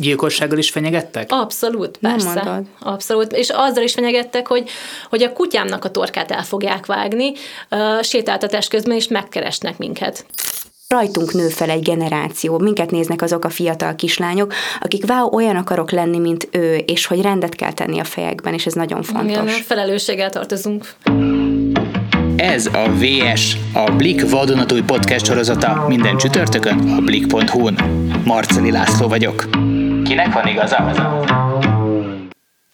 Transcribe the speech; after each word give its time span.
Gyilkossággal 0.00 0.58
is 0.58 0.70
fenyegettek? 0.70 1.26
Abszolút, 1.32 1.96
persze. 1.96 2.62
Abszolút. 2.80 3.32
És 3.32 3.50
azzal 3.50 3.82
is 3.82 3.92
fenyegettek, 3.92 4.46
hogy, 4.46 4.70
hogy 5.10 5.22
a 5.22 5.32
kutyámnak 5.32 5.84
a 5.84 5.90
torkát 5.90 6.30
el 6.30 6.42
fogják 6.42 6.86
vágni, 6.86 7.32
uh, 7.70 8.02
sétáltatás 8.02 8.68
közben 8.68 8.96
is 8.96 9.08
megkeresnek 9.08 9.78
minket 9.78 10.26
rajtunk 10.88 11.32
nő 11.32 11.48
fel 11.48 11.70
egy 11.70 11.82
generáció, 11.82 12.58
minket 12.58 12.90
néznek 12.90 13.22
azok 13.22 13.44
a 13.44 13.48
fiatal 13.50 13.94
kislányok, 13.94 14.52
akik 14.80 15.04
wow, 15.08 15.34
olyan 15.34 15.56
akarok 15.56 15.90
lenni, 15.90 16.18
mint 16.18 16.48
ő, 16.50 16.76
és 16.76 17.06
hogy 17.06 17.20
rendet 17.20 17.54
kell 17.54 17.72
tenni 17.72 17.98
a 17.98 18.04
fejekben, 18.04 18.54
és 18.54 18.66
ez 18.66 18.72
nagyon 18.72 19.02
fontos. 19.02 19.30
Igen, 19.30 19.46
felelősséggel 19.46 20.30
tartozunk. 20.30 20.86
Ez 22.36 22.66
a 22.66 22.88
VS, 22.88 23.56
a 23.72 23.90
Blik 23.96 24.30
vadonatúj 24.30 24.82
podcast 24.82 25.26
sorozata 25.26 25.84
minden 25.88 26.16
csütörtökön 26.16 26.78
a 26.78 27.00
blik.hu-n. 27.00 27.74
Marceli 28.24 28.70
László 28.70 29.08
vagyok. 29.08 29.44
Kinek 30.14 30.32
van 30.32 30.46
igaza? 30.46 30.90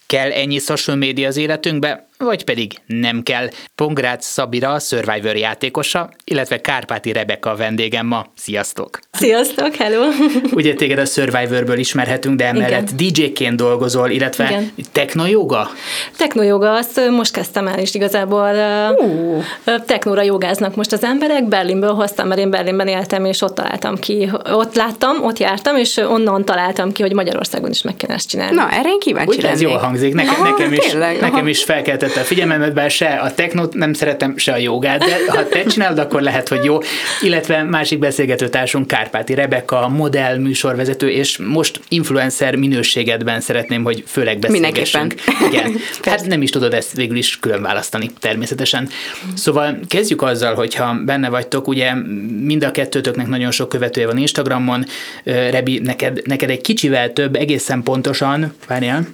Kell 0.07 0.31
ennyi 0.31 0.59
social 0.59 0.97
média 0.97 1.29
az 1.29 1.37
életünkbe? 1.37 2.09
Vagy 2.25 2.45
pedig 2.45 2.73
nem 2.87 3.23
kell. 3.23 3.49
Pongrácz 3.75 4.25
Szabira, 4.25 4.79
Survivor 4.79 5.37
játékosa, 5.37 6.11
illetve 6.25 6.61
Kárpáti 6.61 7.13
Rebeka 7.13 7.51
a 7.51 7.57
vendégem 7.57 8.07
ma. 8.07 8.27
Sziasztok! 8.37 8.99
Sziasztok, 9.13 9.75
hello! 9.75 10.03
Ugye 10.53 10.75
téged 10.75 10.99
a 10.99 11.05
Survivorből 11.05 11.79
ismerhetünk, 11.79 12.37
de 12.37 12.47
emellett 12.47 12.91
DJ-ként 12.91 13.57
dolgozol, 13.57 14.11
illetve 14.11 14.45
Igen. 14.45 14.73
technojoga? 14.93 15.71
Technojoga, 16.17 16.73
azt 16.73 17.01
most 17.11 17.33
kezdtem 17.33 17.67
el, 17.67 17.79
és 17.79 17.95
igazából 17.95 18.51
uh. 18.97 19.85
technóra 19.87 20.23
jogáznak 20.23 20.77
most 20.77 20.93
az 20.93 21.05
emberek. 21.05 21.49
Berlinből 21.49 21.93
hoztam, 21.93 22.29
mert 22.29 22.41
én 22.41 22.51
Berlinben 22.51 22.89
éltem, 22.89 23.25
és 23.25 23.43
ott 23.43 23.55
találtam 23.55 23.97
ki, 23.97 24.31
ott 24.53 24.75
láttam, 24.75 25.25
ott 25.25 25.39
jártam, 25.39 25.77
és 25.77 25.97
onnan 25.97 26.45
találtam 26.45 26.93
ki, 26.93 27.03
hogy 27.03 27.13
Magyarországon 27.13 27.71
is 27.71 27.83
meg 27.83 27.97
kell 27.97 28.11
ezt 28.11 28.29
csinálni. 28.29 28.55
Na, 28.55 28.71
erre 28.71 28.89
én 28.89 28.99
kíváncsi 28.99 29.37
Úgy, 29.37 29.45
ez 29.45 29.61
jól 29.61 29.77
hangzik, 29.77 30.15
nekem, 30.15 30.35
Aha, 30.35 30.51
nekem, 30.51 30.73
is, 30.73 30.93
nekem 31.21 31.47
is 31.47 31.65
felkeltett 31.65 32.10
felkeltette 32.11 32.21
a 32.21 32.25
figyelmemet, 32.25 32.75
bár 32.75 32.91
se 32.91 33.07
a 33.07 33.35
technót 33.35 33.75
nem 33.75 33.93
szeretem, 33.93 34.37
se 34.37 34.53
a 34.53 34.57
jogát, 34.57 34.99
de 34.99 35.17
ha 35.29 35.49
te 35.49 35.63
csinálod, 35.63 35.99
akkor 35.99 36.23
lehet, 36.23 36.49
hogy 36.49 36.65
jó. 36.65 36.79
Illetve 37.23 37.63
másik 37.63 37.99
beszélgetőtársunk 37.99 38.87
Kárpáti 38.87 39.35
Rebeka, 39.35 39.89
modell, 39.89 40.39
műsorvezető, 40.39 41.11
és 41.11 41.39
most 41.39 41.81
influencer 41.89 42.57
minőségedben 42.57 43.41
szeretném, 43.41 43.83
hogy 43.83 44.05
főleg 44.07 44.39
beszélgessünk. 44.39 45.15
Igen. 45.49 45.77
Tehát 46.01 46.27
nem 46.33 46.43
is 46.43 46.51
tudod 46.51 46.75
ezt 46.75 46.93
végül 46.93 47.17
is 47.17 47.39
külön 47.39 47.63
választani, 47.63 48.11
természetesen. 48.21 48.89
Szóval 49.35 49.79
kezdjük 49.89 50.23
azzal, 50.23 50.55
hogyha 50.55 50.95
benne 51.05 51.29
vagytok, 51.29 51.69
ugye 51.69 51.95
mind 52.43 52.65
a 52.65 52.71
kettőtöknek 52.71 53.27
nagyon 53.27 53.51
sok 53.51 53.69
követője 53.69 54.07
van 54.07 54.19
Instagramon, 54.19 54.85
Rebi, 55.25 55.79
neked, 55.79 56.21
neked 56.25 56.51
egy 56.51 56.61
kicsivel 56.61 57.13
több, 57.13 57.37
egészen 57.37 57.83
pontosan, 57.83 58.55
várjál, 58.67 59.07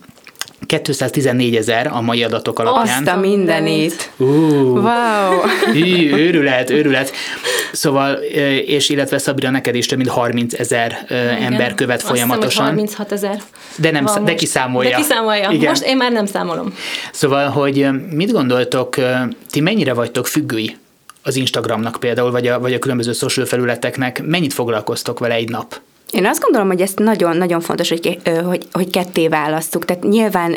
214 0.67 1.57
ezer 1.57 1.87
a 1.87 2.01
mai 2.01 2.25
adatok 2.25 2.59
alapján. 2.59 2.99
Azt 2.99 3.07
a 3.07 3.17
mindenit. 3.17 4.11
Uh, 4.17 4.29
wow. 4.29 5.41
Hű, 5.73 6.13
őrület, 6.15 6.71
őrület. 6.71 7.13
Szóval, 7.73 8.15
és 8.67 8.89
illetve 8.89 9.19
Szabira, 9.19 9.51
neked 9.51 9.75
is 9.75 9.87
több 9.87 9.99
mint 9.99 10.11
30 10.11 10.55
ezer 10.55 11.07
ember 11.41 11.75
követ 11.75 11.97
Azt 11.97 12.07
folyamatosan. 12.07 12.79
Hiszem, 12.79 12.97
36 12.97 13.13
ezer. 13.13 13.43
De, 13.77 13.91
nem, 13.91 14.25
de 14.25 14.35
kiszámolja. 14.35 14.91
De 14.91 14.97
kiszámolja. 14.97 15.51
Igen. 15.51 15.69
Most 15.69 15.85
én 15.85 15.97
már 15.97 16.13
nem 16.13 16.27
számolom. 16.27 16.75
Szóval, 17.13 17.49
hogy 17.49 17.89
mit 18.11 18.33
gondoltok, 18.33 18.97
ti 19.51 19.61
mennyire 19.61 19.93
vagytok 19.93 20.27
függői 20.27 20.77
az 21.23 21.37
Instagramnak 21.37 21.97
például, 22.01 22.31
vagy 22.31 22.47
a, 22.47 22.61
vagy 22.61 22.75
a 22.75 22.79
különböző 22.79 23.13
social 23.13 23.47
felületeknek, 23.47 24.23
mennyit 24.25 24.53
foglalkoztok 24.53 25.19
vele 25.19 25.35
egy 25.35 25.49
nap? 25.49 25.81
Én 26.11 26.27
azt 26.27 26.41
gondolom, 26.41 26.69
hogy 26.69 26.81
ezt 26.81 26.99
nagyon-nagyon 26.99 27.61
fontos, 27.61 27.89
hogy, 27.89 28.19
hogy, 28.45 28.67
hogy 28.73 28.91
ketté 28.91 29.29
választjuk. 29.29 29.85
Tehát 29.85 30.03
nyilván 30.03 30.55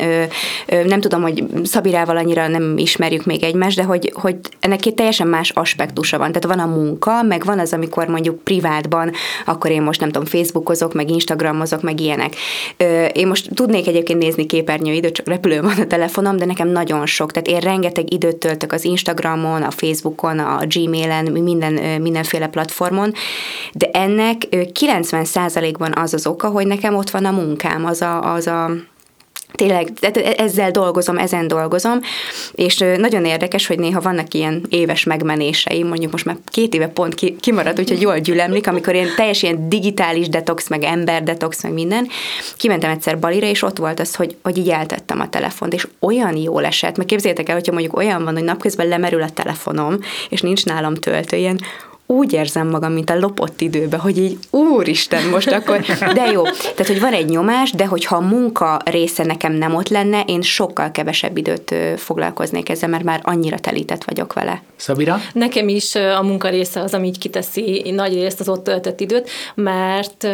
nem 0.84 1.00
tudom, 1.00 1.22
hogy 1.22 1.44
Szabirával 1.64 2.16
annyira 2.16 2.48
nem 2.48 2.78
ismerjük 2.78 3.24
még 3.24 3.42
egymást, 3.42 3.76
de 3.76 3.82
hogy, 3.82 4.12
hogy 4.14 4.36
ennek 4.60 4.80
két 4.80 4.94
teljesen 4.94 5.26
más 5.26 5.50
aspektusa 5.50 6.18
van. 6.18 6.32
Tehát 6.32 6.56
van 6.56 6.68
a 6.68 6.74
munka, 6.76 7.22
meg 7.22 7.44
van 7.44 7.58
az, 7.58 7.72
amikor 7.72 8.06
mondjuk 8.06 8.42
privátban, 8.44 9.12
akkor 9.44 9.70
én 9.70 9.82
most 9.82 10.00
nem 10.00 10.10
tudom, 10.10 10.28
Facebookozok, 10.28 10.94
meg 10.94 11.10
Instagramozok, 11.10 11.82
meg 11.82 12.00
ilyenek. 12.00 12.34
Én 13.12 13.26
most 13.26 13.54
tudnék 13.54 13.86
egyébként 13.86 14.18
nézni 14.18 14.46
képernyőidőt, 14.46 15.14
csak 15.14 15.28
repülő 15.28 15.60
van 15.60 15.78
a 15.78 15.86
telefonom, 15.86 16.36
de 16.36 16.44
nekem 16.44 16.68
nagyon 16.68 17.06
sok. 17.06 17.32
Tehát 17.32 17.48
én 17.48 17.70
rengeteg 17.70 18.12
időt 18.12 18.36
töltök 18.36 18.72
az 18.72 18.84
Instagramon, 18.84 19.62
a 19.62 19.70
Facebookon, 19.70 20.38
a 20.38 20.60
Gmailen, 20.68 21.24
minden, 21.24 22.00
mindenféle 22.00 22.46
platformon, 22.46 23.12
de 23.72 23.90
ennek 23.92 24.48
90 24.72 25.24
százalékban 25.50 25.92
az 25.94 26.14
az 26.14 26.26
oka, 26.26 26.48
hogy 26.48 26.66
nekem 26.66 26.94
ott 26.94 27.10
van 27.10 27.24
a 27.24 27.30
munkám, 27.30 27.84
az 27.84 28.02
a, 28.02 28.32
az 28.32 28.46
a 28.46 28.70
tényleg 29.52 29.92
tehát 30.00 30.16
ezzel 30.16 30.70
dolgozom, 30.70 31.18
ezen 31.18 31.48
dolgozom, 31.48 32.00
és 32.52 32.84
nagyon 32.96 33.24
érdekes, 33.24 33.66
hogy 33.66 33.78
néha 33.78 34.00
vannak 34.00 34.34
ilyen 34.34 34.66
éves 34.68 35.04
megmenéseim, 35.04 35.86
mondjuk 35.86 36.12
most 36.12 36.24
már 36.24 36.36
két 36.46 36.74
éve 36.74 36.88
pont 36.88 37.14
ki, 37.14 37.36
kimaradt, 37.40 37.78
úgyhogy 37.78 38.00
jól 38.00 38.18
gyülemlik, 38.18 38.66
amikor 38.66 38.94
én 38.94 39.06
teljes 39.16 39.42
ilyen 39.42 39.68
digitális 39.68 40.28
detox, 40.28 40.68
meg 40.68 40.82
ember 40.82 41.22
detox, 41.22 41.62
meg 41.62 41.72
minden. 41.72 42.08
Kimentem 42.56 42.90
egyszer 42.90 43.18
Balira, 43.18 43.46
és 43.46 43.62
ott 43.62 43.78
volt 43.78 44.00
az, 44.00 44.14
hogy, 44.14 44.36
hogy 44.42 44.58
így 44.58 44.70
eltettem 44.70 45.20
a 45.20 45.28
telefont, 45.28 45.72
és 45.74 45.86
olyan 46.00 46.36
jól 46.36 46.64
esett, 46.64 46.96
meg 46.96 47.06
képzeljétek 47.06 47.48
el, 47.48 47.54
hogyha 47.54 47.72
mondjuk 47.72 47.96
olyan 47.96 48.24
van, 48.24 48.34
hogy 48.34 48.44
napközben 48.44 48.88
lemerül 48.88 49.22
a 49.22 49.30
telefonom, 49.30 49.98
és 50.28 50.40
nincs 50.40 50.64
nálam 50.64 50.94
töltő, 50.94 51.36
ilyen 51.36 51.60
úgy 52.10 52.32
érzem 52.32 52.68
magam, 52.68 52.92
mint 52.92 53.10
a 53.10 53.18
lopott 53.18 53.60
időbe, 53.60 53.96
hogy 53.96 54.18
így 54.18 54.38
úristen, 54.50 55.28
most 55.28 55.50
akkor, 55.50 55.80
de 56.14 56.30
jó. 56.32 56.42
Tehát, 56.42 56.86
hogy 56.86 57.00
van 57.00 57.12
egy 57.12 57.28
nyomás, 57.28 57.70
de 57.70 57.86
hogyha 57.86 58.16
a 58.16 58.20
munka 58.20 58.80
része 58.84 59.24
nekem 59.24 59.52
nem 59.52 59.74
ott 59.74 59.88
lenne, 59.88 60.22
én 60.26 60.42
sokkal 60.42 60.90
kevesebb 60.90 61.36
időt 61.36 61.74
foglalkoznék 61.96 62.68
ezzel, 62.68 62.88
mert 62.88 63.04
már 63.04 63.20
annyira 63.22 63.58
telített 63.58 64.04
vagyok 64.04 64.32
vele. 64.32 64.62
Szabira? 64.80 65.20
Nekem 65.32 65.68
is 65.68 65.94
a 65.94 66.22
munka 66.22 66.48
része 66.48 66.80
az, 66.80 66.94
ami 66.94 67.06
így 67.06 67.18
kiteszi 67.18 67.90
nagy 67.94 68.14
részt 68.14 68.40
az 68.40 68.48
ott 68.48 68.64
töltött 68.64 69.00
időt, 69.00 69.30
mert 69.54 70.24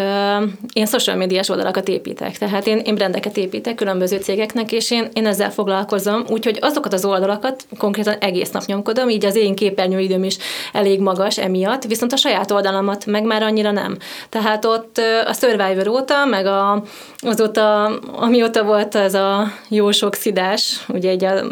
én 0.73 0.87
social 0.87 1.17
médiás 1.17 1.49
oldalakat 1.49 1.89
építek, 1.89 2.39
tehát 2.39 2.67
én, 2.67 2.79
én 2.79 2.95
brendeket 2.95 3.37
építek 3.37 3.75
különböző 3.75 4.17
cégeknek, 4.17 4.73
és 4.73 4.91
én, 4.91 5.09
én 5.13 5.27
ezzel 5.27 5.51
foglalkozom, 5.51 6.25
úgyhogy 6.29 6.59
azokat 6.61 6.93
az 6.93 7.05
oldalakat 7.05 7.67
konkrétan 7.79 8.15
egész 8.19 8.51
nap 8.51 8.65
nyomkodom, 8.65 9.09
így 9.09 9.25
az 9.25 9.37
én 9.37 9.55
képernyőidőm 9.55 10.25
is 10.25 10.37
elég 10.73 11.01
magas 11.01 11.39
emiatt, 11.39 11.55
miatt, 11.67 11.85
viszont 11.85 12.13
a 12.13 12.17
saját 12.17 12.51
oldalamat 12.51 13.07
meg 13.07 13.25
már 13.25 13.43
annyira 13.43 13.71
nem. 13.71 13.97
Tehát 14.29 14.65
ott 14.65 15.01
a 15.27 15.33
Survivor 15.33 15.89
óta, 15.89 16.25
meg 16.25 16.47
a, 16.47 16.83
azóta, 17.19 17.85
amióta 18.13 18.65
volt 18.65 18.95
ez 18.95 19.15
a 19.15 19.53
jó 19.69 19.91
sok 19.91 20.15
szidás, 20.15 20.85
ugye 20.89 21.11
egy 21.11 21.25
a 21.25 21.45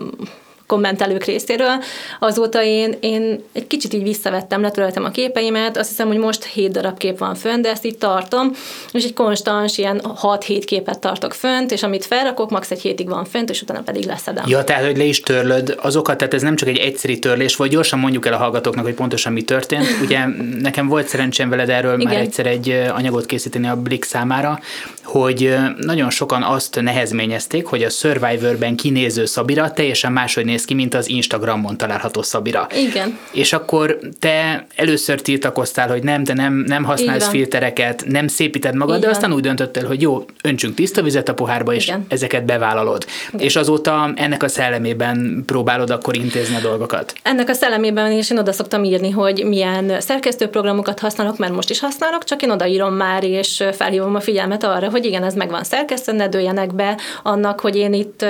kommentelők 0.66 1.24
részéről. 1.24 1.82
Azóta 2.18 2.62
én, 2.62 2.96
én 3.00 3.42
egy 3.52 3.66
kicsit 3.66 3.92
így 3.92 4.02
visszavettem, 4.02 4.60
letöröltem 4.60 5.04
a 5.04 5.10
képeimet, 5.10 5.76
azt 5.76 5.88
hiszem, 5.88 6.06
hogy 6.06 6.16
most 6.16 6.44
7 6.44 6.70
darab 6.70 6.98
kép 6.98 7.18
van 7.18 7.34
fönn, 7.34 7.62
de 7.62 7.70
ezt 7.70 7.84
így 7.84 7.98
tartom, 7.98 8.50
és 8.92 9.04
egy 9.04 9.12
konstans 9.12 9.78
ilyen 9.78 10.02
6-7 10.22 10.62
képet 10.64 10.98
tartok 10.98 11.32
fönt, 11.32 11.72
és 11.72 11.82
amit 11.82 12.04
felrakok, 12.04 12.50
max. 12.50 12.70
egy 12.70 12.80
hétig 12.80 13.08
van 13.08 13.24
fönt, 13.24 13.50
és 13.50 13.62
utána 13.62 13.80
pedig 13.80 14.04
leszedem. 14.04 14.44
Ja, 14.48 14.64
tehát, 14.64 14.84
hogy 14.84 14.96
le 14.96 15.04
is 15.04 15.20
törlöd 15.20 15.78
azokat, 15.80 16.16
tehát 16.18 16.34
ez 16.34 16.42
nem 16.42 16.56
csak 16.56 16.68
egy 16.68 16.78
egyszerű 16.78 17.16
törlés, 17.16 17.56
vagy 17.56 17.70
gyorsan 17.70 17.98
mondjuk 17.98 18.26
el 18.26 18.32
a 18.32 18.36
hallgatóknak, 18.36 18.84
hogy 18.84 18.94
pontosan 18.94 19.32
mi 19.32 19.42
történt. 19.42 19.86
Ugye 20.04 20.24
nekem 20.60 20.88
volt 20.88 21.08
szerencsém 21.08 21.48
veled 21.48 21.68
erről 21.68 22.00
Igen. 22.00 22.12
már 22.12 22.22
egyszer 22.22 22.46
egy 22.46 22.70
anyagot 22.94 23.26
készíteni 23.26 23.68
a 23.68 23.76
Blik 23.76 24.04
számára, 24.04 24.60
hogy 25.02 25.54
nagyon 25.76 26.10
sokan 26.10 26.42
azt 26.42 26.80
nehezményezték, 26.80 27.66
hogy 27.66 27.82
a 27.82 27.90
Survivorben 27.90 28.76
kinéző 28.76 29.24
Szabira 29.24 29.70
teljesen 29.70 30.12
máshogy 30.12 30.44
néz 30.54 30.64
ki, 30.64 30.74
mint 30.74 30.94
az 30.94 31.08
Instagramon 31.08 31.76
található 31.76 32.22
Szabira. 32.22 32.66
Igen. 32.74 33.18
És 33.32 33.52
akkor 33.52 33.98
te 34.18 34.66
először 34.76 35.20
tiltakoztál, 35.20 35.88
hogy 35.88 36.02
nem, 36.02 36.24
te 36.24 36.34
nem, 36.34 36.54
nem 36.54 36.84
használsz 36.84 37.28
filtereket, 37.28 38.04
nem 38.06 38.28
szépíted 38.28 38.74
magad, 38.74 38.96
Igen. 38.96 39.08
de 39.08 39.16
aztán 39.16 39.32
úgy 39.32 39.42
döntöttél, 39.42 39.86
hogy 39.86 40.00
jó, 40.00 40.24
öntsünk 40.42 40.74
tiszta 40.74 41.02
vizet 41.02 41.28
a 41.28 41.34
pohárba, 41.34 41.74
és 41.74 41.86
Igen. 41.86 42.04
ezeket 42.08 42.44
bevállalod. 42.44 43.06
Igen. 43.32 43.46
És 43.46 43.56
azóta 43.56 44.12
ennek 44.16 44.42
a 44.42 44.48
szellemében 44.48 45.42
próbálod 45.46 45.90
akkor 45.90 46.16
intézni 46.16 46.56
a 46.56 46.60
dolgokat. 46.60 47.14
Ennek 47.22 47.48
a 47.48 47.52
szellemében 47.52 48.12
is 48.12 48.30
én 48.30 48.38
oda 48.38 48.52
szoktam 48.52 48.84
írni, 48.84 49.10
hogy 49.10 49.44
milyen 49.44 50.00
szerkesztőprogramokat 50.00 51.00
használok, 51.00 51.38
mert 51.38 51.52
most 51.52 51.70
is 51.70 51.80
használok, 51.80 52.24
csak 52.24 52.42
én 52.42 52.50
odaírom 52.50 52.94
már, 52.94 53.24
és 53.24 53.64
felhívom 53.72 54.14
a 54.14 54.20
figyelmet 54.20 54.64
arra, 54.64 54.90
hogy 54.90 55.04
igen, 55.04 55.24
ez 55.24 55.34
meg 55.34 55.50
van 55.50 55.64
szerkesztve, 55.64 56.12
ne 56.12 56.28
dőljenek 56.28 56.74
be 56.74 56.98
annak, 57.22 57.60
hogy 57.60 57.76
én 57.76 57.92
itt 57.92 58.24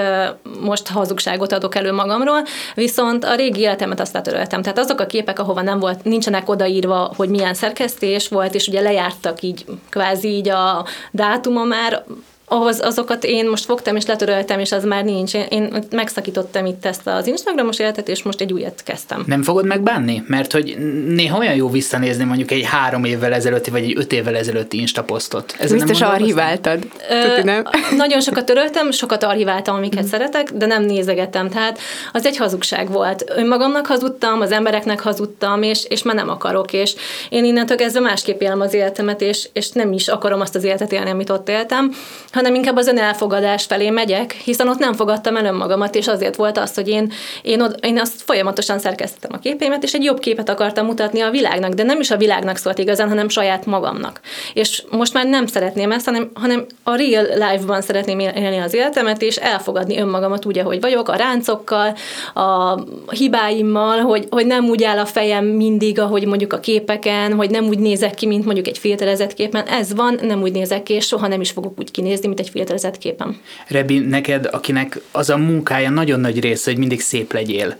most 0.60 0.88
hazugságot 0.88 1.52
adok 1.52 1.75
elő 1.75 1.93
magam 1.93 2.13
magamról, 2.19 2.46
viszont 2.75 3.25
a 3.25 3.34
régi 3.34 3.61
életemet 3.61 4.00
azt 4.00 4.14
letöröltem. 4.14 4.62
Tehát 4.62 4.78
azok 4.78 5.00
a 5.00 5.06
képek, 5.06 5.38
ahova 5.38 5.62
nem 5.62 5.78
volt, 5.78 6.05
nincsenek 6.05 6.49
odaírva, 6.49 7.12
hogy 7.16 7.28
milyen 7.28 7.55
szerkesztés 7.55 8.28
volt, 8.28 8.55
és 8.55 8.69
ugye 8.69 8.81
lejártak 8.81 9.43
így 9.43 9.64
kvázi 9.90 10.28
így 10.28 10.49
a 10.49 10.87
dátuma 11.11 11.64
már, 11.64 12.05
ahhoz 12.54 12.80
azokat 12.80 13.24
én 13.24 13.48
most 13.48 13.64
fogtam 13.64 13.96
és 13.96 14.06
letöröltem, 14.06 14.58
és 14.58 14.72
az 14.72 14.84
már 14.84 15.04
nincs. 15.04 15.34
Én, 15.34 15.46
én 15.50 15.84
megszakítottam 15.90 16.66
itt 16.66 16.84
ezt 16.84 17.06
az 17.06 17.26
Instagramos 17.26 17.78
életet, 17.78 18.08
és 18.08 18.22
most 18.22 18.40
egy 18.40 18.52
újat 18.52 18.82
kezdtem. 18.84 19.24
Nem 19.26 19.42
fogod 19.42 19.66
megbánni? 19.66 20.22
Mert 20.26 20.52
hogy 20.52 20.76
néha 21.06 21.38
olyan 21.38 21.54
jó 21.54 21.70
visszanézni 21.70 22.24
mondjuk 22.24 22.50
egy 22.50 22.64
három 22.64 23.04
évvel 23.04 23.32
ezelőtti, 23.32 23.70
vagy 23.70 23.82
egy 23.82 23.94
öt 23.96 24.12
évvel 24.12 24.36
ezelőtti 24.36 24.78
Insta 24.78 25.04
posztot. 25.04 25.54
Ezen 25.58 25.78
Biztos 25.78 26.00
archiváltad. 26.00 26.86
Ö, 27.10 27.42
nem? 27.42 27.62
Nagyon 27.96 28.20
sokat 28.20 28.44
töröltem, 28.44 28.90
sokat 28.90 29.22
archiváltam, 29.22 29.76
amiket 29.76 30.04
mm. 30.04 30.06
szeretek, 30.06 30.50
de 30.52 30.66
nem 30.66 30.82
nézegettem. 30.82 31.48
Tehát 31.48 31.78
az 32.12 32.26
egy 32.26 32.36
hazugság 32.36 32.90
volt. 32.90 33.24
Önmagamnak 33.36 33.86
hazudtam, 33.86 34.40
az 34.40 34.52
embereknek 34.52 35.00
hazudtam, 35.00 35.62
és, 35.62 35.84
és 35.88 36.02
már 36.02 36.14
nem 36.14 36.28
akarok. 36.28 36.72
És 36.72 36.94
én 37.28 37.44
innentől 37.44 37.76
kezdve 37.76 38.00
másképp 38.00 38.40
élem 38.40 38.60
az 38.60 38.74
életemet, 38.74 39.20
és, 39.20 39.48
és 39.52 39.70
nem 39.70 39.92
is 39.92 40.08
akarom 40.08 40.40
azt 40.40 40.54
az 40.54 40.64
életet 40.64 40.92
élni, 40.92 41.10
amit 41.10 41.30
ott 41.30 41.48
éltem, 41.48 41.92
hanem 42.32 42.44
inkább 42.52 42.76
az 42.76 42.87
önelfogadás 42.87 43.64
felé 43.64 43.91
megyek, 43.91 44.32
hiszen 44.32 44.69
ott 44.69 44.79
nem 44.79 44.93
fogadtam 44.93 45.37
el 45.37 45.44
önmagamat, 45.44 45.94
és 45.94 46.08
azért 46.08 46.37
volt 46.37 46.58
az, 46.58 46.75
hogy 46.75 46.88
én, 46.88 47.12
én, 47.43 47.61
od, 47.61 47.79
én 47.82 48.00
azt 48.00 48.23
folyamatosan 48.23 48.79
szerkesztettem 48.79 49.31
a 49.35 49.38
képeimet, 49.38 49.82
és 49.82 49.93
egy 49.93 50.05
jobb 50.05 50.19
képet 50.19 50.49
akartam 50.49 50.87
mutatni 50.87 51.20
a 51.20 51.31
világnak, 51.31 51.73
de 51.73 51.82
nem 51.82 52.00
is 52.00 52.11
a 52.11 52.17
világnak 52.17 52.56
szólt 52.56 52.79
igazán, 52.79 53.08
hanem 53.08 53.29
saját 53.29 53.67
magamnak. 53.67 54.20
És 54.55 54.82
most 54.91 55.12
már 55.12 55.26
nem 55.26 55.46
szeretném 55.46 55.93
ezt, 55.93 56.05
hanem, 56.05 56.31
hanem 56.35 56.67
a 56.82 56.96
real 56.96 57.25
life-ban 57.25 57.81
szeretném 57.81 58.19
élni 58.19 58.58
az 58.58 58.75
életemet, 58.75 59.23
és 59.23 59.37
elfogadni 59.37 59.99
önmagamat 59.99 60.44
úgy, 60.44 60.58
ahogy 60.58 60.81
vagyok, 60.81 61.08
a 61.08 61.17
ráncokkal, 61.17 61.96
a 62.35 62.79
hibáimmal, 63.11 63.99
hogy, 63.99 64.26
hogy 64.31 64.46
nem 64.46 64.64
úgy 64.64 64.85
áll 64.85 64.99
a 64.99 65.06
fejem 65.06 65.44
mindig, 65.44 66.00
ahogy 66.00 66.26
mondjuk 66.26 66.52
a 66.52 66.61
képeken, 66.61 67.32
hogy 67.32 67.50
nem 67.50 67.64
úgy 67.64 67.79
nézek 67.79 68.14
ki, 68.14 68.26
mint 68.26 68.44
mondjuk 68.44 68.67
egy 68.67 68.79
filterezett 68.79 69.35
képen. 69.35 69.67
Ez 69.67 69.94
van, 69.94 70.19
nem 70.23 70.43
úgy 70.43 70.52
nézek 70.52 70.82
ki, 70.82 70.93
és 70.93 71.06
soha 71.06 71.29
nem 71.29 71.41
is 71.41 71.50
fogok 71.50 71.79
úgy 71.79 71.91
kinézni, 71.91 72.23
mint 72.26 72.40
egy 72.40 72.48
filterezett 72.48 72.98
képen. 72.98 73.40
Rebi, 73.68 73.98
neked, 73.98 74.48
akinek 74.52 75.00
az 75.10 75.30
a 75.30 75.36
munkája 75.36 75.90
nagyon 75.90 76.20
nagy 76.20 76.40
része, 76.40 76.70
hogy 76.70 76.78
mindig 76.78 77.00
szép 77.00 77.32
legyél, 77.32 77.76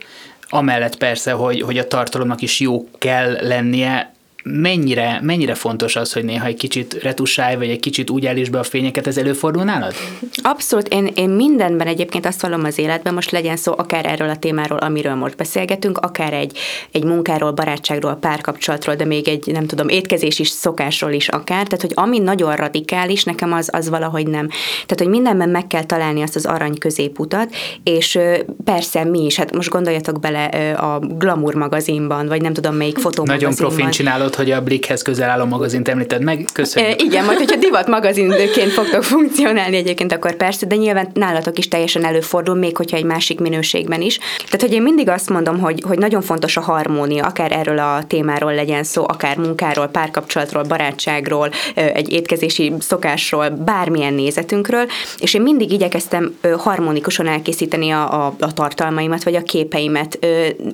amellett 0.49 0.97
persze, 0.97 1.31
hogy, 1.31 1.61
hogy 1.61 1.77
a 1.77 1.87
tartalomnak 1.87 2.41
is 2.41 2.59
jó 2.59 2.87
kell 2.97 3.31
lennie, 3.41 4.14
mennyire, 4.49 5.19
mennyire 5.21 5.53
fontos 5.53 5.95
az, 5.95 6.13
hogy 6.13 6.23
néha 6.23 6.45
egy 6.45 6.57
kicsit 6.57 6.93
retusálj, 6.93 7.55
vagy 7.55 7.69
egy 7.69 7.79
kicsit 7.79 8.09
úgy 8.09 8.25
állíts 8.25 8.49
be 8.49 8.59
a 8.59 8.63
fényeket, 8.63 9.07
ez 9.07 9.17
előfordul 9.17 9.63
nálad? 9.63 9.93
Abszolút, 10.41 10.87
én, 10.87 11.09
én 11.15 11.29
mindenben 11.29 11.87
egyébként 11.87 12.25
azt 12.25 12.41
vallom 12.41 12.63
az 12.63 12.77
életben, 12.77 13.13
most 13.13 13.31
legyen 13.31 13.57
szó 13.57 13.73
akár 13.77 14.05
erről 14.05 14.29
a 14.29 14.35
témáról, 14.35 14.77
amiről 14.77 15.15
most 15.15 15.35
beszélgetünk, 15.35 15.97
akár 15.97 16.33
egy, 16.33 16.57
egy 16.91 17.03
munkáról, 17.03 17.51
barátságról, 17.51 18.15
párkapcsolatról, 18.15 18.95
de 18.95 19.05
még 19.05 19.27
egy, 19.27 19.45
nem 19.45 19.65
tudom, 19.65 19.87
étkezés 19.87 20.39
is, 20.39 20.47
szokásról 20.47 21.11
is 21.11 21.27
akár, 21.27 21.67
tehát 21.67 21.81
hogy 21.81 21.93
ami 21.93 22.19
nagyon 22.19 22.55
radikális, 22.55 23.23
nekem 23.23 23.53
az, 23.53 23.69
az 23.71 23.89
valahogy 23.89 24.27
nem. 24.27 24.47
Tehát, 24.73 24.97
hogy 24.97 25.07
mindenben 25.07 25.49
meg 25.49 25.67
kell 25.67 25.83
találni 25.83 26.21
azt 26.21 26.35
az 26.35 26.45
arany 26.45 26.77
középutat, 26.77 27.55
és 27.83 28.19
persze 28.63 29.03
mi 29.03 29.25
is, 29.25 29.35
hát 29.35 29.55
most 29.55 29.69
gondoljatok 29.69 30.19
bele 30.19 30.43
a 30.73 30.99
Glamour 30.99 31.53
magazinban, 31.53 32.27
vagy 32.27 32.41
nem 32.41 32.53
tudom 32.53 32.75
melyik 32.75 32.97
fotómagazinban. 32.97 33.55
Nagyon 33.57 33.75
profin 33.75 33.89
csinálod, 33.89 34.34
hogy 34.35 34.51
a 34.51 34.61
Blickhez 34.61 35.01
közel 35.01 35.29
álló 35.29 35.45
magazint 35.45 35.87
említed 35.87 36.23
meg. 36.23 36.45
Köszönjük. 36.53 36.91
E, 36.91 37.03
igen, 37.03 37.25
majd 37.25 37.37
hogyha 37.37 37.55
divat 37.55 37.87
magazinként 37.87 38.71
fogtok 38.71 39.03
funkcionálni 39.03 39.77
egyébként, 39.77 40.11
akkor 40.11 40.35
persze, 40.35 40.65
de 40.65 40.75
nyilván 40.75 41.09
nálatok 41.13 41.57
is 41.57 41.67
teljesen 41.67 42.05
előfordul, 42.05 42.55
még 42.55 42.77
hogyha 42.77 42.97
egy 42.97 43.03
másik 43.03 43.39
minőségben 43.39 44.01
is. 44.01 44.17
Tehát, 44.17 44.61
hogy 44.61 44.73
én 44.73 44.81
mindig 44.81 45.09
azt 45.09 45.29
mondom, 45.29 45.59
hogy, 45.59 45.83
hogy 45.87 45.97
nagyon 45.97 46.21
fontos 46.21 46.57
a 46.57 46.61
harmónia, 46.61 47.25
akár 47.25 47.51
erről 47.51 47.79
a 47.79 48.03
témáról 48.07 48.53
legyen 48.53 48.83
szó, 48.83 49.03
akár 49.07 49.37
munkáról, 49.37 49.87
párkapcsolatról, 49.87 50.63
barátságról, 50.63 51.49
egy 51.75 52.11
étkezési 52.11 52.73
szokásról, 52.79 53.49
bármilyen 53.49 54.13
nézetünkről, 54.13 54.85
és 55.17 55.33
én 55.33 55.41
mindig 55.41 55.71
igyekeztem 55.71 56.37
harmonikusan 56.57 57.27
elkészíteni 57.27 57.89
a, 57.89 58.25
a, 58.25 58.35
a 58.39 58.53
tartalmaimat, 58.53 59.23
vagy 59.23 59.35
a 59.35 59.43
képeimet. 59.43 60.19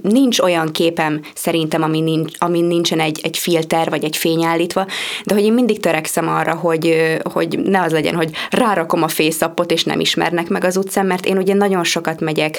Nincs 0.01 0.39
olyan 0.39 0.71
képem 0.71 1.19
szerintem, 1.35 1.83
ami, 1.83 1.99
nincs, 1.99 2.35
ami 2.37 2.61
nincsen 2.61 2.99
egy, 2.99 3.19
egy 3.23 3.37
filter, 3.51 3.89
vagy 3.89 4.03
egy 4.03 4.17
fényállítva, 4.17 4.85
de 5.25 5.33
hogy 5.33 5.43
én 5.43 5.53
mindig 5.53 5.79
törekszem 5.79 6.27
arra, 6.27 6.55
hogy, 6.55 7.17
hogy 7.23 7.59
ne 7.59 7.81
az 7.81 7.91
legyen, 7.91 8.15
hogy 8.15 8.29
rárakom 8.49 9.03
a 9.03 9.07
fészapot, 9.07 9.71
és 9.71 9.83
nem 9.83 9.99
ismernek 9.99 10.47
meg 10.47 10.63
az 10.63 10.77
utcán, 10.77 11.05
mert 11.05 11.25
én 11.25 11.37
ugye 11.37 11.53
nagyon 11.53 11.83
sokat 11.83 12.19
megyek, 12.19 12.57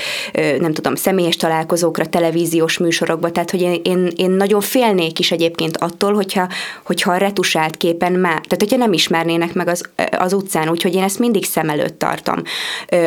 nem 0.59 0.73
tudom, 0.73 0.95
személyes 0.95 1.37
találkozókra, 1.37 2.07
televíziós 2.07 2.79
műsorokba, 2.79 3.31
tehát 3.31 3.51
hogy 3.51 3.61
én, 3.61 3.81
én, 3.83 4.13
én 4.17 4.31
nagyon 4.31 4.61
félnék 4.61 5.19
is 5.19 5.31
egyébként 5.31 5.77
attól, 5.77 6.15
hogyha, 6.15 6.49
hogyha 6.85 7.13
a 7.13 7.17
retusált 7.17 7.77
képen 7.77 8.13
már, 8.13 8.41
tehát 8.41 8.57
hogyha 8.59 8.77
nem 8.77 8.93
ismernének 8.93 9.55
meg 9.55 9.69
az, 9.69 9.83
az 10.19 10.33
utcán, 10.33 10.69
úgyhogy 10.69 10.95
én 10.95 11.03
ezt 11.03 11.19
mindig 11.19 11.45
szem 11.45 11.69
előtt 11.69 11.99
tartom. 11.99 12.43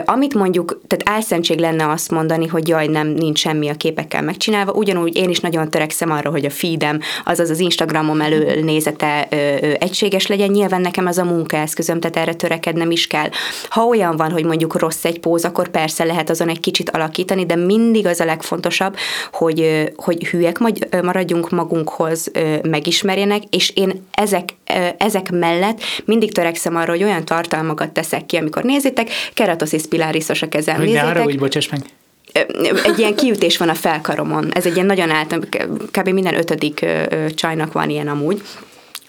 Amit 0.05 0.33
mondjuk, 0.33 0.81
tehát 0.87 1.17
álszentség 1.17 1.59
lenne 1.59 1.89
azt 1.89 2.11
mondani, 2.11 2.47
hogy 2.47 2.67
jaj, 2.67 2.87
nem, 2.87 3.07
nincs 3.07 3.39
semmi 3.39 3.69
a 3.69 3.73
képekkel 3.73 4.21
megcsinálva, 4.21 4.71
ugyanúgy 4.71 5.15
én 5.15 5.29
is 5.29 5.39
nagyon 5.39 5.69
törekszem 5.69 6.11
arra, 6.11 6.29
hogy 6.29 6.45
a 6.45 6.49
feedem, 6.49 6.99
azaz 7.25 7.49
az 7.49 7.59
Instagramom 7.75 8.21
előnézete 8.21 9.27
ö, 9.29 9.35
ö, 9.35 9.73
egységes 9.79 10.27
legyen, 10.27 10.49
nyilván 10.49 10.81
nekem 10.81 11.05
az 11.05 11.17
a 11.17 11.23
munkaeszközöm, 11.23 11.99
tehát 11.99 12.17
erre 12.17 12.33
törekednem 12.33 12.91
is 12.91 13.07
kell. 13.07 13.29
Ha 13.69 13.83
olyan 13.83 14.15
van, 14.15 14.31
hogy 14.31 14.45
mondjuk 14.45 14.79
rossz 14.79 15.05
egy 15.05 15.19
póz, 15.19 15.45
akkor 15.45 15.67
persze 15.67 16.03
lehet 16.03 16.29
azon 16.29 16.49
egy 16.49 16.59
kicsit 16.59 16.89
alakítani, 16.89 17.45
de 17.45 17.55
mindig 17.55 18.05
az 18.05 18.19
a 18.19 18.25
legfontosabb, 18.25 18.95
hogy, 19.31 19.91
hogy 19.95 20.27
hülyek 20.27 20.57
maradjunk 21.01 21.49
magunkhoz, 21.49 22.31
megismerjenek, 22.63 23.43
és 23.49 23.71
én 23.75 24.05
ezek, 24.11 24.49
ezek 24.97 25.31
mellett 25.31 25.79
mindig 26.05 26.33
törekszem 26.33 26.75
arra, 26.75 26.91
hogy 26.91 27.03
olyan 27.03 27.25
tartalmakat 27.25 27.91
teszek 27.91 28.25
ki, 28.25 28.37
amikor 28.37 28.63
nézitek, 28.63 29.09
keratosis 29.33 29.85
pilaris 29.89 30.29
a 30.29 30.49
kezem. 30.49 30.75
Hogy 30.75 30.91
ne 30.91 31.01
arra, 31.01 31.23
hogy 31.23 31.39
bocsáss 31.39 31.69
meg 31.69 31.81
egy 32.83 32.99
ilyen 32.99 33.15
kiütés 33.15 33.57
van 33.57 33.69
a 33.69 33.73
felkaromon. 33.73 34.51
Ez 34.53 34.65
egy 34.65 34.75
ilyen 34.75 34.85
nagyon 34.85 35.09
által, 35.09 35.39
kb. 35.91 36.09
minden 36.09 36.37
ötödik 36.37 36.85
csajnak 37.35 37.71
van 37.73 37.89
ilyen 37.89 38.07
amúgy. 38.07 38.41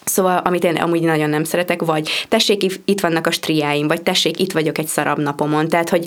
Szóval, 0.09 0.37
amit 0.45 0.65
én 0.65 0.77
amúgy 0.77 1.03
nagyon 1.03 1.31
nem 1.31 1.45
szeretek, 1.45 1.83
vagy 1.83 2.11
tessék, 2.29 2.81
itt 2.85 3.01
vannak 3.01 3.27
a 3.27 3.31
striáim, 3.31 3.89
vagy 3.89 4.03
tessék, 4.03 4.41
itt 4.41 4.53
vagyok 4.53 4.79
egy 4.79 4.87
szarabb 4.87 5.19
napomon. 5.19 5.69
Tehát, 5.69 5.89
hogy 5.89 6.05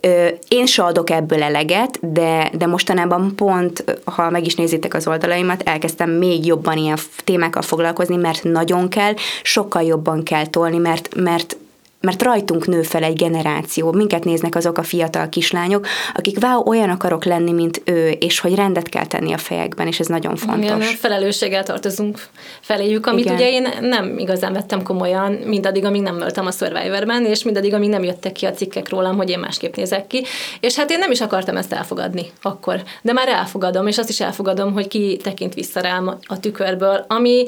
ö, 0.00 0.26
én 0.48 0.66
se 0.66 0.82
adok 0.82 1.10
ebből 1.10 1.42
eleget, 1.42 2.12
de, 2.12 2.50
de 2.52 2.66
mostanában 2.66 3.34
pont, 3.36 3.84
ha 4.04 4.30
meg 4.30 4.46
is 4.46 4.54
nézitek 4.54 4.94
az 4.94 5.06
oldalaimat, 5.06 5.62
elkezdtem 5.62 6.10
még 6.10 6.46
jobban 6.46 6.76
ilyen 6.76 6.98
témákkal 7.24 7.62
foglalkozni, 7.62 8.16
mert 8.16 8.44
nagyon 8.44 8.88
kell, 8.88 9.14
sokkal 9.42 9.82
jobban 9.82 10.22
kell 10.22 10.46
tolni, 10.46 10.76
mert, 10.76 11.14
mert 11.14 11.56
mert 12.00 12.22
rajtunk 12.22 12.66
nő 12.66 12.82
fel 12.82 13.02
egy 13.02 13.16
generáció, 13.16 13.92
minket 13.92 14.24
néznek 14.24 14.54
azok 14.54 14.78
a 14.78 14.82
fiatal 14.82 15.28
kislányok, 15.28 15.86
akik 16.14 16.38
wow, 16.42 16.68
olyan 16.68 16.90
akarok 16.90 17.24
lenni, 17.24 17.52
mint 17.52 17.82
ő, 17.84 18.08
és 18.08 18.40
hogy 18.40 18.54
rendet 18.54 18.88
kell 18.88 19.06
tenni 19.06 19.32
a 19.32 19.38
fejekben, 19.38 19.86
és 19.86 20.00
ez 20.00 20.06
nagyon 20.06 20.36
fontos. 20.36 20.64
Igen, 20.64 20.80
felelősséggel 20.80 21.62
tartozunk 21.62 22.18
feléjük, 22.60 23.06
amit 23.06 23.24
Igen. 23.24 23.34
ugye 23.34 23.50
én 23.50 23.68
nem 23.80 24.18
igazán 24.18 24.52
vettem 24.52 24.82
komolyan, 24.82 25.32
mindaddig, 25.32 25.84
amíg 25.84 26.02
nem 26.02 26.18
voltam 26.18 26.46
a 26.46 26.50
Survivorben, 26.50 27.24
és 27.24 27.42
mindaddig, 27.42 27.74
amíg 27.74 27.88
nem 27.88 28.04
jöttek 28.04 28.32
ki 28.32 28.46
a 28.46 28.52
cikkek 28.52 28.88
rólam, 28.88 29.16
hogy 29.16 29.30
én 29.30 29.38
másképp 29.38 29.76
nézek 29.76 30.06
ki, 30.06 30.24
és 30.60 30.76
hát 30.76 30.90
én 30.90 30.98
nem 30.98 31.10
is 31.10 31.20
akartam 31.20 31.56
ezt 31.56 31.72
elfogadni 31.72 32.26
akkor, 32.42 32.82
de 33.02 33.12
már 33.12 33.28
elfogadom, 33.28 33.86
és 33.86 33.98
azt 33.98 34.08
is 34.08 34.20
elfogadom, 34.20 34.72
hogy 34.72 34.88
ki 34.88 35.16
tekint 35.22 35.54
vissza 35.54 35.80
rám 35.80 36.18
a 36.26 36.40
tükörből, 36.40 37.04
ami 37.08 37.44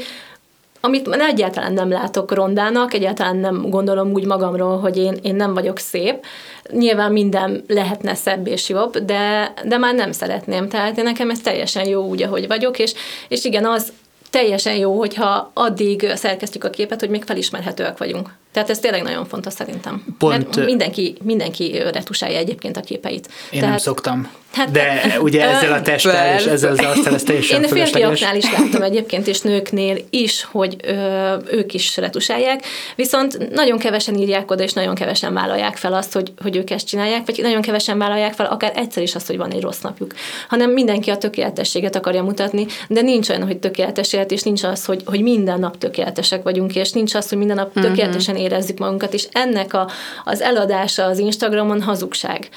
amit 0.85 1.09
egyáltalán 1.09 1.73
nem 1.73 1.91
látok 1.91 2.35
rondának, 2.35 2.95
egyáltalán 2.95 3.37
nem 3.37 3.71
gondolom 3.71 4.13
úgy 4.13 4.25
magamról, 4.25 4.79
hogy 4.79 4.97
én, 4.97 5.19
én 5.23 5.35
nem 5.35 5.55
vagyok 5.55 5.79
szép. 5.79 6.25
Nyilván 6.71 7.13
minden 7.13 7.65
lehetne 7.69 8.15
szebb 8.15 8.47
és 8.47 8.69
jobb, 8.69 8.99
de, 8.99 9.53
de 9.65 9.79
már 9.79 9.95
nem 9.95 10.13
szeretném. 10.13 10.69
Tehát 10.69 10.99
én 10.99 11.05
nekem 11.05 11.31
ez 11.31 11.41
teljesen 11.41 11.89
jó 11.89 12.05
úgy, 12.05 12.23
ahogy 12.23 12.47
vagyok, 12.47 12.79
és, 12.79 12.95
és 13.29 13.45
igen, 13.45 13.65
az 13.65 13.93
teljesen 14.31 14.77
jó, 14.77 14.99
hogyha 14.99 15.51
addig 15.55 16.13
szerkesztjük 16.15 16.65
a 16.65 16.71
képet, 16.71 17.01
hogy 17.01 17.11
még 17.11 17.25
felismerhetőek 17.25 17.99
vagyunk. 17.99 18.31
Tehát 18.53 18.71
ez 18.71 18.79
tényleg 18.79 19.03
nagyon 19.03 19.25
fontos 19.25 19.53
szerintem. 19.53 20.05
Pont, 20.19 20.57
Mert 20.57 20.67
mindenki, 20.67 21.17
mindenki 21.23 21.79
retusálja 21.93 22.39
egyébként 22.39 22.77
a 22.77 22.81
képeit. 22.81 23.27
Én 23.27 23.61
Tehát, 23.61 23.69
nem 23.69 23.79
szoktam. 23.79 24.31
Hát, 24.53 24.71
De 24.71 25.17
ugye 25.21 25.49
ezzel 25.49 25.73
a 25.73 25.83
testtel 25.83 26.39
és 26.39 26.45
ezzel 26.45 26.73
az 26.73 26.79
arccal 26.79 27.15
ez 27.15 27.23
teljesen 27.23 27.63
Én 27.63 27.69
férfiaknál 27.69 28.37
is 28.37 28.53
láttam 28.53 28.83
egyébként, 28.83 29.27
és 29.27 29.41
nőknél 29.41 29.97
is, 30.11 30.49
hogy 30.51 30.77
ö, 30.85 31.35
ők 31.51 31.75
is 31.75 31.97
retusálják, 31.97 32.65
viszont 32.97 33.51
nagyon 33.51 33.79
kevesen 33.79 34.15
írják 34.15 34.51
oda, 34.51 34.63
és 34.63 34.73
nagyon 34.73 34.95
kevesen 34.95 35.35
vállalják 35.35 35.77
fel 35.77 35.95
azt, 35.95 36.13
hogy, 36.13 36.33
hogy 36.43 36.57
ők 36.57 36.71
ezt 36.71 36.87
csinálják, 36.87 37.27
vagy 37.27 37.39
nagyon 37.43 37.63
kevesen 37.63 37.99
vállalják 37.99 38.33
fel 38.33 38.47
akár 38.47 38.73
egyszer 38.75 39.03
is 39.03 39.15
azt, 39.15 39.27
hogy 39.27 39.37
van 39.37 39.53
egy 39.53 39.63
rossz 39.63 39.81
napjuk, 39.81 40.15
hanem 40.49 40.71
mindenki 40.71 41.11
a 41.11 41.17
tökéletességet 41.17 41.97
akarja 41.97 42.23
mutatni, 42.23 42.67
de 42.89 43.01
nincs 43.01 43.29
olyan, 43.29 43.47
hogy 43.47 43.59
tökéletes 43.59 44.13
élet, 44.13 44.31
és 44.31 44.43
nincs 44.43 44.63
az, 44.63 44.85
hogy, 44.85 45.03
hogy 45.05 45.23
minden 45.23 45.59
nap 45.59 45.79
tökéletesek 45.79 46.43
vagyunk, 46.43 46.75
és 46.75 46.93
nincs 46.93 47.15
az, 47.15 47.29
hogy 47.29 47.39
minden 47.39 47.57
nap 47.57 47.75
mhm. 47.75 47.85
tökéletesen 47.85 48.37
érezzük 48.37 48.79
magunkat, 48.79 49.15
és 49.15 49.27
ennek 49.33 49.75
a, 49.75 49.91
az 50.25 50.41
eladása 50.41 51.05
az 51.05 51.19
Instagramon 51.19 51.83
hazugság. 51.83 52.49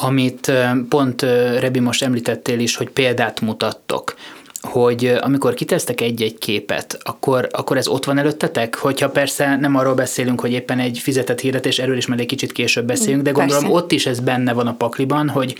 Amit 0.00 0.52
pont 0.88 1.22
Rebi 1.58 1.78
most 1.78 2.02
említettél 2.02 2.58
is, 2.58 2.76
hogy 2.76 2.90
példát 2.90 3.40
mutattok 3.40 4.14
hogy 4.60 5.06
amikor 5.20 5.54
kitesztek 5.54 6.00
egy-egy 6.00 6.38
képet, 6.38 6.98
akkor, 7.02 7.48
akkor 7.50 7.76
ez 7.76 7.88
ott 7.88 8.04
van 8.04 8.18
előttetek? 8.18 8.74
Hogyha 8.74 9.10
persze 9.10 9.56
nem 9.56 9.76
arról 9.76 9.94
beszélünk, 9.94 10.40
hogy 10.40 10.52
éppen 10.52 10.78
egy 10.78 10.98
fizetett 10.98 11.40
hirdetés, 11.40 11.78
erről 11.78 11.96
is 11.96 12.06
majd 12.06 12.20
egy 12.20 12.26
kicsit 12.26 12.52
később 12.52 12.86
beszélünk, 12.86 13.22
de 13.22 13.30
gondolom 13.30 13.62
persze. 13.62 13.76
ott 13.76 13.92
is 13.92 14.06
ez 14.06 14.20
benne 14.20 14.52
van 14.52 14.66
a 14.66 14.74
pakliban, 14.74 15.28
hogy, 15.28 15.54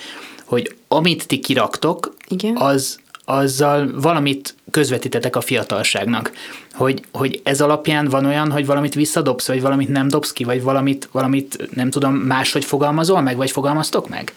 hogy 0.45 0.75
amit 0.89 1.27
ti 1.27 1.39
kiraktok, 1.39 2.15
Igen. 2.29 2.57
az 2.57 2.99
azzal 3.31 3.91
valamit 4.01 4.55
közvetítetek 4.71 5.37
a 5.37 5.41
fiatalságnak. 5.41 6.33
Hogy, 6.73 7.03
hogy 7.13 7.41
ez 7.45 7.61
alapján 7.61 8.09
van 8.09 8.25
olyan, 8.25 8.51
hogy 8.51 8.67
valamit 8.67 8.95
visszadobsz, 8.95 9.47
vagy 9.47 9.61
valamit 9.61 9.89
nem 9.89 10.09
dobsz 10.09 10.33
ki, 10.33 10.45
vagy 10.45 10.63
valamit, 10.63 11.09
valamit 11.13 11.69
nem 11.75 11.91
tudom, 11.91 12.15
máshogy 12.15 12.65
fogalmazol 12.65 13.21
meg, 13.21 13.37
vagy 13.37 13.51
fogalmaztok 13.51 14.09
meg? 14.09 14.33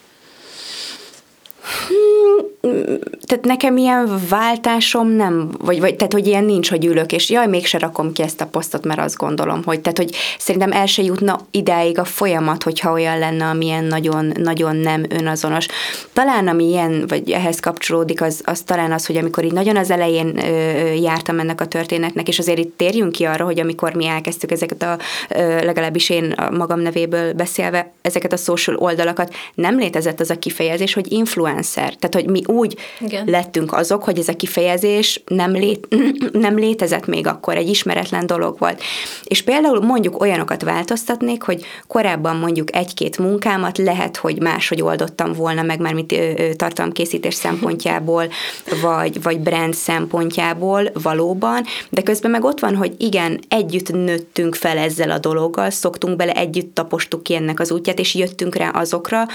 Tehát 3.25 3.45
nekem 3.45 3.77
ilyen 3.77 4.19
váltásom 4.29 5.07
nem, 5.07 5.49
vagy, 5.59 5.79
vagy 5.79 5.95
tehát, 5.95 6.13
hogy 6.13 6.27
ilyen 6.27 6.43
nincs, 6.43 6.69
hogy 6.69 6.85
ülök, 6.85 7.11
és 7.11 7.29
jaj, 7.29 7.47
mégse 7.47 7.77
rakom 7.77 8.13
ki 8.13 8.21
ezt 8.21 8.41
a 8.41 8.45
posztot, 8.45 8.85
mert 8.85 8.99
azt 8.99 9.17
gondolom, 9.17 9.61
hogy, 9.65 9.81
tehát, 9.81 9.97
hogy 9.97 10.15
szerintem 10.37 10.71
el 10.71 10.85
se 10.85 11.01
jutna 11.01 11.39
idáig 11.51 11.99
a 11.99 12.03
folyamat, 12.03 12.63
hogyha 12.63 12.91
olyan 12.91 13.19
lenne, 13.19 13.45
amilyen 13.45 13.83
nagyon, 13.83 14.31
nagyon 14.39 14.75
nem 14.75 15.05
önazonos. 15.09 15.65
Talán 16.13 16.47
ami 16.47 16.69
ilyen, 16.69 17.05
vagy 17.07 17.31
ehhez 17.31 17.59
kapcsolódik, 17.59 18.21
az, 18.21 18.41
az 18.43 18.61
talán 18.61 18.91
az, 18.91 19.05
hogy 19.05 19.17
amikor 19.17 19.43
így 19.43 19.53
nagyon 19.53 19.77
az 19.77 19.91
elején 19.91 20.37
ö, 20.37 20.91
jártam 20.93 21.39
ennek 21.39 21.61
a 21.61 21.67
történetnek, 21.67 22.27
és 22.27 22.39
azért 22.39 22.59
itt 22.59 22.77
térjünk 22.77 23.11
ki 23.11 23.23
arra, 23.23 23.45
hogy 23.45 23.59
amikor 23.59 23.93
mi 23.93 24.05
elkezdtük 24.05 24.51
ezeket 24.51 24.81
a, 24.81 24.97
ö, 25.29 25.63
legalábbis 25.63 26.09
én 26.09 26.31
a 26.31 26.49
magam 26.49 26.79
nevéből 26.79 27.33
beszélve, 27.33 27.91
ezeket 28.01 28.33
a 28.33 28.37
social 28.37 28.75
oldalakat, 28.77 29.33
nem 29.53 29.77
létezett 29.77 30.19
az 30.19 30.29
a 30.29 30.39
kifejezés, 30.39 30.93
hogy 30.93 31.11
influencer. 31.11 31.50
Tehát, 31.55 32.11
hogy 32.11 32.29
mi 32.29 32.41
úgy 32.45 32.77
Igen. 32.99 33.25
lettünk 33.25 33.73
azok, 33.73 34.03
hogy 34.03 34.19
ez 34.19 34.27
a 34.27 34.35
kifejezés 34.35 35.23
nem, 35.27 35.51
lét, 35.51 35.87
nem 36.31 36.57
létezett 36.57 37.05
még 37.05 37.27
akkor, 37.27 37.55
egy 37.55 37.69
ismeretlen 37.69 38.25
dolog 38.25 38.59
volt. 38.59 38.81
És 39.23 39.41
például 39.41 39.81
mondjuk 39.81 40.21
olyanokat 40.21 40.63
változtatnék, 40.63 41.43
hogy 41.43 41.65
korábban 41.87 42.35
mondjuk 42.35 42.75
egy-két 42.75 43.17
munkámat 43.17 43.77
lehet, 43.77 44.17
hogy 44.17 44.41
máshogy 44.41 44.81
oldottam 44.81 45.33
volna 45.33 45.61
meg, 45.61 45.79
már 45.79 45.93
mint 45.93 46.13
tartalomkészítés 46.55 47.33
szempontjából, 47.33 48.27
vagy, 48.81 49.21
vagy 49.21 49.39
brand 49.39 49.73
szempontjából 49.73 50.89
valóban, 50.93 51.63
de 51.89 52.01
közben 52.01 52.31
meg 52.31 52.43
ott 52.43 52.59
van, 52.59 52.75
hogy 52.75 52.93
igen, 52.97 53.39
együtt 53.47 53.91
nőttünk 53.91 54.55
fel 54.55 54.77
ezzel 54.77 55.11
a 55.11 55.19
dologgal, 55.19 55.69
szoktunk 55.69 56.15
bele, 56.15 56.31
együtt 56.31 56.75
tapostuk 56.75 57.23
ki 57.23 57.35
ennek 57.35 57.59
az 57.59 57.71
útját, 57.71 57.99
és 57.99 58.15
jöttünk 58.15 58.55
rá 58.55 58.69
azokra, 58.69 59.25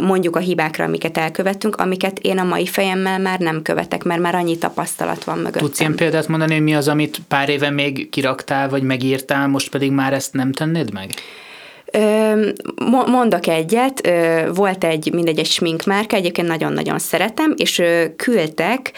mondjuk 0.00 0.36
a 0.36 0.38
hibákra, 0.38 0.84
amiket 0.84 1.18
elkövettünk, 1.32 1.76
amiket 1.76 2.18
én 2.18 2.38
a 2.38 2.44
mai 2.44 2.66
fejemmel 2.66 3.18
már 3.18 3.38
nem 3.38 3.62
követek, 3.62 4.02
mert 4.02 4.20
már 4.20 4.34
annyi 4.34 4.58
tapasztalat 4.58 5.24
van 5.24 5.36
mögöttem. 5.36 5.62
Tudsz 5.62 5.80
ilyen 5.80 5.94
példát 5.94 6.28
mondani, 6.28 6.52
hogy 6.52 6.62
mi 6.62 6.74
az, 6.74 6.88
amit 6.88 7.18
pár 7.28 7.48
éve 7.48 7.70
még 7.70 8.08
kiraktál, 8.10 8.68
vagy 8.68 8.82
megírtál, 8.82 9.48
most 9.48 9.70
pedig 9.70 9.90
már 9.90 10.12
ezt 10.12 10.32
nem 10.32 10.52
tennéd 10.52 10.92
meg? 10.92 11.10
Mondok 13.06 13.46
egyet, 13.46 14.10
volt 14.54 14.84
egy, 14.84 15.12
mindegy, 15.12 15.38
egy 15.38 15.46
sminkmárka, 15.46 16.16
egyébként 16.16 16.48
nagyon-nagyon 16.48 16.98
szeretem, 16.98 17.54
és 17.56 17.82
küldtek 18.16 18.92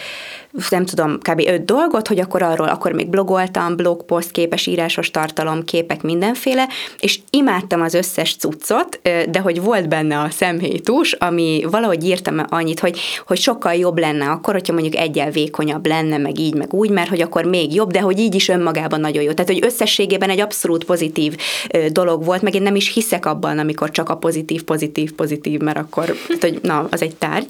nem 0.69 0.85
tudom, 0.85 1.17
kb. 1.19 1.39
öt 1.47 1.65
dolgot, 1.65 2.07
hogy 2.07 2.19
akkor 2.19 2.41
arról, 2.41 2.67
akkor 2.67 2.91
még 2.91 3.09
blogoltam, 3.09 3.75
blogpost, 3.75 4.31
képes 4.31 4.67
írásos 4.67 5.11
tartalom, 5.11 5.63
képek, 5.63 6.01
mindenféle, 6.01 6.67
és 6.99 7.19
imádtam 7.29 7.81
az 7.81 7.93
összes 7.93 8.35
cuccot, 8.35 8.99
de 9.29 9.39
hogy 9.39 9.61
volt 9.61 9.87
benne 9.89 10.19
a 10.19 10.29
szemhétus, 10.29 11.11
ami 11.11 11.65
valahogy 11.69 12.03
írtam 12.05 12.45
annyit, 12.49 12.79
hogy, 12.79 12.99
hogy 13.27 13.37
sokkal 13.37 13.73
jobb 13.73 13.97
lenne 13.97 14.29
akkor, 14.29 14.53
hogyha 14.53 14.73
mondjuk 14.73 14.95
egyel 14.95 15.31
vékonyabb 15.31 15.85
lenne, 15.85 16.17
meg 16.17 16.39
így, 16.39 16.55
meg 16.55 16.73
úgy, 16.73 16.89
mert 16.89 17.09
hogy 17.09 17.21
akkor 17.21 17.45
még 17.45 17.73
jobb, 17.73 17.91
de 17.91 17.99
hogy 17.99 18.19
így 18.19 18.35
is 18.35 18.47
önmagában 18.47 18.99
nagyon 18.99 19.23
jó. 19.23 19.31
Tehát, 19.31 19.51
hogy 19.51 19.65
összességében 19.65 20.29
egy 20.29 20.39
abszolút 20.39 20.83
pozitív 20.83 21.35
dolog 21.89 22.25
volt, 22.25 22.41
meg 22.41 22.55
én 22.55 22.61
nem 22.61 22.75
is 22.75 22.93
hiszek 22.93 23.25
abban, 23.25 23.59
amikor 23.59 23.91
csak 23.91 24.09
a 24.09 24.17
pozitív, 24.17 24.63
pozitív, 24.63 25.13
pozitív, 25.13 25.59
mert 25.59 25.77
akkor, 25.77 26.05
tehát, 26.05 26.41
hogy 26.41 26.59
na, 26.61 26.87
az 26.91 27.01
egy 27.01 27.15
tárgy 27.15 27.47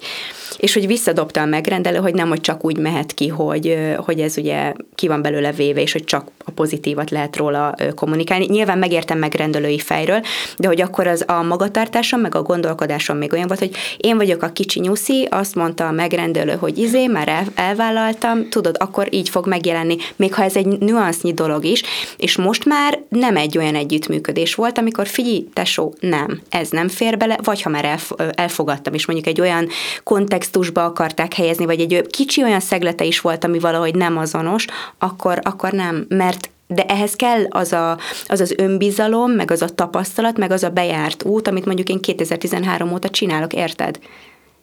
és 0.58 0.74
hogy 0.74 0.88
visszadobta 0.88 1.42
a 1.42 1.46
megrendelő, 1.46 1.98
hogy 1.98 2.14
nem, 2.14 2.28
hogy 2.28 2.42
csak 2.42 2.66
úgy 2.66 2.78
mehet 2.78 3.14
ki, 3.14 3.28
hogy, 3.28 3.78
hogy 3.98 4.20
ez 4.20 4.38
ugye 4.38 4.74
ki 4.96 5.08
van 5.08 5.22
belőle 5.22 5.52
véve, 5.52 5.82
és 5.82 5.92
hogy 5.92 6.04
csak 6.04 6.28
a 6.46 6.52
pozitívat 6.52 7.10
lehet 7.10 7.36
róla 7.36 7.76
kommunikálni. 7.96 8.46
Nyilván 8.46 8.78
megértem 8.78 9.18
megrendelői 9.18 9.80
fejről, 9.80 10.22
de 10.58 10.68
hogy 10.68 10.82
akkor 10.82 11.08
az 11.08 11.24
a 11.28 11.44
magatartásom, 11.44 12.20
meg 12.20 12.36
a 12.36 12.42
gondolkodásom 12.42 13.18
még 13.18 13.34
olyan 13.34 13.48
volt, 13.48 13.60
hogy 13.60 13.76
én 13.98 14.18
vagyok 14.18 14.42
a 14.42 14.50
kicsi 14.50 14.80
nyuszi, 14.80 15.28
azt 15.32 15.56
mondta 15.56 15.88
a 15.88 15.92
megrendelő, 15.92 16.54
hogy 16.54 16.78
izé, 16.78 17.08
már 17.08 17.28
el, 17.28 17.46
elvállaltam, 17.56 18.50
tudod, 18.50 18.76
akkor 18.80 19.08
így 19.10 19.30
fog 19.30 19.48
megjelenni, 19.48 19.96
még 20.16 20.34
ha 20.34 20.44
ez 20.44 20.56
egy 20.56 20.66
nüansznyi 20.66 21.34
dolog 21.34 21.66
is, 21.66 21.84
és 22.18 22.38
most 22.38 22.66
már 22.66 23.00
nem 23.10 23.38
egy 23.38 23.58
olyan 23.58 23.76
együttműködés 23.76 24.56
volt, 24.56 24.78
amikor 24.78 25.08
figyelj, 25.08 25.48
tesó, 25.54 25.96
nem, 26.00 26.42
ez 26.50 26.70
nem 26.70 26.88
fér 26.88 27.18
bele, 27.18 27.38
vagy 27.44 27.62
ha 27.62 27.70
már 27.70 28.00
elfogadtam, 28.36 28.94
és 28.94 29.06
mondjuk 29.06 29.28
egy 29.28 29.42
olyan 29.42 29.68
kontext 30.04 30.45
kontextusba 30.46 30.86
akarták 30.86 31.34
helyezni, 31.34 31.66
vagy 31.66 31.80
egy 31.80 32.08
kicsi 32.08 32.44
olyan 32.44 32.60
szeglete 32.60 33.04
is 33.04 33.22
volt, 33.22 33.44
ami 33.44 33.60
valahogy 33.60 33.96
nem 33.96 34.18
azonos, 34.18 34.66
akkor, 34.98 35.40
akkor 35.44 35.72
nem, 35.72 36.06
mert 36.10 36.50
de 36.68 36.84
ehhez 36.84 37.16
kell 37.16 37.46
az, 37.50 37.74
a, 37.74 37.98
az 38.26 38.40
az 38.40 38.54
önbizalom, 38.58 39.32
meg 39.32 39.52
az 39.52 39.62
a 39.62 39.70
tapasztalat, 39.70 40.38
meg 40.38 40.52
az 40.52 40.64
a 40.64 40.70
bejárt 40.70 41.24
út, 41.24 41.48
amit 41.48 41.66
mondjuk 41.66 41.90
én 41.90 42.00
2013 42.00 42.92
óta 42.94 43.10
csinálok, 43.10 43.54
érted? 43.54 44.00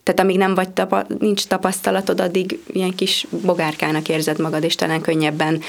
Tehát 0.02 0.20
amíg 0.20 0.36
nem 0.36 0.54
vagy 0.54 0.68
tapa, 0.68 1.06
nincs 1.18 1.46
tapasztalatod, 1.46 2.20
addig 2.20 2.58
ilyen 2.72 2.94
kis 2.94 3.26
bogárkának 3.44 4.08
érzed 4.08 4.40
magad, 4.40 4.64
és 4.64 4.74
talán 4.74 5.00
könnyebben 5.00 5.60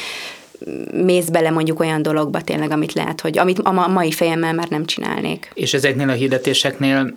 mész 0.92 1.30
bele 1.30 1.50
mondjuk 1.50 1.80
olyan 1.80 2.02
dologba 2.02 2.42
tényleg, 2.42 2.72
amit 2.72 2.94
lehet, 2.94 3.22
hogy 3.22 3.38
amit 3.38 3.60
a 3.60 3.88
mai 3.88 4.12
fejemmel 4.12 4.54
már 4.54 4.70
nem 4.70 4.86
csinálnék. 4.86 5.52
És 5.54 5.74
ezeknél 5.74 6.10
a 6.10 6.14
hirdetéseknél 6.14 7.16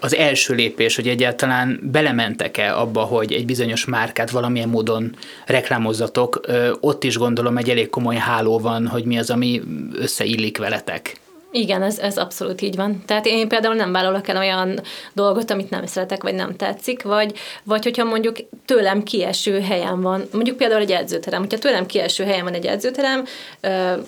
az 0.00 0.14
első 0.14 0.54
lépés, 0.54 0.96
hogy 0.96 1.08
egyáltalán 1.08 1.80
belementek-e 1.82 2.78
abba, 2.78 3.00
hogy 3.00 3.32
egy 3.32 3.44
bizonyos 3.44 3.84
márkát 3.84 4.30
valamilyen 4.30 4.68
módon 4.68 5.16
reklámozzatok, 5.46 6.40
ott 6.80 7.04
is 7.04 7.16
gondolom 7.16 7.56
egy 7.56 7.70
elég 7.70 7.88
komoly 7.88 8.16
háló 8.16 8.58
van, 8.58 8.86
hogy 8.86 9.04
mi 9.04 9.18
az, 9.18 9.30
ami 9.30 9.62
összeillik 9.92 10.58
veletek. 10.58 11.16
Igen, 11.50 11.82
ez, 11.82 11.98
ez 11.98 12.16
abszolút 12.16 12.60
így 12.60 12.76
van. 12.76 13.02
Tehát 13.06 13.26
én 13.26 13.48
például 13.48 13.74
nem 13.74 13.92
vállalok 13.92 14.28
el 14.28 14.36
olyan 14.36 14.80
dolgot, 15.12 15.50
amit 15.50 15.70
nem 15.70 15.86
szeretek, 15.86 16.22
vagy 16.22 16.34
nem 16.34 16.56
tetszik, 16.56 17.02
vagy, 17.02 17.38
vagy 17.64 17.84
hogyha 17.84 18.04
mondjuk 18.04 18.36
tőlem 18.64 19.02
kieső 19.02 19.60
helyen 19.60 20.00
van, 20.00 20.28
mondjuk 20.32 20.56
például 20.56 20.80
egy 20.80 20.90
edzőterem, 20.90 21.40
hogyha 21.40 21.58
tőlem 21.58 21.86
kieső 21.86 22.24
helyen 22.24 22.44
van 22.44 22.54
egy 22.54 22.66
edzőterem, 22.66 23.24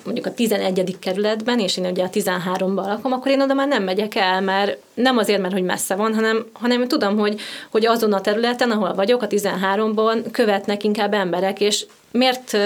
mondjuk 0.04 0.26
a 0.26 0.35
11. 0.35 0.97
kerületben, 0.99 1.59
és 1.59 1.76
én 1.76 1.87
ugye 1.87 2.04
a 2.04 2.11
13-ban 2.11 2.87
lakom, 2.87 3.12
akkor 3.12 3.30
én 3.30 3.40
oda 3.40 3.54
már 3.54 3.68
nem 3.68 3.82
megyek 3.82 4.14
el, 4.14 4.40
mert 4.40 4.76
nem 4.94 5.18
azért, 5.18 5.40
mert 5.40 5.52
hogy 5.52 5.62
messze 5.62 5.94
van, 5.94 6.14
hanem, 6.14 6.47
hanem 6.52 6.88
tudom, 6.88 7.18
hogy, 7.18 7.40
hogy 7.70 7.87
azon 7.87 8.12
a 8.12 8.20
területen, 8.20 8.70
ahol 8.70 8.94
vagyok, 8.94 9.23
a 9.23 9.26
13-ban 9.26 10.25
követnek 10.30 10.85
inkább 10.85 11.14
emberek, 11.14 11.61
és 11.61 11.87
miért 12.11 12.57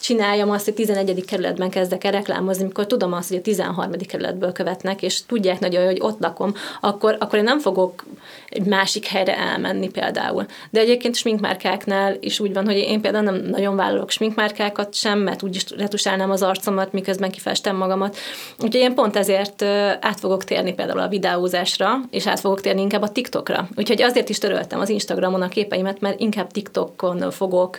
csináljam 0.00 0.50
azt, 0.50 0.64
hogy 0.64 0.74
11. 0.74 1.24
kerületben 1.26 1.70
kezdek 1.70 2.04
el 2.04 2.12
reklámozni, 2.12 2.64
mikor 2.64 2.86
tudom 2.86 3.12
azt, 3.12 3.28
hogy 3.28 3.38
a 3.38 3.40
13. 3.40 3.90
kerületből 4.08 4.52
követnek, 4.52 5.02
és 5.02 5.26
tudják 5.26 5.60
nagyon, 5.60 5.84
hogy 5.84 5.98
ott 6.00 6.20
lakom, 6.20 6.54
akkor, 6.80 7.16
akkor 7.18 7.38
én 7.38 7.44
nem 7.44 7.58
fogok 7.58 8.04
egy 8.50 8.64
másik 8.64 9.06
helyre 9.06 9.36
elmenni 9.36 9.88
például. 9.88 10.46
De 10.70 10.80
egyébként 10.80 11.16
sminkmárkáknál 11.16 12.16
is 12.20 12.40
úgy 12.40 12.52
van, 12.52 12.64
hogy 12.64 12.76
én 12.76 13.00
például 13.00 13.24
nem 13.24 13.34
nagyon 13.34 13.76
vállalok 13.76 14.10
sminkmárkákat 14.10 14.94
sem, 14.94 15.18
mert 15.18 15.42
úgyis 15.42 15.64
retusálnám 15.76 16.30
az 16.30 16.42
arcomat, 16.42 16.92
miközben 16.92 17.30
kifestem 17.30 17.76
magamat. 17.76 18.16
Úgyhogy 18.52 18.80
én 18.80 18.94
pont 18.94 19.16
ezért 19.16 19.62
át 20.00 20.20
fogok 20.20 20.44
térni 20.44 20.72
például 20.72 20.98
a 20.98 21.08
videózásra, 21.08 22.00
és 22.10 22.26
át 22.26 22.40
fogok 22.40 22.60
térni 22.60 22.80
inkább 22.80 23.02
a 23.02 23.08
TikTokra. 23.08 23.68
Úgyhogy 23.76 24.02
azért 24.02 24.28
is 24.28 24.38
töröltem 24.38 24.80
az 24.80 24.88
Instagramon 24.88 25.42
a 25.42 25.48
képeimet, 25.48 26.00
mert 26.00 26.20
inkább 26.20 26.50
TikTokon 26.50 27.30
fogok, 27.30 27.76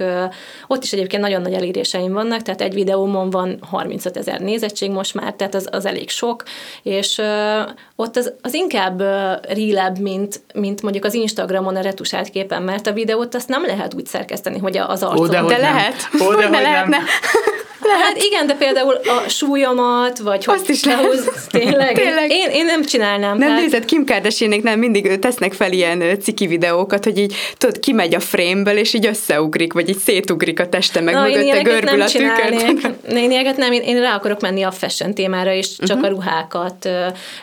ott 0.68 0.84
is 0.84 0.94
egyébként 0.94 1.22
nagyon 1.22 1.42
nagy 1.42 1.54
eléréseim 1.54 2.14
vannak, 2.14 2.42
tehát 2.42 2.62
egy 2.62 2.74
videómon 2.74 3.30
van 3.30 3.58
35 3.70 4.18
ezer 4.18 4.40
nézettség 4.40 4.92
most 4.92 5.14
már, 5.14 5.34
tehát 5.34 5.56
az, 5.56 5.68
az 5.72 5.86
elég 5.86 6.10
sok, 6.10 6.44
és 6.84 7.22
ott 7.96 8.16
az, 8.16 8.34
az 8.42 8.54
inkább 8.54 9.04
rílebb, 9.50 10.00
mint, 10.00 10.42
mint 10.62 10.82
mondjuk 10.82 11.06
az 11.06 11.14
Instagramon 11.14 11.76
a 11.76 11.82
retusált 11.82 12.30
képen, 12.30 12.62
mert 12.62 12.88
a 12.88 12.92
videót 12.92 13.36
azt 13.36 13.48
nem 13.48 13.66
lehet 13.66 13.94
úgy 13.94 14.06
szerkeszteni, 14.06 14.58
hogy 14.58 14.78
az 14.78 15.04
arcon. 15.04 15.20
Ó, 15.20 15.28
de, 15.28 15.42
de 15.42 15.58
lehet. 15.58 16.10
Ó, 16.22 16.34
de, 16.34 16.50
de 16.50 16.60
lehetne. 16.60 16.98
Nem. 16.98 17.06
Lehet. 17.84 18.04
Hát 18.04 18.24
igen, 18.24 18.48
de 18.48 18.54
például 18.54 18.94
a 18.94 19.30
súlyomat, 19.30 20.20
vagy 20.20 20.44
Azt 20.48 20.70
is 20.70 20.84
lehet. 20.84 21.06
tényleg, 21.50 21.96
tényleg. 21.96 22.32
Én, 22.32 22.50
én 22.50 22.66
nem 22.66 22.84
csinálnám. 22.84 23.38
Nem 23.38 23.48
tehát... 23.48 23.62
nézed, 23.62 23.86
Kim 23.86 24.06
kardashian 24.06 24.60
nem 24.64 24.80
mindig 24.80 25.20
tesznek 25.20 25.54
fel 25.54 25.72
ilyen 25.72 26.04
ciki 26.22 26.48
videókat, 26.48 27.04
hogy 27.04 27.18
így 27.18 27.36
tudod, 27.58 27.80
kimegy 27.80 28.16
a 28.16 28.20
frame-ből, 28.20 28.78
és 28.78 28.94
így 28.94 29.06
összeugrik, 29.06 29.74
vagy 29.74 29.90
így 29.90 29.98
szétugrik 29.98 30.60
a 30.60 30.70
teste, 30.70 31.02
meg 31.02 31.14
Na, 31.14 31.22
mögötte 31.22 31.62
görbül 31.62 32.02
a 32.02 32.06
tükör. 32.06 32.54
Én 33.10 33.32
ilyeneket 33.32 33.58
nem, 33.58 33.72
én, 33.72 33.82
én 33.82 34.00
rá 34.00 34.16
akarok 34.16 34.42
menni 34.42 34.62
a 34.64 34.72
fashion 34.72 35.14
témára, 35.14 35.54
és 35.54 35.76
csak 35.78 35.98
uh-huh. 35.98 36.06
a 36.06 36.10
ruhákat 36.10 36.86
uh, 36.86 36.92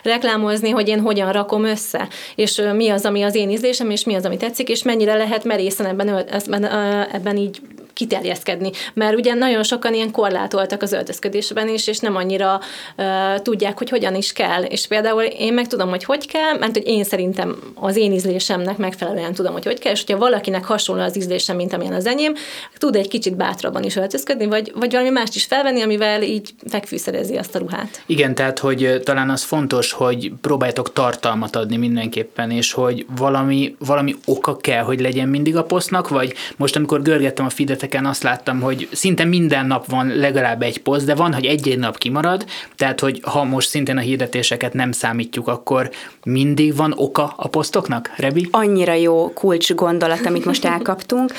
reklámozni, 0.03 0.69
hogy 0.69 0.87
én 0.87 0.99
hogyan 0.99 1.31
rakom 1.31 1.63
össze, 1.63 2.07
és 2.35 2.57
uh, 2.57 2.73
mi 2.73 2.89
az, 2.89 3.05
ami 3.05 3.21
az 3.21 3.35
én 3.35 3.49
ízlésem, 3.49 3.89
és 3.89 4.03
mi 4.03 4.15
az, 4.15 4.25
ami 4.25 4.37
tetszik, 4.37 4.69
és 4.69 4.83
mennyire 4.83 5.15
lehet 5.15 5.43
merészen 5.43 5.85
ebben, 5.85 6.25
ebben, 6.31 6.65
ebben 7.11 7.37
így 7.37 7.59
kiterjeszkedni. 7.99 8.71
Mert 8.93 9.15
ugye 9.15 9.33
nagyon 9.33 9.63
sokan 9.63 9.93
ilyen 9.93 10.11
korlátoltak 10.11 10.81
az 10.81 10.91
öltözködésben 10.91 11.67
is, 11.67 11.87
és 11.87 11.99
nem 11.99 12.15
annyira 12.15 12.59
uh, 12.97 13.05
tudják, 13.41 13.77
hogy 13.77 13.89
hogyan 13.89 14.15
is 14.15 14.33
kell. 14.33 14.63
És 14.63 14.87
például 14.87 15.21
én 15.21 15.53
meg 15.53 15.67
tudom, 15.67 15.89
hogy 15.89 16.03
hogy 16.03 16.27
kell, 16.27 16.57
mert 16.59 16.73
hogy 16.73 16.87
én 16.87 17.03
szerintem 17.03 17.57
az 17.75 17.95
én 17.95 18.11
ízlésemnek 18.11 18.77
megfelelően 18.77 19.33
tudom, 19.33 19.53
hogy 19.53 19.65
hogy 19.65 19.79
kell, 19.79 19.91
és 19.91 20.03
hogyha 20.05 20.19
valakinek 20.19 20.65
hasonló 20.65 21.01
az 21.01 21.17
ízlésem, 21.17 21.55
mint 21.55 21.73
amilyen 21.73 21.93
az 21.93 22.05
enyém, 22.05 22.33
tud 22.77 22.95
egy 22.95 23.07
kicsit 23.07 23.35
bátrabban 23.35 23.83
is 23.83 23.95
öltözködni, 23.95 24.45
vagy, 24.45 24.71
vagy 24.75 24.91
valami 24.91 25.09
mást 25.09 25.35
is 25.35 25.45
felvenni, 25.45 25.81
amivel 25.81 26.21
így 26.21 26.49
megfűszerezi 26.71 27.37
azt 27.37 27.55
a 27.55 27.59
ruhát. 27.59 28.01
Igen, 28.05 28.35
tehát, 28.35 28.59
hogy 28.59 29.01
talán 29.03 29.29
az 29.29 29.43
fontos, 29.43 29.91
hogy 29.91 30.31
próbáljátok 30.41 30.93
tartalmat 30.93 31.55
adni 31.55 31.77
mindenképpen, 31.77 32.51
és 32.51 32.71
hogy 32.71 33.05
valami, 33.17 33.75
valami 33.79 34.15
oka 34.25 34.57
kell, 34.57 34.83
hogy 34.83 34.99
legyen 34.99 35.27
mindig 35.27 35.55
a 35.55 35.63
posztnak, 35.63 36.07
vagy 36.09 36.33
most, 36.57 36.75
amikor 36.75 37.01
görgettem 37.01 37.45
a 37.45 37.49
feedeteken, 37.89 38.05
azt 38.05 38.23
láttam, 38.23 38.61
hogy 38.61 38.87
szinte 38.91 39.23
minden 39.23 39.65
nap 39.65 39.85
van 39.89 40.07
legalább 40.07 40.61
egy 40.61 40.81
poszt, 40.81 41.05
de 41.05 41.15
van, 41.15 41.33
hogy 41.33 41.45
egy-egy 41.45 41.79
nap 41.79 41.97
kimarad, 41.97 42.45
tehát, 42.75 42.99
hogy 42.99 43.21
ha 43.23 43.43
most 43.43 43.69
szintén 43.69 43.97
a 43.97 43.99
hirdetéseket 43.99 44.73
nem 44.73 44.91
számítjuk, 44.91 45.47
akkor 45.47 45.89
mindig 46.25 46.75
van 46.75 46.93
oka 46.95 47.33
a 47.35 47.47
posztoknak, 47.47 48.11
Rebi? 48.15 48.47
Annyira 48.51 48.93
jó 48.93 49.31
kulcs 49.33 49.73
gondolat, 49.73 50.25
amit 50.25 50.45
most 50.45 50.65
elkaptunk. 50.65 51.33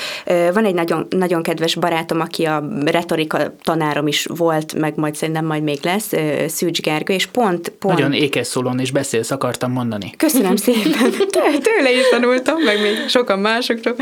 Van 0.53 0.65
egy 0.65 0.73
nagyon, 0.73 1.07
nagyon 1.09 1.43
kedves 1.43 1.75
barátom, 1.75 2.19
aki 2.19 2.45
a 2.45 2.63
retorika 2.85 3.53
tanárom 3.63 4.07
is 4.07 4.25
volt, 4.25 4.73
meg 4.73 4.95
majd 4.95 5.15
szerintem 5.15 5.45
majd 5.45 5.63
még 5.63 5.79
lesz, 5.81 6.11
Szűcs 6.47 6.81
Gergő, 6.81 7.13
és 7.13 7.25
pont... 7.25 7.69
pont... 7.69 7.93
Nagyon 7.97 8.13
ékes 8.13 8.47
szólón 8.47 8.79
is 8.79 8.91
beszélsz, 8.91 9.31
akartam 9.31 9.71
mondani. 9.71 10.13
Köszönöm 10.17 10.55
szépen, 10.55 11.11
tőle 11.67 11.91
is 11.91 12.09
tanultam, 12.09 12.61
meg 12.61 12.81
még 12.81 13.07
sokan 13.07 13.39
másokról. 13.39 13.95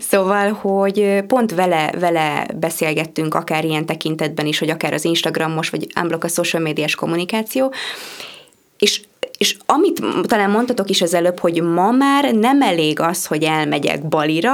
Szóval, 0.00 0.52
hogy 0.52 1.22
pont 1.26 1.54
vele, 1.54 1.83
vele 1.98 2.46
beszélgettünk, 2.56 3.34
akár 3.34 3.64
ilyen 3.64 3.86
tekintetben 3.86 4.46
is, 4.46 4.58
hogy 4.58 4.70
akár 4.70 4.92
az 4.92 5.04
Instagramos, 5.04 5.70
vagy 5.70 5.86
unblock 6.00 6.24
a 6.24 6.28
social 6.28 6.62
médiás 6.62 6.94
kommunikáció, 6.94 7.72
és 8.78 9.00
és 9.38 9.56
amit 9.66 10.02
talán 10.22 10.50
mondtatok 10.50 10.90
is 10.90 11.02
az 11.02 11.14
előbb, 11.14 11.38
hogy 11.38 11.62
ma 11.62 11.90
már 11.90 12.34
nem 12.34 12.62
elég 12.62 13.00
az, 13.00 13.26
hogy 13.26 13.42
elmegyek 13.42 14.08
balira, 14.08 14.52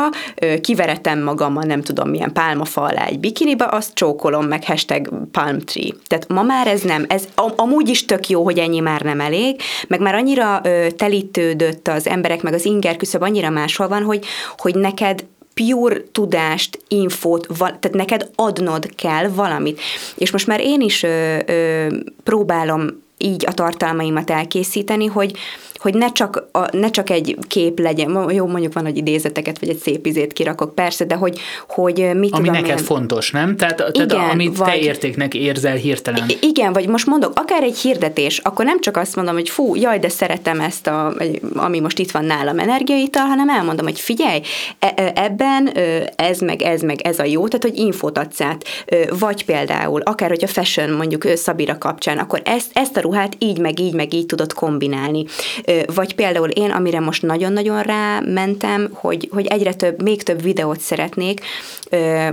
kiveretem 0.60 1.22
magam 1.22 1.56
a 1.56 1.64
nem 1.64 1.82
tudom 1.82 2.08
milyen 2.08 2.32
pálmafa 2.32 2.82
alá 2.82 3.06
egy 3.06 3.18
bikiniba, 3.18 3.64
azt 3.64 3.94
csókolom 3.94 4.46
meg 4.46 4.64
hashtag 4.64 5.08
palm 5.30 5.58
tree. 5.58 5.92
Tehát 6.06 6.28
ma 6.28 6.42
már 6.42 6.66
ez 6.66 6.80
nem, 6.80 7.04
ez 7.08 7.28
amúgy 7.56 7.88
is 7.88 8.04
tök 8.04 8.28
jó, 8.28 8.44
hogy 8.44 8.58
ennyi 8.58 8.80
már 8.80 9.00
nem 9.00 9.20
elég, 9.20 9.60
meg 9.88 10.00
már 10.00 10.14
annyira 10.14 10.60
telítődött 10.96 11.88
az 11.88 12.06
emberek, 12.06 12.42
meg 12.42 12.54
az 12.54 12.64
inger 12.64 12.96
küszöb 12.96 13.22
annyira 13.22 13.50
máshol 13.50 13.88
van, 13.88 14.02
hogy, 14.02 14.24
hogy 14.56 14.74
neked 14.74 15.24
pure 15.60 16.02
tudást, 16.12 16.78
infót, 16.88 17.46
tehát 17.58 17.92
neked 17.92 18.30
adnod 18.34 18.94
kell 18.94 19.28
valamit. 19.28 19.80
És 20.14 20.30
most 20.30 20.46
már 20.46 20.60
én 20.60 20.80
is 20.80 21.02
ö, 21.02 21.38
ö, 21.46 21.86
próbálom 22.24 23.02
így 23.18 23.44
a 23.46 23.52
tartalmaimat 23.52 24.30
elkészíteni, 24.30 25.06
hogy, 25.06 25.36
hogy 25.80 25.94
ne 25.94 26.12
csak, 26.12 26.48
a, 26.52 26.76
ne 26.76 26.90
csak 26.90 27.10
egy 27.10 27.36
kép 27.48 27.78
legyen, 27.78 28.26
jó, 28.30 28.46
mondjuk 28.46 28.72
van, 28.72 28.84
hogy 28.84 28.96
idézeteket, 28.96 29.58
vagy 29.58 29.68
egy 29.68 29.78
szép 29.78 30.06
izét 30.06 30.32
kirakok, 30.32 30.74
persze, 30.74 31.04
de 31.04 31.14
hogy, 31.14 31.38
hogy 31.68 31.96
mit 31.96 32.32
Ami 32.32 32.46
tudom 32.46 32.62
neked 32.62 32.78
én... 32.78 32.84
fontos, 32.84 33.30
nem? 33.30 33.56
Tehát, 33.56 33.76
tehát 33.76 33.96
igen, 33.96 34.30
amit 34.30 34.56
vagy, 34.56 34.68
te 34.68 34.78
értéknek 34.78 35.34
érzel 35.34 35.74
hirtelen. 35.74 36.30
Igen, 36.40 36.72
vagy 36.72 36.88
most 36.88 37.06
mondok, 37.06 37.32
akár 37.34 37.62
egy 37.62 37.78
hirdetés, 37.78 38.38
akkor 38.38 38.64
nem 38.64 38.80
csak 38.80 38.96
azt 38.96 39.16
mondom, 39.16 39.34
hogy 39.34 39.48
fú, 39.48 39.74
jaj, 39.74 39.98
de 39.98 40.08
szeretem 40.08 40.60
ezt, 40.60 40.86
a, 40.86 41.14
ami 41.54 41.80
most 41.80 41.98
itt 41.98 42.10
van 42.10 42.24
nálam 42.24 42.58
energiaital, 42.58 43.24
hanem 43.24 43.48
elmondom, 43.48 43.86
hogy 43.86 44.00
figyelj, 44.00 44.40
e, 44.78 44.92
e, 44.96 45.12
ebben 45.14 45.70
ez 46.16 46.40
meg 46.40 46.62
ez 46.62 46.80
meg 46.80 47.00
ez 47.00 47.18
a 47.18 47.24
jó, 47.24 47.48
tehát 47.48 47.64
hogy 47.64 47.78
infót 47.78 48.18
adsz 48.18 48.40
át. 48.40 48.64
Vagy 49.18 49.44
például, 49.44 50.00
akár 50.00 50.28
hogy 50.28 50.44
a 50.44 50.46
fashion 50.46 50.90
mondjuk 50.90 51.26
Szabira 51.34 51.78
kapcsán, 51.78 52.18
akkor 52.18 52.42
ezt, 52.44 52.70
ezt 52.72 52.96
a 52.96 53.00
ruhát 53.00 53.36
így 53.38 53.58
meg 53.58 53.80
így 53.80 53.94
meg 53.94 54.14
így 54.14 54.26
tudod 54.26 54.52
kombinálni 54.52 55.24
vagy 55.94 56.14
például 56.14 56.48
én, 56.48 56.70
amire 56.70 57.00
most 57.00 57.22
nagyon-nagyon 57.22 57.82
rámentem, 57.82 58.88
hogy, 58.92 59.28
hogy 59.32 59.46
egyre 59.46 59.74
több, 59.74 60.02
még 60.02 60.22
több 60.22 60.42
videót 60.42 60.80
szeretnék. 60.80 61.40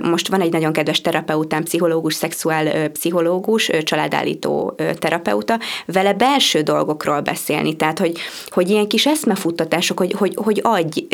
Most 0.01 0.27
van 0.27 0.41
egy 0.41 0.51
nagyon 0.51 0.73
kedves 0.73 1.01
terapeutám, 1.01 1.63
pszichológus, 1.63 2.13
szexuál 2.13 2.89
pszichológus, 2.89 3.69
családállító 3.83 4.75
terapeuta, 4.99 5.59
vele 5.85 6.13
belső 6.13 6.61
dolgokról 6.61 7.21
beszélni, 7.21 7.75
tehát 7.75 7.99
hogy, 7.99 8.17
hogy 8.49 8.69
ilyen 8.69 8.87
kis 8.87 9.05
eszmefuttatások, 9.05 9.99
hogy, 9.99 10.13
hogy, 10.13 10.33
hogy 10.35 10.59
adj 10.63 11.07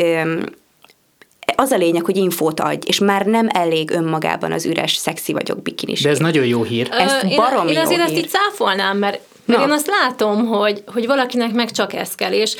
az 1.56 1.70
a 1.70 1.76
lényeg, 1.76 2.04
hogy 2.04 2.16
infót 2.16 2.60
adj, 2.60 2.86
és 2.86 2.98
már 2.98 3.26
nem 3.26 3.48
elég 3.52 3.90
önmagában 3.90 4.52
az 4.52 4.66
üres, 4.66 4.94
szexi 4.94 5.32
vagyok 5.32 5.62
bikinis. 5.62 6.00
De 6.02 6.08
ez 6.08 6.18
nagyon 6.18 6.46
jó 6.46 6.62
hír. 6.62 6.88
Ez 6.90 7.36
barom 7.36 7.66
én, 7.66 7.74
én 7.74 7.80
azért 7.80 8.00
hír. 8.00 8.08
ezt 8.08 8.24
így 8.24 8.28
cáfolnám, 8.28 8.98
mert 8.98 9.20
meg 9.46 9.60
én 9.60 9.70
azt 9.70 9.86
látom, 9.86 10.46
hogy, 10.46 10.82
hogy 10.86 11.06
valakinek 11.06 11.52
meg 11.52 11.70
csak 11.70 11.92
ez 11.92 12.14
kell, 12.14 12.32
és 12.32 12.56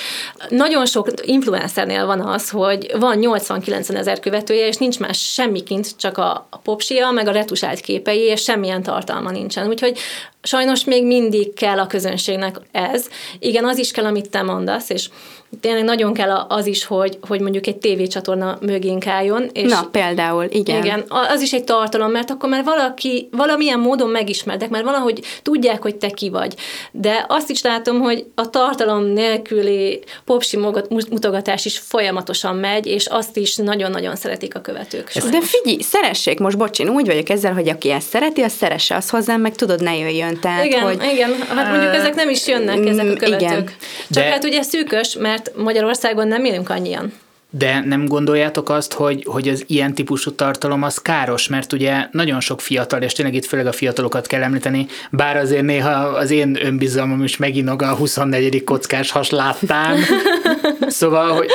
nagyon 0.49 0.87
sok 0.87 1.09
influencernél 1.23 2.07
van 2.07 2.21
az, 2.21 2.51
hogy 2.51 2.93
van 2.99 3.19
80-90 3.21 3.97
ezer 3.97 4.21
követője, 4.21 4.67
és 4.67 4.77
nincs 4.77 4.99
más 4.99 5.33
semmikint, 5.33 5.97
csak 5.97 6.19
a, 6.19 6.47
a 6.51 6.59
popsia, 6.59 7.11
meg 7.11 7.29
a 7.29 7.33
retusált 7.33 7.81
képei, 7.81 8.21
és 8.21 8.43
semmilyen 8.43 8.83
tartalma 8.83 9.31
nincsen. 9.31 9.69
Úgyhogy 9.69 9.99
sajnos 10.43 10.85
még 10.85 11.07
mindig 11.07 11.55
kell 11.55 11.79
a 11.79 11.87
közönségnek 11.87 12.57
ez. 12.73 13.07
Igen, 13.39 13.65
az 13.65 13.79
is 13.79 13.91
kell, 13.91 14.05
amit 14.05 14.31
te 14.31 14.43
mondasz, 14.43 14.91
és 14.91 15.09
tényleg 15.61 15.85
nagyon 15.85 16.13
kell 16.13 16.31
az 16.31 16.67
is, 16.67 16.85
hogy, 16.85 17.19
hogy 17.29 17.41
mondjuk 17.41 17.67
egy 17.67 17.77
tévécsatorna 17.77 18.59
mögénk 18.61 19.07
álljon. 19.07 19.51
És 19.53 19.71
Na, 19.71 19.89
például, 19.91 20.47
igen. 20.49 20.85
Igen, 20.85 21.05
az 21.09 21.41
is 21.41 21.53
egy 21.53 21.65
tartalom, 21.65 22.11
mert 22.11 22.31
akkor 22.31 22.49
már 22.49 22.65
valaki, 22.65 23.29
valamilyen 23.31 23.79
módon 23.79 24.09
megismertek, 24.09 24.71
mert 24.71 24.85
valahogy 24.85 25.21
tudják, 25.43 25.83
hogy 25.83 25.97
te 25.97 26.09
ki 26.09 26.31
vagy. 26.31 26.55
De 26.93 27.25
azt 27.29 27.51
is 27.51 27.63
látom, 27.63 28.01
hogy 28.01 28.25
a 28.35 28.51
tartalom 28.51 29.05
nélküli 29.05 30.03
popsi 30.25 30.57
mutogatás 31.11 31.65
is 31.65 31.79
folyamatosan 31.79 32.57
megy, 32.57 32.87
és 32.87 33.07
azt 33.07 33.37
is 33.37 33.57
nagyon-nagyon 33.57 34.17
szeretik 34.17 34.55
a 34.55 34.61
követők. 34.61 35.09
Sajnos. 35.09 35.31
De 35.31 35.47
figyelj, 35.47 35.83
szeressék, 35.83 36.39
most 36.39 36.59
bocs, 36.59 36.81
én 36.81 36.89
úgy 36.89 37.07
vagyok 37.07 37.29
ezzel, 37.29 37.53
hogy 37.53 37.69
aki 37.69 37.91
ezt 37.91 38.09
szereti, 38.09 38.43
az 38.43 38.53
szeresse, 38.53 38.97
az 38.97 39.11
hozzám, 39.11 39.41
meg 39.41 39.55
tudod, 39.55 39.83
ne 39.83 39.97
jöjjön. 39.97 40.41
Tehát, 40.41 40.65
igen, 40.65 40.83
hogy... 40.83 41.03
igen, 41.13 41.35
hát 41.55 41.71
mondjuk 41.71 41.95
ezek 41.95 42.15
nem 42.15 42.29
is 42.29 42.47
jönnek, 42.47 42.87
ezek 42.87 43.05
a 43.05 43.09
mm, 43.09 43.15
követők. 43.15 43.41
Igen. 43.41 43.65
Csak 44.11 44.25
De... 44.25 44.31
hát 44.31 44.45
ugye 44.45 44.63
szűkös, 44.63 45.17
mert 45.19 45.44
mert 45.45 45.57
Magyarországon 45.57 46.29
nem 46.29 46.45
élünk 46.45 46.71
annyian. 46.71 47.13
De 47.51 47.81
nem 47.85 48.07
gondoljátok 48.07 48.69
azt, 48.69 48.93
hogy, 48.93 49.25
hogy 49.27 49.49
az 49.49 49.65
ilyen 49.67 49.95
típusú 49.95 50.31
tartalom 50.31 50.83
az 50.83 50.99
káros, 50.99 51.49
mert 51.49 51.73
ugye 51.73 52.09
nagyon 52.11 52.41
sok 52.41 52.61
fiatal, 52.61 53.03
és 53.03 53.13
tényleg 53.13 53.35
itt 53.35 53.45
főleg 53.45 53.67
a 53.67 53.73
fiatalokat 53.73 54.27
kell 54.27 54.43
említeni, 54.43 54.87
bár 55.11 55.37
azért 55.37 55.63
néha 55.63 55.91
az 55.91 56.31
én 56.31 56.59
önbizalmam 56.67 57.23
is 57.23 57.37
meginog 57.37 57.83
a 57.83 57.95
24. 57.95 58.65
kockás 58.65 59.11
has 59.11 59.31
láttán. 59.31 59.99
szóval, 60.89 61.33
hogy 61.33 61.49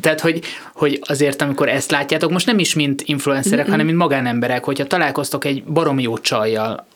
tehát, 0.00 0.20
hogy, 0.20 0.40
hogy 0.74 1.00
azért, 1.02 1.42
amikor 1.42 1.68
ezt 1.68 1.90
látjátok, 1.90 2.30
most 2.30 2.46
nem 2.46 2.58
is 2.58 2.74
mint 2.74 3.02
influencerek, 3.04 3.60
mm-hmm. 3.60 3.70
hanem 3.70 3.86
mint 3.86 3.98
magánemberek, 3.98 4.64
hogyha 4.64 4.86
találkoztok 4.86 5.44
egy 5.44 5.64
barom 5.64 5.98
jó 5.98 6.18
csajjal, 6.18 6.86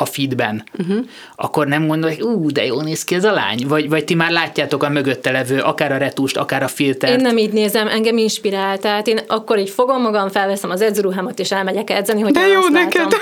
a 0.00 0.04
feedben, 0.04 0.64
uh-huh. 0.78 1.04
akkor 1.36 1.66
nem 1.66 1.86
gondolják, 1.86 2.24
ú, 2.24 2.50
de 2.50 2.64
jól 2.64 2.82
néz 2.82 3.04
ki 3.04 3.14
ez 3.14 3.24
a 3.24 3.32
lány? 3.32 3.64
Vagy, 3.68 3.88
vagy 3.88 4.04
ti 4.04 4.14
már 4.14 4.30
látjátok 4.30 4.82
a 4.82 4.88
mögötte 4.88 5.30
levő, 5.30 5.60
akár 5.60 5.92
a 5.92 5.96
retust, 5.96 6.36
akár 6.36 6.62
a 6.62 6.68
filtert? 6.68 7.12
Én 7.12 7.20
nem 7.20 7.38
így 7.38 7.52
nézem, 7.52 7.88
engem 7.88 8.16
inspirál, 8.16 8.78
tehát 8.78 9.06
én 9.06 9.20
akkor 9.26 9.58
így 9.58 9.70
fogom 9.70 10.02
magam, 10.02 10.28
felveszem 10.28 10.70
az 10.70 10.80
edzőruhámat, 10.80 11.38
és 11.38 11.52
elmegyek 11.52 11.90
edzeni, 11.90 12.20
hogy 12.20 12.32
De 12.32 12.46
jó 12.46 12.68
neked! 12.68 13.12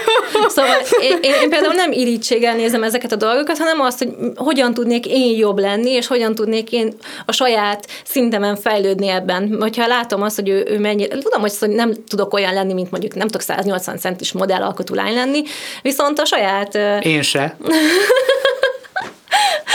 Szóval 0.49 0.77
én, 1.01 1.19
én, 1.21 1.33
én, 1.43 1.51
például 1.51 1.75
nem 1.75 1.93
irítséggel 1.93 2.57
nézem 2.57 2.83
ezeket 2.83 3.13
a 3.13 3.17
dolgokat, 3.17 3.59
hanem 3.59 3.81
azt, 3.81 3.99
hogy 3.99 4.15
hogyan 4.37 4.75
tudnék 4.75 5.07
én 5.07 5.37
jobb 5.37 5.59
lenni, 5.59 5.91
és 5.91 6.07
hogyan 6.07 6.35
tudnék 6.35 6.73
én 6.73 6.93
a 7.27 7.33
saját 7.33 7.87
szintemen 8.05 8.57
fejlődni 8.57 9.09
ebben. 9.09 9.57
Hogyha 9.61 9.87
látom 9.87 10.23
azt, 10.23 10.37
hogy 10.37 10.49
ő, 10.49 10.67
ő 10.69 10.79
mennyire, 10.79 11.19
tudom, 11.19 11.41
hogy 11.41 11.53
nem 11.69 11.93
tudok 12.09 12.35
olyan 12.35 12.55
lenni, 12.55 12.73
mint 12.73 12.91
mondjuk 12.91 13.15
nem 13.15 13.27
tudok 13.27 13.41
180 13.43 13.99
centis 13.99 14.33
modellalkotú 14.33 14.95
lány 14.95 15.15
lenni, 15.15 15.43
viszont 15.83 16.19
a 16.19 16.25
saját 16.25 16.68
Hát... 16.75 17.05
Én 17.05 17.23
se. 17.23 17.57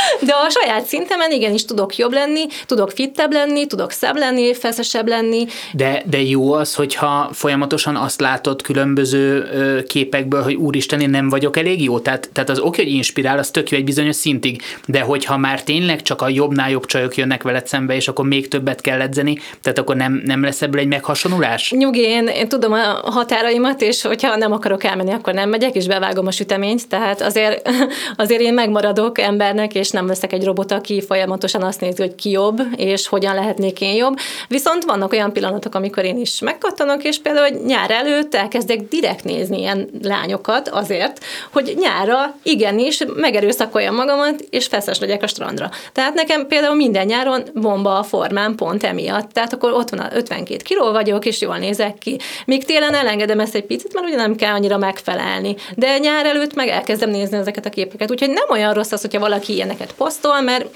De 0.27 0.34
a 0.34 0.49
saját 0.49 0.86
szintemen 0.86 1.32
igenis 1.32 1.65
tudok 1.65 1.95
jobb 1.95 2.12
lenni, 2.12 2.45
tudok 2.65 2.91
fittebb 2.91 3.32
lenni, 3.32 3.67
tudok 3.67 3.91
szebb 3.91 4.15
lenni, 4.15 4.53
feszesebb 4.53 5.08
lenni. 5.08 5.45
De, 5.73 6.03
de 6.06 6.21
jó 6.21 6.53
az, 6.53 6.75
hogyha 6.75 7.29
folyamatosan 7.34 7.95
azt 7.95 8.19
látod 8.21 8.62
különböző 8.62 9.47
képekből, 9.88 10.43
hogy 10.43 10.56
úristen, 10.56 11.01
én 11.01 11.10
nem 11.10 11.29
vagyok 11.29 11.58
elég 11.58 11.84
jó. 11.84 11.99
Tehát, 11.99 12.29
tehát 12.34 12.49
az 12.49 12.60
oké, 12.60 12.84
hogy 12.84 12.91
inspirál, 12.91 13.38
az 13.38 13.51
tök 13.51 13.69
jó 13.69 13.77
egy 13.77 13.84
bizonyos 13.84 14.15
szintig, 14.15 14.62
de 14.86 15.01
hogyha 15.01 15.38
már 15.38 15.63
tényleg 15.63 16.01
csak 16.01 16.21
a 16.21 16.29
jobbnál 16.29 16.69
jobb 16.69 16.86
csajok 16.86 17.15
jönnek 17.15 17.43
veled 17.43 17.67
szembe, 17.67 17.95
és 17.95 18.08
akkor 18.08 18.25
még 18.25 18.47
többet 18.47 18.82
kell 18.82 19.01
edzeni, 19.01 19.38
tehát 19.62 19.77
akkor 19.77 19.95
nem, 19.95 20.21
nem 20.25 20.43
lesz 20.43 20.62
ebből 20.62 20.82
egy 20.82 20.88
meghasonulás? 20.88 21.71
Nyugi, 21.71 22.01
én, 22.01 22.27
én 22.27 22.47
tudom 22.47 22.73
a 22.73 23.12
határaimat, 23.12 23.82
és 23.82 24.01
hogyha 24.01 24.36
nem 24.36 24.51
akarok 24.51 24.84
elmenni, 24.84 25.12
akkor 25.12 25.34
nem 25.34 25.49
megyek, 25.49 25.75
és 25.75 25.88
bevágom 25.88 26.27
a 26.27 26.32
süteményt, 26.32 26.88
tehát 26.88 27.21
azért, 27.21 27.69
azért 28.15 28.41
én 28.41 28.53
megmaradok 28.53 29.19
embernek, 29.19 29.75
és 29.84 29.89
nem 29.89 30.08
leszek 30.08 30.34
egy 30.34 30.43
robot, 30.43 30.72
aki 30.72 31.02
folyamatosan 31.02 31.63
azt 31.63 31.82
nézi, 31.82 32.02
hogy 32.02 32.15
ki 32.15 32.30
jobb, 32.30 32.62
és 32.76 33.08
hogyan 33.08 33.36
lehetnék 33.36 33.82
én 33.82 33.96
jobb. 33.96 34.17
Viszont 34.48 34.84
vannak 34.84 35.12
olyan 35.12 35.34
pillanatok, 35.34 35.76
amikor 35.76 36.04
én 36.04 36.17
is 36.17 36.39
megkattanok, 36.39 37.04
és 37.04 37.19
például 37.19 37.48
hogy 37.48 37.62
nyár 37.65 37.91
előtt 37.91 38.36
elkezdek 38.36 38.88
direkt 38.88 39.24
nézni 39.24 39.60
ilyen 39.60 39.89
lányokat 40.02 40.69
azért, 40.69 41.24
hogy 41.52 41.74
nyára 41.80 42.36
igenis 42.43 43.04
megerőszakoljam 43.15 43.96
magamat, 43.96 44.41
és 44.50 44.67
feszes 44.67 45.00
legyek 45.00 45.24
a 45.24 45.28
strandra. 45.28 45.69
Tehát 45.93 46.13
nekem 46.13 46.48
például 46.48 46.76
minden 46.76 47.06
nyáron 47.06 47.43
bomba 47.54 47.98
a 47.98 48.04
formám 48.04 48.56
pont 48.56 48.84
emiatt. 48.84 49.32
Tehát 49.32 49.54
akkor 49.54 49.72
ott 49.72 49.89
van 49.89 50.00
a 50.00 50.15
52 50.15 50.56
kiló 50.63 50.91
vagyok, 50.91 51.26
és 51.26 51.41
jól 51.41 51.58
nézek 51.58 51.98
ki. 51.98 52.19
Míg 52.46 52.65
télen 52.65 52.93
elengedem 52.93 53.39
ezt 53.39 53.56
egy 53.56 53.65
picit, 53.65 53.93
mert 53.93 54.06
ugye 54.06 54.15
nem 54.15 54.36
kell 54.36 54.54
annyira 54.54 54.78
megfelelni. 54.78 55.56
De 55.76 55.98
nyár 55.98 56.26
előtt 56.26 56.56
meg 56.56 56.67
elkezdem 56.67 57.10
nézni 57.10 57.38
ezeket 57.38 57.65
a 57.65 57.69
képeket. 57.69 58.12
Úgyhogy 58.12 58.30
nem 58.30 58.50
olyan 58.50 58.74
rossz 58.74 58.91
az, 58.91 59.02
hogyha 59.02 59.19
valaki 59.19 59.56
ilyeneket 59.73 59.95
posztol, 59.95 60.41
mert 60.41 60.75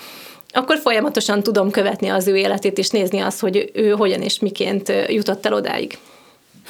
akkor 0.49 0.77
folyamatosan 0.77 1.43
tudom 1.43 1.71
követni 1.71 2.07
az 2.07 2.27
ő 2.27 2.37
életét, 2.37 2.77
és 2.77 2.89
nézni 2.89 3.19
azt, 3.19 3.39
hogy 3.39 3.71
ő 3.73 3.89
hogyan 3.89 4.21
és 4.21 4.39
miként 4.39 4.93
jutott 5.07 5.45
el 5.45 5.53
odáig. 5.53 5.97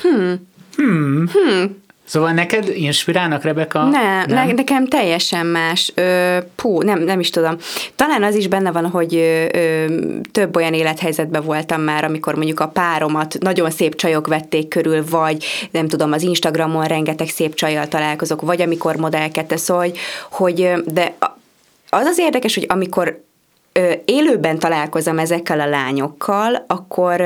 Hmm. 0.01 0.47
Hmm. 0.75 1.29
Hmm. 1.33 1.85
Szóval 2.03 2.31
neked 2.31 2.69
inspirálnak, 2.75 3.43
Rebeka? 3.43 3.83
Ne, 3.83 4.25
nem, 4.25 4.47
ne, 4.47 4.53
nekem 4.53 4.87
teljesen 4.87 5.45
más. 5.45 5.91
Ö, 5.95 6.37
pú, 6.55 6.81
nem, 6.81 6.99
nem 6.99 7.19
is 7.19 7.29
tudom. 7.29 7.57
Talán 7.95 8.23
az 8.23 8.35
is 8.35 8.47
benne 8.47 8.71
van, 8.71 8.89
hogy 8.89 9.15
ö, 9.15 9.45
ö, 9.51 9.85
több 10.31 10.55
olyan 10.55 10.73
élethelyzetben 10.73 11.43
voltam 11.43 11.81
már, 11.81 12.03
amikor 12.03 12.35
mondjuk 12.35 12.59
a 12.59 12.67
páromat 12.67 13.37
nagyon 13.39 13.69
szép 13.69 13.95
csajok 13.95 14.27
vették 14.27 14.67
körül, 14.67 15.03
vagy 15.09 15.45
nem 15.71 15.87
tudom, 15.87 16.11
az 16.11 16.21
Instagramon 16.21 16.85
rengeteg 16.85 17.27
szép 17.27 17.55
csajjal 17.55 17.87
találkozok, 17.87 18.41
vagy 18.41 18.61
amikor 18.61 18.95
modellkedte, 18.95 19.57
szóval, 19.57 19.83
hogy, 19.83 19.97
hogy 20.29 20.73
de 20.85 21.15
az 21.89 22.05
az 22.05 22.19
érdekes, 22.19 22.55
hogy 22.55 22.65
amikor 22.69 23.25
élőben 24.05 24.59
találkozom 24.59 25.19
ezekkel 25.19 25.59
a 25.59 25.69
lányokkal, 25.69 26.65
akkor 26.67 27.21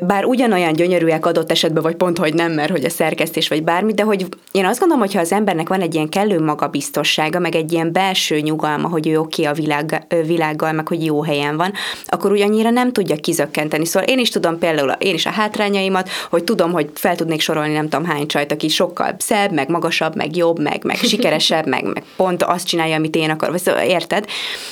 bár 0.00 0.24
ugyanolyan 0.24 0.72
gyönyörűek 0.72 1.26
adott 1.26 1.50
esetben, 1.50 1.82
vagy 1.82 1.94
pont, 1.94 2.18
hogy 2.18 2.34
nem, 2.34 2.52
mert 2.52 2.70
hogy 2.70 2.84
a 2.84 2.90
szerkesztés, 2.90 3.48
vagy 3.48 3.62
bármi, 3.62 3.92
de 3.92 4.02
hogy 4.02 4.26
én 4.50 4.64
azt 4.64 4.78
gondolom, 4.78 5.04
hogy 5.04 5.14
ha 5.14 5.20
az 5.20 5.32
embernek 5.32 5.68
van 5.68 5.80
egy 5.80 5.94
ilyen 5.94 6.08
kellő 6.08 6.40
magabiztossága, 6.40 7.38
meg 7.38 7.54
egy 7.54 7.72
ilyen 7.72 7.92
belső 7.92 8.40
nyugalma, 8.40 8.88
hogy 8.88 9.08
ő 9.08 9.18
oké 9.18 9.44
a 9.44 9.52
világ, 9.52 10.06
világgal, 10.26 10.72
meg 10.72 10.88
hogy 10.88 11.04
jó 11.04 11.22
helyen 11.22 11.56
van, 11.56 11.72
akkor 12.06 12.32
ugyannyira 12.32 12.70
nem 12.70 12.92
tudja 12.92 13.16
kizökkenteni. 13.16 13.84
Szóval 13.84 14.08
én 14.08 14.18
is 14.18 14.28
tudom 14.28 14.58
például, 14.58 14.90
én 14.90 15.14
is 15.14 15.26
a 15.26 15.30
hátrányaimat, 15.30 16.08
hogy 16.30 16.44
tudom, 16.44 16.72
hogy 16.72 16.90
fel 16.94 17.16
tudnék 17.16 17.40
sorolni 17.40 17.72
nem 17.72 17.88
tudom 17.88 18.06
hány 18.06 18.26
csajt, 18.26 18.52
aki 18.52 18.68
sokkal 18.68 19.14
szebb, 19.18 19.52
meg 19.52 19.68
magasabb, 19.68 20.16
meg 20.16 20.36
jobb, 20.36 20.58
meg, 20.58 20.84
meg 20.84 20.96
sikeresebb, 21.10 21.66
meg, 21.66 21.84
meg 21.84 22.02
pont 22.16 22.42
azt 22.42 22.66
csinálja, 22.66 22.96
amit 22.96 23.16
én 23.16 23.30
akarok. 23.30 23.58
Szóval, 23.58 23.82
érted? 23.82 24.26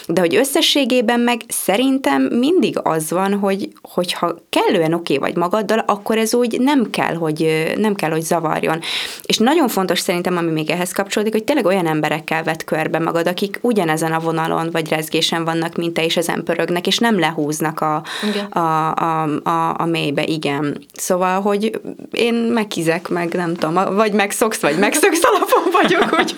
De 0.06 0.20
hogy 0.20 0.36
összességében 0.36 1.20
meg 1.20 1.40
szerintem 1.48 2.22
mindig 2.22 2.78
az 2.82 3.10
van, 3.10 3.34
hogy, 3.34 3.68
hogyha 3.82 4.34
kellően 4.48 4.92
oké 5.00 5.16
okay 5.16 5.30
vagy 5.30 5.38
magaddal, 5.38 5.78
akkor 5.86 6.18
ez 6.18 6.34
úgy 6.34 6.60
nem 6.60 6.90
kell, 6.90 7.14
hogy, 7.14 7.72
nem 7.76 7.94
kell, 7.94 8.10
hogy 8.10 8.22
zavarjon. 8.22 8.80
És 9.22 9.38
nagyon 9.38 9.68
fontos 9.68 9.98
szerintem, 9.98 10.36
ami 10.36 10.50
még 10.50 10.70
ehhez 10.70 10.92
kapcsolódik, 10.92 11.32
hogy 11.32 11.44
tényleg 11.44 11.66
olyan 11.66 11.86
emberekkel 11.86 12.42
vett 12.42 12.64
körbe 12.64 12.98
magad, 12.98 13.26
akik 13.26 13.58
ugyanezen 13.62 14.12
a 14.12 14.18
vonalon 14.18 14.68
vagy 14.72 14.88
rezgésen 14.88 15.44
vannak, 15.44 15.76
mint 15.76 15.94
te, 15.94 16.04
és 16.04 16.16
ezen 16.16 16.44
pörögnek, 16.44 16.86
és 16.86 16.98
nem 16.98 17.18
lehúznak 17.18 17.80
a, 17.80 18.02
a, 18.50 18.58
a, 18.58 19.22
a, 19.42 19.74
a 19.78 19.84
mélybe, 19.84 20.24
igen. 20.24 20.84
Szóval, 20.92 21.40
hogy 21.40 21.80
én 22.12 22.34
megkizek, 22.34 23.08
meg 23.08 23.32
nem 23.32 23.54
tudom, 23.54 23.94
vagy 23.94 24.12
megszoksz, 24.12 24.60
vagy 24.60 24.78
megszoksz 24.78 25.24
alapon 25.24 25.80
vagyok, 25.82 26.08
hogy... 26.16 26.34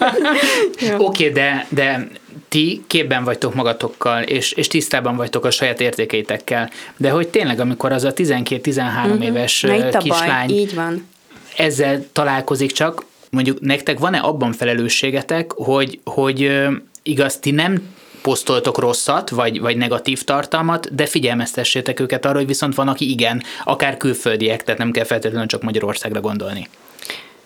Oké, 0.81 0.94
okay, 0.98 1.31
de, 1.31 1.66
de 1.68 2.09
ti 2.52 2.84
képben 2.86 3.24
vagytok 3.24 3.54
magatokkal, 3.54 4.22
és, 4.22 4.52
és 4.52 4.66
tisztában 4.66 5.16
vagytok 5.16 5.44
a 5.44 5.50
saját 5.50 5.80
értékeitekkel, 5.80 6.70
de 6.96 7.10
hogy 7.10 7.28
tényleg, 7.28 7.60
amikor 7.60 7.92
az 7.92 8.04
a 8.04 8.12
12-13 8.12 8.76
uh-huh. 8.76 9.12
Mhm. 9.12 9.22
éves 9.22 9.66
kislány 9.98 10.46
baj, 10.46 10.56
így 10.56 10.74
van. 10.74 11.08
ezzel 11.56 12.04
találkozik 12.12 12.72
csak, 12.72 13.04
mondjuk 13.30 13.60
nektek 13.60 13.98
van-e 13.98 14.18
abban 14.18 14.52
felelősségetek, 14.52 15.52
hogy, 15.52 16.00
hogy 16.04 16.68
igaz, 17.02 17.36
ti 17.36 17.50
nem 17.50 17.94
posztoltok 18.22 18.78
rosszat, 18.78 19.30
vagy, 19.30 19.60
vagy 19.60 19.76
negatív 19.76 20.24
tartalmat, 20.24 20.94
de 20.94 21.06
figyelmeztessétek 21.06 22.00
őket 22.00 22.26
arra, 22.26 22.36
hogy 22.36 22.46
viszont 22.46 22.74
van, 22.74 22.88
aki 22.88 23.10
igen, 23.10 23.42
akár 23.64 23.96
külföldiek, 23.96 24.64
tehát 24.64 24.80
nem 24.80 24.90
kell 24.90 25.04
feltétlenül 25.04 25.46
csak 25.46 25.62
Magyarországra 25.62 26.20
gondolni. 26.20 26.68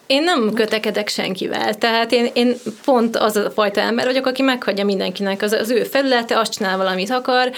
Én 0.06 0.22
nem 0.22 0.52
kötekedek 0.52 1.08
senkivel, 1.08 1.74
tehát 1.74 2.12
én, 2.12 2.30
én 2.32 2.56
pont 2.84 3.16
az 3.16 3.36
a 3.36 3.50
fajta 3.50 3.80
ember 3.80 4.06
vagyok, 4.06 4.26
aki 4.26 4.42
meghagyja 4.42 4.84
mindenkinek 4.84 5.42
az, 5.42 5.52
az 5.52 5.70
ő 5.70 5.84
felülete, 5.84 6.38
azt 6.38 6.52
csinál 6.52 6.76
valamit 6.76 7.10
akar, 7.10 7.50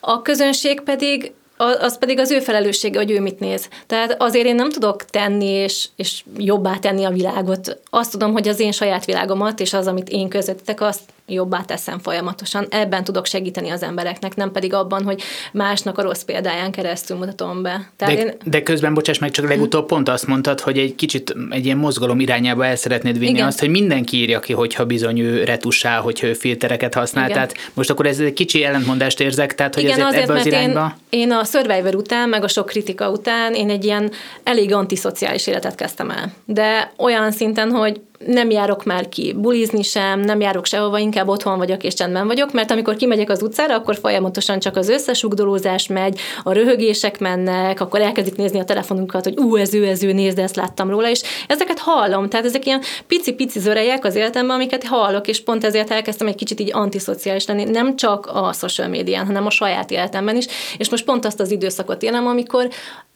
a 0.00 0.22
közönség 0.22 0.80
pedig 0.80 1.32
az 1.58 1.98
pedig 1.98 2.18
az 2.18 2.30
ő 2.30 2.40
felelőssége, 2.40 2.98
hogy 2.98 3.10
ő 3.10 3.20
mit 3.20 3.40
néz. 3.40 3.68
Tehát 3.86 4.22
azért 4.22 4.46
én 4.46 4.54
nem 4.54 4.70
tudok 4.70 5.04
tenni 5.04 5.46
és, 5.46 5.88
és 5.96 6.24
jobbá 6.36 6.76
tenni 6.76 7.04
a 7.04 7.10
világot. 7.10 7.80
Azt 7.90 8.10
tudom, 8.10 8.32
hogy 8.32 8.48
az 8.48 8.60
én 8.60 8.72
saját 8.72 9.04
világomat 9.04 9.60
és 9.60 9.72
az, 9.72 9.86
amit 9.86 10.08
én 10.08 10.28
közvetítek, 10.28 10.80
azt 10.80 11.00
jobbá 11.28 11.60
teszem 11.60 11.98
folyamatosan. 11.98 12.66
Ebben 12.70 13.04
tudok 13.04 13.26
segíteni 13.26 13.70
az 13.70 13.82
embereknek, 13.82 14.36
nem 14.36 14.52
pedig 14.52 14.74
abban, 14.74 15.04
hogy 15.04 15.22
másnak 15.52 15.98
a 15.98 16.02
rossz 16.02 16.22
példáján 16.22 16.70
keresztül 16.70 17.16
mutatom 17.16 17.62
be. 17.62 17.90
Tehát 17.96 18.14
de, 18.14 18.22
én... 18.22 18.34
de 18.44 18.62
közben, 18.62 18.94
bocsáss 18.94 19.18
meg, 19.18 19.30
csak 19.30 19.48
legutóbb 19.48 19.86
pont 19.86 20.08
azt 20.08 20.26
mondtad, 20.26 20.60
hogy 20.60 20.78
egy 20.78 20.94
kicsit 20.94 21.34
egy 21.50 21.64
ilyen 21.64 21.76
mozgalom 21.76 22.20
irányába 22.20 22.64
el 22.66 22.76
szeretnéd 22.76 23.18
vinni 23.18 23.30
Igen. 23.30 23.46
azt, 23.46 23.60
hogy 23.60 23.68
mindenki 23.68 24.16
írja 24.16 24.40
ki, 24.40 24.52
hogyha 24.52 24.86
bizony 24.86 25.18
ő 25.18 25.44
retusál, 25.44 26.00
hogyha 26.00 26.26
ő 26.26 26.32
filtereket 26.32 26.94
használ. 26.94 27.24
Igen. 27.24 27.34
Tehát 27.34 27.54
most 27.74 27.90
akkor 27.90 28.06
ez 28.06 28.18
egy 28.18 28.32
kicsi 28.32 28.64
ellentmondást 28.64 29.20
érzek, 29.20 29.54
tehát 29.54 29.74
hogy 29.74 29.84
Igen, 29.84 30.00
azért, 30.00 30.08
azért 30.08 30.28
ebbe 30.30 30.40
az 30.40 30.46
irányba... 30.46 30.96
Én, 31.10 31.20
én 31.20 31.32
a 31.32 31.44
Survivor 31.44 31.94
után, 31.94 32.28
meg 32.28 32.44
a 32.44 32.48
sok 32.48 32.66
kritika 32.66 33.10
után 33.10 33.54
én 33.54 33.70
egy 33.70 33.84
ilyen 33.84 34.10
elég 34.42 34.74
antiszociális 34.74 35.46
életet 35.46 35.74
kezdtem 35.74 36.10
el. 36.10 36.32
De 36.44 36.92
olyan 36.96 37.30
szinten, 37.30 37.70
hogy 37.70 38.00
nem 38.26 38.50
járok 38.50 38.84
már 38.84 39.08
ki 39.08 39.34
bulizni 39.36 39.82
sem, 39.82 40.20
nem 40.20 40.40
járok 40.40 40.66
sehova, 40.66 40.98
inkább 40.98 41.28
otthon 41.28 41.58
vagyok 41.58 41.82
és 41.82 41.94
csendben 41.94 42.26
vagyok, 42.26 42.52
mert 42.52 42.70
amikor 42.70 42.96
kimegyek 42.96 43.30
az 43.30 43.42
utcára, 43.42 43.74
akkor 43.74 43.96
folyamatosan 43.96 44.58
csak 44.58 44.76
az 44.76 44.88
összesugdolózás 44.88 45.86
megy, 45.86 46.20
a 46.42 46.52
röhögések 46.52 47.18
mennek, 47.18 47.80
akkor 47.80 48.00
elkezdik 48.00 48.36
nézni 48.36 48.58
a 48.58 48.64
telefonunkat, 48.64 49.24
hogy 49.24 49.38
ú, 49.38 49.56
ez 49.56 49.74
ő, 49.74 49.86
ez 49.86 50.02
ő, 50.02 50.12
nézd, 50.12 50.38
ezt 50.38 50.56
láttam 50.56 50.90
róla, 50.90 51.10
és 51.10 51.22
ezeket 51.46 51.78
hallom. 51.78 52.28
Tehát 52.28 52.46
ezek 52.46 52.66
ilyen 52.66 52.82
pici-pici 53.06 53.58
zörejek 53.58 54.04
az 54.04 54.14
életemben, 54.14 54.56
amiket 54.56 54.84
hallok, 54.84 55.28
és 55.28 55.42
pont 55.42 55.64
ezért 55.64 55.90
elkezdtem 55.90 56.26
egy 56.26 56.34
kicsit 56.34 56.60
így 56.60 56.70
antiszociális 56.72 57.46
lenni, 57.46 57.64
nem 57.64 57.96
csak 57.96 58.26
a 58.26 58.52
social 58.52 58.88
médián, 58.88 59.26
hanem 59.26 59.46
a 59.46 59.50
saját 59.50 59.90
életemben 59.90 60.36
is. 60.36 60.46
És 60.78 60.90
most 60.90 61.04
pont 61.04 61.24
azt 61.24 61.40
az 61.40 61.50
időszakot 61.50 62.02
élem, 62.02 62.26
amikor 62.26 62.68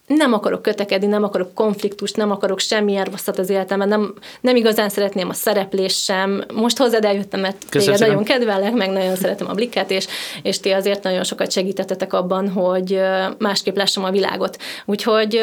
nem 0.06 0.32
akarok 0.32 0.62
kötekedni, 0.62 1.06
nem 1.06 1.24
akarok 1.24 1.54
konfliktust, 1.54 2.16
nem 2.16 2.30
akarok 2.30 2.58
semmilyen 2.58 3.04
rosszat 3.04 3.38
az 3.38 3.50
életemben, 3.50 3.88
nem, 3.88 4.14
nem 4.40 4.56
igazán 4.56 4.88
szeretném 4.88 5.28
a 5.28 5.32
szereplés 5.32 6.02
sem. 6.02 6.44
Most 6.54 6.76
hozzád 6.76 7.04
eljöttem, 7.04 7.40
mert 7.40 7.64
téged 7.70 7.98
nagyon 7.98 8.24
kedvelek, 8.24 8.72
meg 8.72 8.90
nagyon 8.90 9.16
szeretem 9.16 9.48
a 9.48 9.54
blikket, 9.54 9.90
és, 9.90 10.06
és 10.42 10.60
ti 10.60 10.70
azért 10.70 11.02
nagyon 11.02 11.24
sokat 11.24 11.52
segítettetek 11.52 12.12
abban, 12.12 12.48
hogy 12.48 13.00
másképp 13.38 13.76
lássam 13.76 14.04
a 14.04 14.10
világot. 14.10 14.56
Úgyhogy 14.84 15.40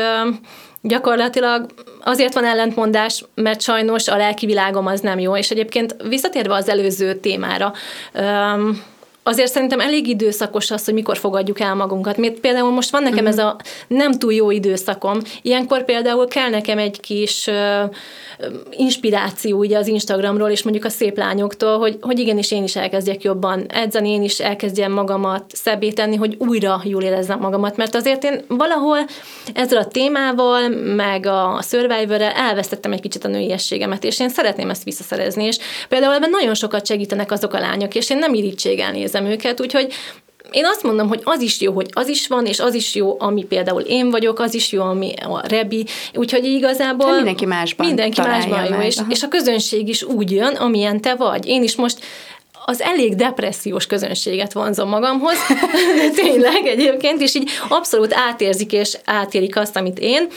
gyakorlatilag 0.82 1.66
azért 2.04 2.34
van 2.34 2.46
ellentmondás, 2.46 3.26
mert 3.36 3.62
sajnos 3.62 4.08
a 4.08 4.18
lelki 4.18 4.46
világom 4.46 4.86
az 4.86 5.00
nem 5.00 5.20
jó, 5.20 5.36
és 5.36 5.52
egyébként 5.52 5.96
visszatérve 6.10 6.54
az 6.54 6.70
előző 6.70 7.16
témára, 7.16 7.74
azért 9.24 9.52
szerintem 9.52 9.80
elég 9.80 10.08
időszakos 10.08 10.72
az, 10.72 10.86
hogy 10.86 10.94
mikor 10.94 11.18
fogadjuk 11.18 11.60
el 11.60 11.76
magunkat. 11.76 12.18
Mert 12.18 12.40
például 12.40 12.72
most 12.72 12.90
van 12.90 13.04
nekem 13.04 13.26
uh-huh. 13.26 13.40
ez 13.40 13.46
a 13.46 13.56
nem 13.88 14.12
túl 14.12 14.34
jó 14.34 14.52
időszakom. 14.52 15.20
Ilyenkor 15.42 15.86
például 15.86 16.28
kell 16.28 16.50
nekem 16.50 16.78
egy 16.78 17.00
kis 17.00 17.48
uh, 17.48 17.96
inspiráció 18.72 19.58
ugye 19.58 19.78
az 19.78 19.88
Instagramról, 19.88 20.50
és 20.50 20.64
mondjuk 20.64 20.86
a 20.86 20.90
szép 20.90 21.18
lányoktól, 21.18 21.78
hogy, 21.78 21.98
hogy 22.02 22.20
igenis 22.20 22.52
én 22.52 22.64
is 22.64 22.76
elkezdjek 22.76 23.24
jobban 23.24 23.66
edzeni, 23.68 24.10
én 24.10 24.24
is 24.24 24.40
elkezdjem 24.40 24.92
magamat 24.92 25.44
szebbé 25.54 25.92
tenni, 25.92 26.16
hogy 26.16 26.36
újra 26.38 26.82
jól 26.84 27.04
érezzem 27.04 27.40
magamat. 27.40 27.78
Mert 27.78 27.96
azért 27.96 28.24
én 28.24 28.42
valahol 28.48 28.98
ezzel 29.54 29.78
a 29.78 29.88
témával, 29.88 30.70
meg 30.96 31.26
a 31.26 31.62
survivor 31.62 32.22
elvesztettem 32.22 32.92
egy 32.92 33.02
kicsit 33.02 33.26
a 33.26 33.28
nőiességemet, 33.28 34.04
és 34.04 34.20
én 34.20 34.30
szeretném 34.30 34.70
ezt 34.70 34.84
visszaszerezni. 34.84 35.44
És 35.44 35.58
például 35.90 36.14
ebben 36.14 36.30
nagyon 36.30 36.54
sokat 36.54 36.86
segítenek 36.86 37.32
azok 37.32 37.54
a 37.54 37.60
lányok, 37.60 37.96
és 37.96 38.10
én 38.10 38.18
nem 38.18 38.34
irítséggel 38.34 38.92
nézem 38.92 39.19
őket, 39.26 39.62
úgyhogy 39.62 39.94
én 40.52 40.66
azt 40.66 40.84
mondom, 40.84 41.08
hogy 41.08 41.22
az 41.24 41.42
is 41.42 41.62
jó, 41.62 41.74
hogy 41.74 41.90
az 41.94 42.08
is 42.08 42.28
van, 42.28 42.46
és 42.46 42.60
az 42.60 42.74
is 42.74 42.96
jó, 42.96 43.16
ami 43.20 43.44
például 43.44 43.82
én 43.82 44.10
vagyok, 44.10 44.40
az 44.40 44.54
is 44.54 44.72
jó, 44.72 44.84
ami 44.84 45.14
a 45.22 45.48
Rebi, 45.48 45.86
úgyhogy 46.14 46.46
igazából... 46.46 47.08
Hát 47.08 47.16
mindenki 47.16 47.46
másban 47.46 47.86
Mindenki 47.88 48.22
másban 48.22 48.66
jó, 48.66 48.80
és, 48.80 48.98
és 49.10 49.24
a 49.24 49.28
közönség 49.28 49.88
is 49.88 50.04
úgy 50.04 50.32
jön, 50.32 50.56
amilyen 50.56 51.02
te 51.02 51.16
vagy. 51.16 51.46
Én 51.46 51.64
is 51.64 51.76
most 51.76 51.98
az 52.66 52.82
elég 52.82 53.16
depressziós 53.16 53.86
közönséget 53.86 54.54
vonzom 54.54 54.90
magamhoz, 54.90 55.38
tényleg 56.24 56.66
egyébként, 56.66 57.22
és 57.22 57.36
így 57.36 57.50
abszolút 57.70 58.14
átérzik 58.14 58.72
és 58.72 58.98
átérik 59.06 59.58
azt, 59.58 59.76
amit 59.76 60.00
én, 60.00 60.28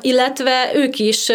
illetve 0.00 0.70
ők 0.74 0.98
is 0.98 1.30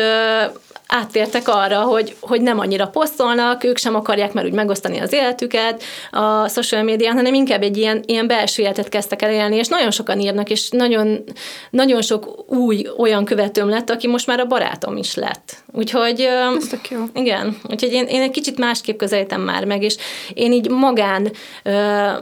áttértek 0.99 1.47
arra, 1.47 1.81
hogy, 1.81 2.15
hogy 2.19 2.41
nem 2.41 2.59
annyira 2.59 2.87
posztolnak, 2.87 3.63
ők 3.63 3.77
sem 3.77 3.95
akarják 3.95 4.33
már 4.33 4.45
úgy 4.45 4.53
megosztani 4.53 4.99
az 4.99 5.13
életüket 5.13 5.83
a 6.11 6.47
social 6.47 6.83
médián, 6.83 7.15
hanem 7.15 7.33
inkább 7.33 7.61
egy 7.61 7.77
ilyen, 7.77 8.03
ilyen 8.05 8.27
belső 8.27 8.61
életet 8.61 8.89
kezdtek 8.89 9.21
el 9.21 9.31
élni, 9.31 9.55
és 9.55 9.67
nagyon 9.67 9.91
sokan 9.91 10.19
írnak, 10.19 10.49
és 10.49 10.69
nagyon, 10.69 11.23
nagyon 11.69 12.01
sok 12.01 12.45
új 12.47 12.87
olyan 12.97 13.25
követőm 13.25 13.69
lett, 13.69 13.89
aki 13.89 14.07
most 14.07 14.27
már 14.27 14.39
a 14.39 14.45
barátom 14.45 14.97
is 14.97 15.15
lett. 15.15 15.63
Úgyhogy... 15.71 16.19
Ez 16.57 16.67
tök 16.67 16.89
jó. 16.89 17.03
Igen, 17.13 17.57
úgyhogy 17.69 17.91
én, 17.91 18.05
én 18.05 18.21
egy 18.21 18.31
kicsit 18.31 18.57
másképp 18.57 18.97
közelítem 18.97 19.41
már 19.41 19.65
meg, 19.65 19.83
és 19.83 19.95
én 20.33 20.51
így 20.51 20.69
magán 20.69 21.31
ö, 21.63 21.71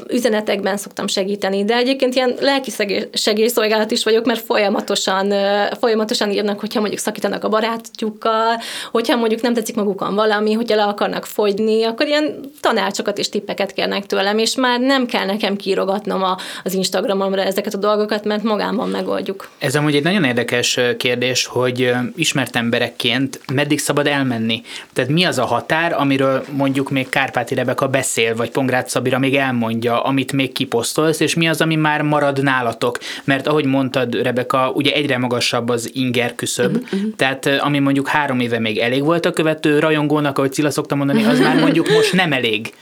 üzenetekben 0.10 0.78
szoktam 0.78 1.08
segíteni, 1.08 1.64
de 1.64 1.76
egyébként 1.76 2.16
ilyen 2.16 2.34
lelki 2.40 2.72
segélyszolgálat 3.14 3.92
is 3.92 4.04
vagyok, 4.04 4.26
mert 4.26 4.46
folyamatosan, 4.46 5.32
ö, 5.32 5.64
folyamatosan 5.80 6.32
írnak, 6.32 6.60
hogyha 6.60 6.80
mondjuk 6.80 7.02
szakítanak 7.02 7.44
a 7.44 7.50
barátjukkal, 7.50 8.60
hogyha 8.92 9.16
mondjuk 9.16 9.42
nem 9.42 9.54
tetszik 9.54 9.76
magukon 9.76 10.16
valami, 10.16 10.54
hogyha 10.54 10.76
le 10.76 10.84
akarnak 10.84 11.26
fogyni, 11.26 11.84
akkor 11.84 12.08
ilyen 12.08 12.40
tanácsokat 12.62 13.18
és 13.18 13.30
tippeket 13.30 13.74
kérnek 13.74 14.06
tőlem, 14.06 14.38
és 14.38 14.56
már 14.56 14.80
nem 14.80 15.06
kell 15.06 15.26
nekem 15.26 15.56
kírogatnom 15.56 16.24
a, 16.24 16.38
az 16.64 16.74
Instagramomra 16.74 17.42
ezeket 17.42 17.74
a 17.74 17.78
dolgokat, 17.78 18.26
mert 18.26 18.44
magámban 18.44 18.90
megoldjuk. 18.90 19.50
Ez 19.58 19.76
amúgy 19.76 19.96
egy 19.96 20.04
nagyon 20.04 20.24
érdekes 20.24 20.80
kérdés, 20.98 21.46
hogy 21.46 21.92
ismert 22.16 22.56
emberekként 22.56 23.40
meddig 23.54 23.80
szabad 23.80 24.08
elmenni? 24.08 24.62
Tehát 24.94 25.12
mi 25.12 25.24
az 25.24 25.38
a 25.38 25.46
határ, 25.46 25.94
amiről 25.94 26.46
mondjuk 26.52 26.90
még 26.90 27.10
Kárpáti 27.10 27.56
Rebeka 27.56 27.88
beszél, 27.88 28.36
vagy 28.36 28.52
Pongrácz 28.52 28.92
Szabira 28.92 29.20
még 29.20 29.36
elmondja, 29.36 30.04
amit 30.04 30.32
még 30.32 30.52
kiposztolsz, 30.52 31.20
és 31.20 31.34
mi 31.34 31.48
az, 31.48 31.62
ami 31.62 31.76
már 31.76 32.02
marad 32.02 32.44
nálatok? 32.44 32.98
Mert 33.24 33.48
ahogy 33.48 33.66
mondtad, 33.66 34.22
Rebeka, 34.22 34.72
ugye 34.74 34.94
egyre 34.94 35.18
magasabb 35.18 35.70
az 35.70 35.90
inger 35.94 36.36
küszöb, 36.36 36.76
uh-huh. 36.76 37.00
tehát 37.16 37.46
ami 37.46 37.80
mondjuk 37.80 38.08
három 38.08 38.40
éve 38.44 38.60
még 38.60 38.78
elég 38.78 39.04
volt 39.04 39.26
a 39.26 39.32
követő 39.32 39.80
rajongónak, 39.80 40.38
ahogy 40.38 40.54
Cilla 40.54 40.72
szokta 40.72 40.96
mondani, 40.96 41.24
az 41.24 41.40
már 41.40 41.60
mondjuk 41.60 41.90
most 41.90 42.14
nem 42.14 42.34
elég. 42.34 42.74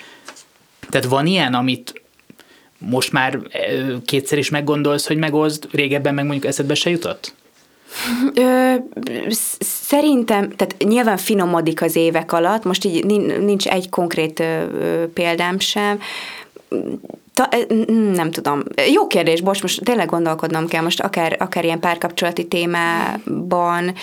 Tehát 0.89 1.07
van 1.07 1.25
ilyen, 1.25 1.53
amit 1.53 2.01
most 2.77 3.11
már 3.11 3.39
kétszer 4.05 4.37
is 4.37 4.49
meggondolsz, 4.49 5.07
hogy 5.07 5.17
megozd, 5.17 5.67
régebben 5.71 6.13
meg 6.13 6.25
mondjuk 6.25 6.45
eszedbe 6.45 6.73
se 6.73 6.89
jutott? 6.89 7.33
Ö, 8.33 8.73
szerintem, 9.59 10.49
tehát 10.49 10.75
nyilván 10.77 11.17
finomodik 11.17 11.81
az 11.81 11.95
évek 11.95 12.31
alatt, 12.31 12.63
most 12.63 12.85
így 12.85 13.05
nincs 13.39 13.67
egy 13.67 13.89
konkrét 13.89 14.39
ö, 14.39 14.63
példám 15.13 15.59
sem, 15.59 15.99
Ta, 17.33 17.49
nem 18.13 18.31
tudom. 18.31 18.63
Jó 18.91 19.07
kérdés, 19.07 19.41
bocs, 19.41 19.61
most 19.61 19.83
tényleg 19.83 20.07
gondolkodnom 20.07 20.67
kell, 20.67 20.81
most 20.81 20.99
akár, 20.99 21.35
akár 21.39 21.63
ilyen 21.63 21.79
párkapcsolati 21.79 22.47
témában, 22.47 23.93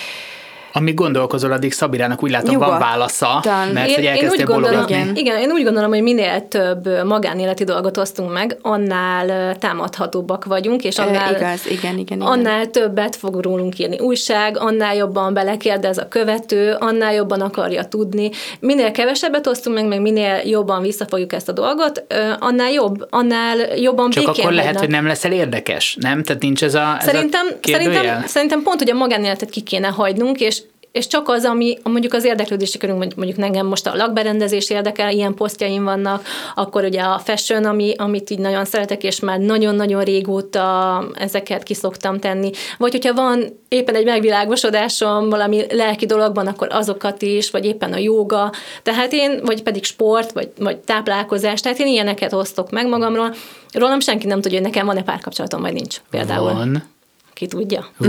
amíg 0.73 0.95
gondolkozol, 0.95 1.53
addig 1.53 1.73
Szabirának 1.73 2.23
úgy 2.23 2.31
látom 2.31 2.51
Nyugodtan. 2.51 2.79
van 2.79 2.89
válasza, 2.89 3.43
mert 3.73 3.89
én, 3.89 3.95
hogy 3.95 4.05
elkezdtél 4.05 4.41
én 4.41 4.47
gondolom, 4.47 4.85
igen. 4.89 5.17
igen, 5.17 5.39
én 5.39 5.51
úgy 5.51 5.65
gondolom, 5.65 5.91
hogy 5.91 6.03
minél 6.03 6.49
több 6.49 7.05
magánéleti 7.05 7.65
dolgot 7.65 7.97
osztunk 7.97 8.33
meg, 8.33 8.59
annál 8.63 9.57
támadhatóbbak 9.57 10.45
vagyunk, 10.45 10.85
és 10.85 10.99
annál, 10.99 11.35
e, 11.35 11.37
igaz, 11.37 11.67
igen, 11.67 11.99
igen, 11.99 12.19
igen. 12.19 12.21
annál 12.21 12.71
többet 12.71 13.17
fog 13.17 13.43
rólunk 13.43 13.79
írni 13.79 13.99
újság, 13.99 14.59
annál 14.59 14.95
jobban 14.95 15.35
belekérdez 15.35 15.99
a 15.99 16.09
követő, 16.09 16.77
annál 16.79 17.15
jobban 17.15 17.41
akarja 17.41 17.85
tudni. 17.85 18.31
Minél 18.61 18.91
kevesebbet 18.91 19.47
osztunk 19.47 19.77
meg, 19.77 19.87
meg 19.87 20.01
minél 20.01 20.41
jobban 20.45 20.83
visszafogjuk 20.83 21.33
ezt 21.33 21.49
a 21.49 21.53
dolgot, 21.53 22.05
annál 22.39 22.71
jobb, 22.71 23.07
annál 23.11 23.57
jobban 23.77 24.11
Csak 24.11 24.29
akkor 24.29 24.53
lehet, 24.53 24.79
hogy 24.79 24.89
nem 24.89 25.07
leszel 25.07 25.33
érdekes, 25.33 25.97
nem? 26.01 26.23
Tehát 26.23 26.43
nincs 26.43 26.63
ez 26.63 26.75
a, 26.75 26.97
ez 26.99 27.05
szerintem, 27.05 27.47
a 27.47 27.69
szerintem, 27.69 28.23
szerintem 28.27 28.63
pont, 28.63 28.79
hogy 28.79 28.91
a 28.91 28.95
magánéletet 28.95 29.51
ki 29.51 29.61
kéne 29.61 29.89
hagynunk, 29.89 30.41
és 30.41 30.63
és 30.99 31.07
csak 31.07 31.29
az, 31.29 31.45
ami 31.45 31.79
mondjuk 31.83 32.13
az 32.13 32.25
érdeklődési 32.25 32.79
körünk, 32.79 33.15
mondjuk 33.17 33.39
engem 33.39 33.67
most 33.67 33.87
a 33.87 33.95
lakberendezés 33.95 34.71
érdekel, 34.71 35.13
ilyen 35.13 35.35
posztjaim 35.35 35.85
vannak, 35.85 36.27
akkor 36.55 36.85
ugye 36.85 37.01
a 37.01 37.19
fashion, 37.19 37.65
ami, 37.65 37.95
amit 37.97 38.31
így 38.31 38.39
nagyon 38.39 38.65
szeretek, 38.65 39.03
és 39.03 39.21
már 39.21 39.39
nagyon-nagyon 39.39 40.03
régóta 40.03 41.05
ezeket 41.15 41.63
kiszoktam 41.63 42.19
tenni. 42.19 42.51
Vagy 42.79 42.93
hogyha 42.93 43.15
van 43.15 43.45
éppen 43.69 43.95
egy 43.95 44.05
megvilágosodásom 44.05 45.29
valami 45.29 45.65
lelki 45.71 46.07
dologban, 46.07 46.47
akkor 46.47 46.69
azokat 46.71 47.23
is, 47.23 47.51
vagy 47.51 47.65
éppen 47.65 47.93
a 47.93 47.99
jóga, 47.99 48.53
tehát 48.83 49.13
én, 49.13 49.41
vagy 49.45 49.63
pedig 49.63 49.85
sport, 49.85 50.33
vagy, 50.33 50.51
vagy 50.59 50.77
táplálkozás, 50.77 51.61
tehát 51.61 51.79
én 51.79 51.87
ilyeneket 51.87 52.33
osztok 52.33 52.71
meg 52.71 52.89
magamról. 52.89 53.35
Rólam 53.73 54.01
senki 54.01 54.27
nem 54.27 54.41
tudja, 54.41 54.59
hogy 54.59 54.67
nekem 54.67 54.87
van-e 54.87 55.03
párkapcsolatom, 55.03 55.61
vagy 55.61 55.73
nincs 55.73 56.01
például. 56.11 56.53
Van. 56.53 56.97
Ki 57.39 57.47
tudja. 57.47 57.87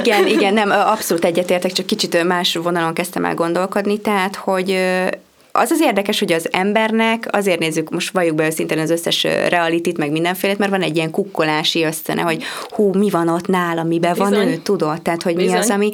igen, 0.00 0.26
igen, 0.26 0.54
nem, 0.54 0.70
abszolút 0.70 1.24
egyetértek, 1.24 1.72
csak 1.72 1.86
kicsit 1.86 2.24
más 2.24 2.56
vonalon 2.56 2.94
kezdtem 2.94 3.24
el 3.24 3.34
gondolkodni, 3.34 4.00
tehát, 4.00 4.36
hogy 4.36 4.78
az 5.56 5.70
az 5.70 5.80
érdekes, 5.80 6.18
hogy 6.18 6.32
az 6.32 6.48
embernek, 6.50 7.28
azért 7.30 7.58
nézzük, 7.58 7.90
most 7.90 8.10
valljuk 8.10 8.34
be 8.34 8.46
őszintén 8.46 8.78
az 8.78 8.90
összes 8.90 9.22
realitit, 9.22 9.98
meg 9.98 10.10
mindenfélét, 10.10 10.58
mert 10.58 10.70
van 10.70 10.82
egy 10.82 10.96
ilyen 10.96 11.10
kukkolási 11.10 11.82
ösztöne, 11.82 12.22
hogy 12.22 12.42
hú, 12.68 12.92
mi 12.94 13.10
van 13.10 13.28
ott 13.28 13.46
nála, 13.46 13.82
miben 13.82 14.12
Bizony. 14.12 14.30
van 14.30 14.46
ő, 14.46 14.56
tudod? 14.56 15.02
Tehát, 15.02 15.22
hogy 15.22 15.34
Bizony. 15.34 15.52
mi 15.52 15.58
az, 15.58 15.70
ami... 15.70 15.90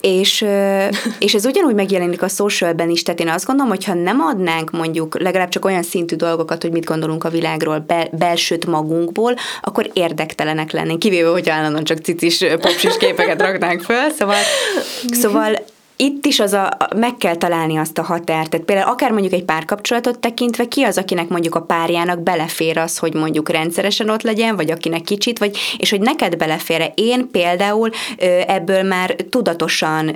És, 0.00 0.44
és 1.18 1.34
ez 1.34 1.46
ugyanúgy 1.46 1.74
megjelenik 1.74 2.22
a 2.22 2.28
socialben 2.28 2.90
is, 2.90 3.02
tehát 3.02 3.20
én 3.20 3.28
azt 3.28 3.46
gondolom, 3.46 3.70
hogy 3.70 3.84
ha 3.84 3.94
nem 3.94 4.20
adnánk 4.20 4.70
mondjuk 4.70 5.20
legalább 5.20 5.48
csak 5.48 5.64
olyan 5.64 5.82
szintű 5.82 6.16
dolgokat, 6.16 6.62
hogy 6.62 6.72
mit 6.72 6.84
gondolunk 6.84 7.24
a 7.24 7.28
világról, 7.28 7.78
bel, 7.78 8.08
belsőt 8.12 8.66
magunkból, 8.66 9.34
akkor 9.62 9.90
érdektelenek 9.92 10.72
lennénk, 10.72 10.98
kivéve, 10.98 11.28
hogy 11.28 11.48
állandóan 11.48 11.84
csak 11.84 11.98
cicis 11.98 12.44
popsis 12.60 12.96
képeket 12.96 13.40
raknánk 13.40 13.80
föl, 13.80 14.10
szóval, 14.18 14.36
szóval 15.22 15.56
itt 16.02 16.26
is 16.26 16.40
az 16.40 16.52
a, 16.52 16.76
meg 16.96 17.16
kell 17.16 17.34
találni 17.36 17.76
azt 17.76 17.98
a 17.98 18.02
határt. 18.02 18.50
Tehát 18.50 18.66
például 18.66 18.88
akár 18.88 19.10
mondjuk 19.10 19.32
egy 19.32 19.44
párkapcsolatot 19.44 20.18
tekintve, 20.18 20.68
ki 20.68 20.82
az, 20.82 20.98
akinek 20.98 21.28
mondjuk 21.28 21.54
a 21.54 21.60
párjának 21.60 22.22
belefér 22.22 22.78
az, 22.78 22.98
hogy 22.98 23.14
mondjuk 23.14 23.48
rendszeresen 23.48 24.08
ott 24.08 24.22
legyen, 24.22 24.56
vagy 24.56 24.70
akinek 24.70 25.02
kicsit, 25.02 25.38
vagy, 25.38 25.58
és 25.76 25.90
hogy 25.90 26.00
neked 26.00 26.36
belefér 26.36 26.92
Én 26.94 27.28
például 27.30 27.90
ebből 28.46 28.82
már 28.82 29.16
tudatosan 29.30 30.14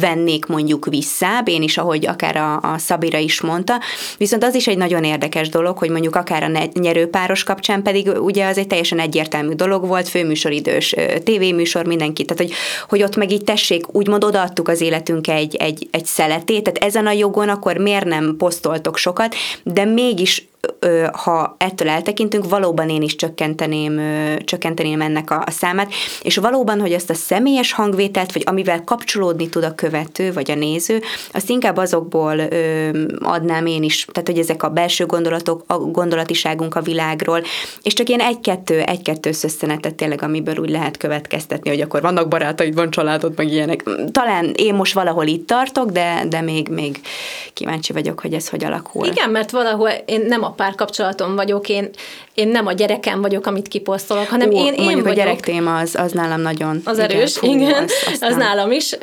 vennék 0.00 0.46
mondjuk 0.46 0.86
vissza, 0.86 1.42
én 1.44 1.62
is, 1.62 1.78
ahogy 1.78 2.06
akár 2.06 2.36
a, 2.36 2.60
a 2.72 2.78
Szabira 2.78 3.18
is 3.18 3.40
mondta, 3.40 3.80
viszont 4.18 4.44
az 4.44 4.54
is 4.54 4.66
egy 4.66 4.76
nagyon 4.76 5.04
érdekes 5.04 5.48
dolog, 5.48 5.78
hogy 5.78 5.90
mondjuk 5.90 6.16
akár 6.16 6.42
a 6.42 6.68
nyerőpáros 6.72 7.44
kapcsán 7.44 7.82
pedig 7.82 8.08
ugye 8.20 8.46
az 8.46 8.58
egy 8.58 8.66
teljesen 8.66 8.98
egyértelmű 8.98 9.52
dolog 9.52 9.86
volt, 9.86 10.08
főműsoridős 10.08 10.94
tévéműsor, 11.24 11.86
mindenki, 11.86 12.24
tehát 12.24 12.42
hogy, 12.42 12.52
hogy 12.88 13.02
ott 13.02 13.16
meg 13.16 13.30
így 13.30 13.44
tessék, 13.44 13.94
úgymond 13.94 14.24
odaadtuk 14.24 14.67
az 14.68 14.80
életünk 14.80 15.28
egy, 15.28 15.56
egy, 15.56 15.88
egy 15.90 16.04
szeletét, 16.04 16.62
tehát 16.62 16.84
ezen 16.84 17.06
a 17.06 17.12
jogon 17.12 17.48
akkor 17.48 17.76
miért 17.76 18.04
nem 18.04 18.34
posztoltok 18.38 18.96
sokat, 18.96 19.34
de 19.62 19.84
mégis 19.84 20.48
ha 21.12 21.56
ettől 21.58 21.88
eltekintünk, 21.88 22.48
valóban 22.48 22.88
én 22.88 23.02
is 23.02 23.16
csökkenteném, 23.16 24.00
csökkenteném 24.44 25.00
ennek 25.00 25.30
a, 25.30 25.42
a 25.46 25.50
számát, 25.50 25.92
és 26.22 26.36
valóban, 26.36 26.80
hogy 26.80 26.92
azt 26.92 27.10
a 27.10 27.14
személyes 27.14 27.72
hangvételt, 27.72 28.32
vagy 28.32 28.42
amivel 28.46 28.84
kapcsolódni 28.84 29.48
tud 29.48 29.64
a 29.64 29.74
követő, 29.74 30.32
vagy 30.32 30.50
a 30.50 30.54
néző, 30.54 31.00
azt 31.32 31.50
inkább 31.50 31.76
azokból 31.76 32.40
adnám 33.18 33.66
én 33.66 33.82
is, 33.82 34.04
tehát 34.12 34.28
hogy 34.28 34.38
ezek 34.38 34.62
a 34.62 34.68
belső 34.68 35.06
gondolatok, 35.06 35.62
a 35.66 35.78
gondolatiságunk 35.78 36.74
a 36.74 36.80
világról, 36.80 37.42
és 37.82 37.92
csak 37.92 38.08
ilyen 38.08 38.20
egy-kettő, 38.20 38.80
egy-kettő 38.80 39.32
szösszenetet 39.32 39.94
tényleg, 39.94 40.22
amiből 40.22 40.56
úgy 40.56 40.70
lehet 40.70 40.96
következtetni, 40.96 41.70
hogy 41.70 41.80
akkor 41.80 42.00
vannak 42.00 42.28
barátaid, 42.28 42.74
van 42.74 42.90
családod, 42.90 43.32
meg 43.36 43.52
ilyenek. 43.52 43.82
Talán 44.12 44.52
én 44.56 44.74
most 44.74 44.94
valahol 44.94 45.26
itt 45.26 45.46
tartok, 45.46 45.90
de, 45.90 46.24
de 46.28 46.40
még, 46.40 46.68
még 46.68 47.00
kíváncsi 47.52 47.92
vagyok, 47.92 48.20
hogy 48.20 48.32
ez 48.32 48.48
hogy 48.48 48.64
alakul. 48.64 49.06
Igen, 49.06 49.30
mert 49.30 49.50
valahol 49.50 49.90
én 50.04 50.24
nem 50.26 50.42
a 50.48 50.52
párkapcsolatom 50.52 51.34
vagyok, 51.34 51.68
én, 51.68 51.88
én 52.34 52.48
nem 52.48 52.66
a 52.66 52.72
gyerekem 52.72 53.20
vagyok, 53.20 53.46
amit 53.46 53.68
kiposztolok, 53.68 54.28
hanem 54.28 54.48
Ó, 54.48 54.52
én, 54.52 54.72
én 54.72 54.84
vagyok. 54.84 55.06
a 55.06 55.12
gyerek 55.12 55.40
téma 55.40 55.76
az, 55.76 55.94
az 55.94 56.12
nálam 56.12 56.40
nagyon... 56.40 56.80
Az 56.84 56.98
igen, 56.98 57.10
erős, 57.10 57.38
fú, 57.38 57.46
igen, 57.46 57.82
az, 57.82 58.18
az 58.20 58.36
nálam 58.36 58.70
is. 58.70 58.96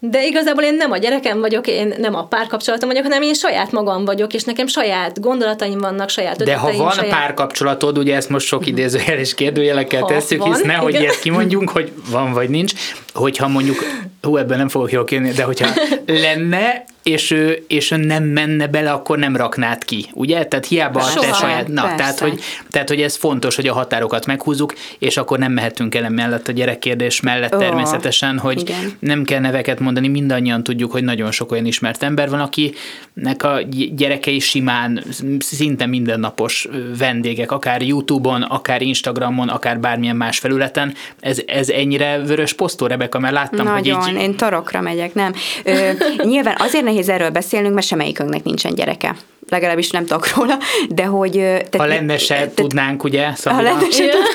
De 0.00 0.26
igazából 0.26 0.64
én 0.64 0.74
nem 0.74 0.90
a 0.90 0.96
gyerekem 0.96 1.40
vagyok, 1.40 1.66
én 1.66 1.94
nem 1.98 2.14
a 2.14 2.26
párkapcsolatom 2.26 2.88
vagyok, 2.88 3.04
hanem 3.04 3.22
én 3.22 3.34
saját 3.34 3.72
magam 3.72 4.04
vagyok, 4.04 4.34
és 4.34 4.44
nekem 4.44 4.66
saját 4.66 5.20
gondolataim 5.20 5.78
vannak, 5.78 6.08
saját 6.08 6.44
De 6.44 6.56
ha 6.56 6.72
van 6.76 6.90
saját... 6.90 7.10
párkapcsolatod, 7.10 7.98
ugye 7.98 8.14
ezt 8.14 8.28
most 8.28 8.46
sok 8.46 8.66
idézőjel 8.66 9.18
és 9.18 9.34
kérdőjelekkel 9.34 10.00
ha 10.00 10.06
tesszük, 10.06 10.38
van, 10.38 10.52
hisz 10.52 10.62
nehogy 10.62 10.90
igen. 10.90 11.02
ilyet 11.02 11.20
kimondjunk, 11.20 11.70
hogy 11.70 11.92
van 12.10 12.32
vagy 12.32 12.48
nincs, 12.48 12.72
hogyha 13.14 13.48
mondjuk, 13.48 13.84
hú, 14.22 14.36
ebben 14.36 14.58
nem 14.58 14.68
fogok 14.68 14.92
jól 14.92 15.04
kérni, 15.04 15.30
de 15.30 15.42
hogyha 15.42 15.68
lenne, 16.24 16.84
és 17.06 17.30
ő, 17.30 17.64
és 17.68 17.90
ő 17.90 17.96
nem 17.96 18.24
menne 18.24 18.66
bele, 18.66 18.92
akkor 18.92 19.18
nem 19.18 19.36
raknád 19.36 19.84
ki, 19.84 20.06
ugye? 20.12 20.44
Tehát 20.44 20.66
hiába 20.66 21.00
a 21.00 21.20
te 21.20 21.32
saját... 21.32 21.68
Na, 21.68 21.94
tehát 21.94 22.18
hogy, 22.18 22.40
tehát, 22.70 22.88
hogy 22.88 23.00
ez 23.00 23.16
fontos, 23.16 23.56
hogy 23.56 23.68
a 23.68 23.72
határokat 23.72 24.26
meghúzzuk, 24.26 24.74
és 24.98 25.16
akkor 25.16 25.38
nem 25.38 25.52
mehetünk 25.52 25.94
el 25.94 26.10
mellett 26.10 26.48
a 26.48 26.52
gyerekkérdés 26.52 27.20
mellett 27.20 27.54
oh, 27.54 27.60
természetesen, 27.60 28.38
hogy 28.38 28.60
igen. 28.60 28.92
nem 28.98 29.24
kell 29.24 29.40
neveket 29.40 29.80
mondani, 29.80 30.08
mindannyian 30.08 30.62
tudjuk, 30.62 30.92
hogy 30.92 31.04
nagyon 31.04 31.30
sok 31.30 31.52
olyan 31.52 31.66
ismert 31.66 32.02
ember 32.02 32.30
van, 32.30 32.40
akinek 32.40 33.42
a 33.42 33.60
gyerekei 33.94 34.38
simán, 34.38 35.04
szinte 35.38 35.86
mindennapos 35.86 36.68
vendégek, 36.98 37.52
akár 37.52 37.82
YouTube-on, 37.82 38.42
akár 38.42 38.82
Instagramon, 38.82 39.48
akár 39.48 39.80
bármilyen 39.80 40.16
más 40.16 40.38
felületen. 40.38 40.94
Ez, 41.20 41.40
ez 41.46 41.68
ennyire 41.68 42.18
vörös 42.18 42.52
posztó, 42.52 42.86
Rebeka, 42.86 43.18
mert 43.18 43.34
láttam, 43.34 43.66
nagyon, 43.66 44.00
hogy 44.00 44.12
így... 44.12 44.20
én 44.20 44.36
torokra 44.36 44.80
megyek, 44.80 45.14
nem. 45.14 45.32
Ö, 45.64 45.90
nyilván 46.22 46.56
azért 46.58 46.84
nehéz 46.84 46.95
erről 47.08 47.30
beszélnünk, 47.30 47.74
mert 47.74 47.86
semmelyikünknek 47.86 48.42
nincsen 48.42 48.74
gyereke 48.74 49.16
legalábbis 49.48 49.90
nem 49.90 50.06
tudok 50.06 50.34
róla, 50.34 50.58
de 50.88 51.04
hogy... 51.04 51.32
Tehát, 51.32 51.76
ha 51.76 51.86
lenne 51.86 52.18
se 52.18 52.34
tehát, 52.34 52.50
tudnánk, 52.50 53.04
ugye? 53.04 53.34
Szabina? 53.34 53.62
Ha 53.62 53.68
lenne 53.68 53.90
se 53.90 54.02
tudnánk. 54.02 54.34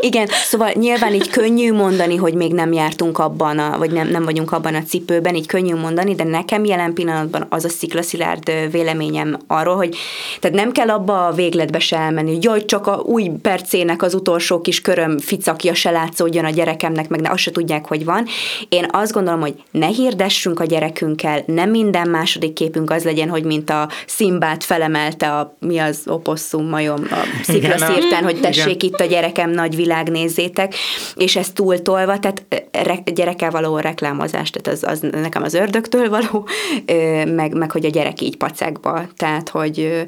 Igen, 0.00 0.26
szóval 0.26 0.70
nyilván 0.74 1.14
így 1.14 1.30
könnyű 1.30 1.72
mondani, 1.72 2.16
hogy 2.16 2.34
még 2.34 2.52
nem 2.52 2.72
jártunk 2.72 3.18
abban, 3.18 3.58
a, 3.58 3.78
vagy 3.78 3.90
nem, 3.90 4.08
nem 4.08 4.24
vagyunk 4.24 4.52
abban 4.52 4.74
a 4.74 4.82
cipőben, 4.82 5.34
így 5.34 5.46
könnyű 5.46 5.74
mondani, 5.74 6.14
de 6.14 6.24
nekem 6.24 6.64
jelen 6.64 6.92
pillanatban 6.92 7.46
az 7.48 7.64
a 7.64 7.68
sziklaszilárd 7.68 8.70
véleményem 8.70 9.38
arról, 9.46 9.76
hogy 9.76 9.96
tehát 10.40 10.56
nem 10.56 10.72
kell 10.72 10.88
abba 10.88 11.26
a 11.26 11.32
végletbe 11.32 11.78
se 11.78 11.96
elmenni, 11.96 12.34
hogy 12.34 12.44
jaj, 12.44 12.64
csak 12.64 12.86
a 12.86 13.02
új 13.04 13.30
percének 13.42 14.02
az 14.02 14.14
utolsó 14.14 14.60
kis 14.60 14.80
köröm 14.80 15.18
ficakja 15.18 15.74
se 15.74 15.90
látszódjon 15.90 16.44
a 16.44 16.50
gyerekemnek, 16.50 17.08
meg 17.08 17.20
ne 17.20 17.30
azt 17.30 17.42
se 17.42 17.50
tudják, 17.50 17.86
hogy 17.86 18.04
van. 18.04 18.26
Én 18.68 18.86
azt 18.90 19.12
gondolom, 19.12 19.40
hogy 19.40 19.54
ne 19.70 19.86
hirdessünk 19.86 20.60
a 20.60 20.64
gyerekünkkel, 20.64 21.42
nem 21.46 21.70
minden 21.70 22.08
második 22.08 22.52
képünk 22.52 22.90
az 22.90 23.04
legyen, 23.04 23.28
hogy 23.28 23.44
mint 23.44 23.70
a 23.70 23.88
Szimbát 24.40 24.64
felemelte 24.64 25.36
a 25.36 25.56
mi 25.58 25.78
az 25.78 26.02
oposszum 26.06 26.68
majom 26.68 27.06
a 27.10 27.42
sziklaszírtán, 27.42 28.22
hogy 28.22 28.40
tessék 28.40 28.82
igen. 28.82 28.88
itt 28.88 29.00
a 29.00 29.04
gyerekem 29.04 29.50
nagy 29.50 29.76
világ, 29.76 30.10
nézzétek, 30.10 30.74
és 31.16 31.36
ez 31.36 31.50
túltolva, 31.50 32.18
tehát 32.18 32.44
re- 32.72 33.02
gyerekkel 33.14 33.50
való 33.50 33.78
reklámozás, 33.78 34.50
tehát 34.50 34.78
az, 34.78 34.90
az 34.90 35.20
nekem 35.20 35.42
az 35.42 35.54
ördögtől 35.54 36.08
való, 36.08 36.48
meg, 37.34 37.54
meg 37.54 37.70
hogy 37.70 37.84
a 37.84 37.88
gyerek 37.88 38.20
így 38.20 38.36
pacekba, 38.36 39.02
tehát 39.16 39.48
hogy 39.48 40.06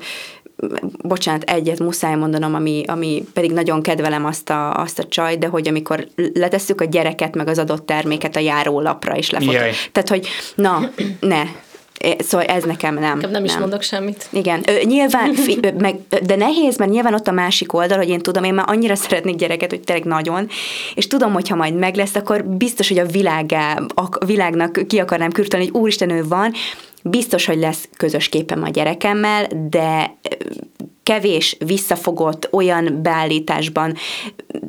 bocsánat, 1.02 1.42
egyet 1.42 1.78
muszáj 1.78 2.14
mondanom, 2.14 2.54
ami, 2.54 2.82
ami 2.86 3.24
pedig 3.32 3.52
nagyon 3.52 3.82
kedvelem 3.82 4.24
azt 4.24 4.50
a, 4.50 4.74
azt 4.74 4.98
a 4.98 5.04
csaj, 5.08 5.36
de 5.36 5.46
hogy 5.46 5.68
amikor 5.68 6.06
letesszük 6.34 6.80
a 6.80 6.84
gyereket, 6.84 7.34
meg 7.34 7.48
az 7.48 7.58
adott 7.58 7.86
terméket 7.86 8.36
a 8.36 8.40
járólapra 8.40 9.16
is 9.16 9.30
lefotok. 9.30 9.62
Tehát, 9.92 10.08
hogy 10.08 10.28
na, 10.54 10.90
ne, 11.20 11.42
Szóval 12.18 12.46
ez 12.46 12.64
nekem 12.64 12.94
nem. 12.94 13.16
Nekem 13.16 13.30
nem 13.30 13.44
is 13.44 13.56
mondok 13.56 13.82
semmit. 13.82 14.26
Igen. 14.30 14.62
Ö, 14.66 14.84
nyilván, 14.84 15.34
fi, 15.34 15.60
meg, 15.78 15.96
de 16.22 16.36
nehéz, 16.36 16.76
mert 16.76 16.90
nyilván 16.90 17.14
ott 17.14 17.28
a 17.28 17.32
másik 17.32 17.72
oldal, 17.72 17.98
hogy 17.98 18.08
én 18.08 18.20
tudom, 18.20 18.44
én 18.44 18.54
már 18.54 18.64
annyira 18.68 18.94
szeretnék 18.94 19.36
gyereket, 19.36 19.70
hogy 19.70 19.80
tényleg 19.80 20.04
nagyon, 20.04 20.48
és 20.94 21.06
tudom, 21.06 21.32
hogy 21.32 21.48
ha 21.48 21.54
majd 21.54 21.74
meg 21.74 21.94
lesz, 21.94 22.14
akkor 22.14 22.44
biztos, 22.44 22.88
hogy 22.88 22.98
a, 22.98 23.06
világá, 23.06 23.78
a 23.94 24.24
világnak 24.24 24.86
ki 24.86 24.98
akarnám 24.98 25.32
kürtölni, 25.32 25.66
hogy 25.66 25.80
úristen, 25.80 26.10
ő 26.10 26.24
van, 26.28 26.52
biztos, 27.02 27.46
hogy 27.46 27.58
lesz 27.58 27.88
közös 27.96 28.28
képem 28.28 28.62
a 28.62 28.68
gyerekemmel, 28.68 29.48
de 29.70 30.16
kevés 31.02 31.56
visszafogott 31.64 32.48
olyan 32.50 32.98
beállításban, 33.02 33.94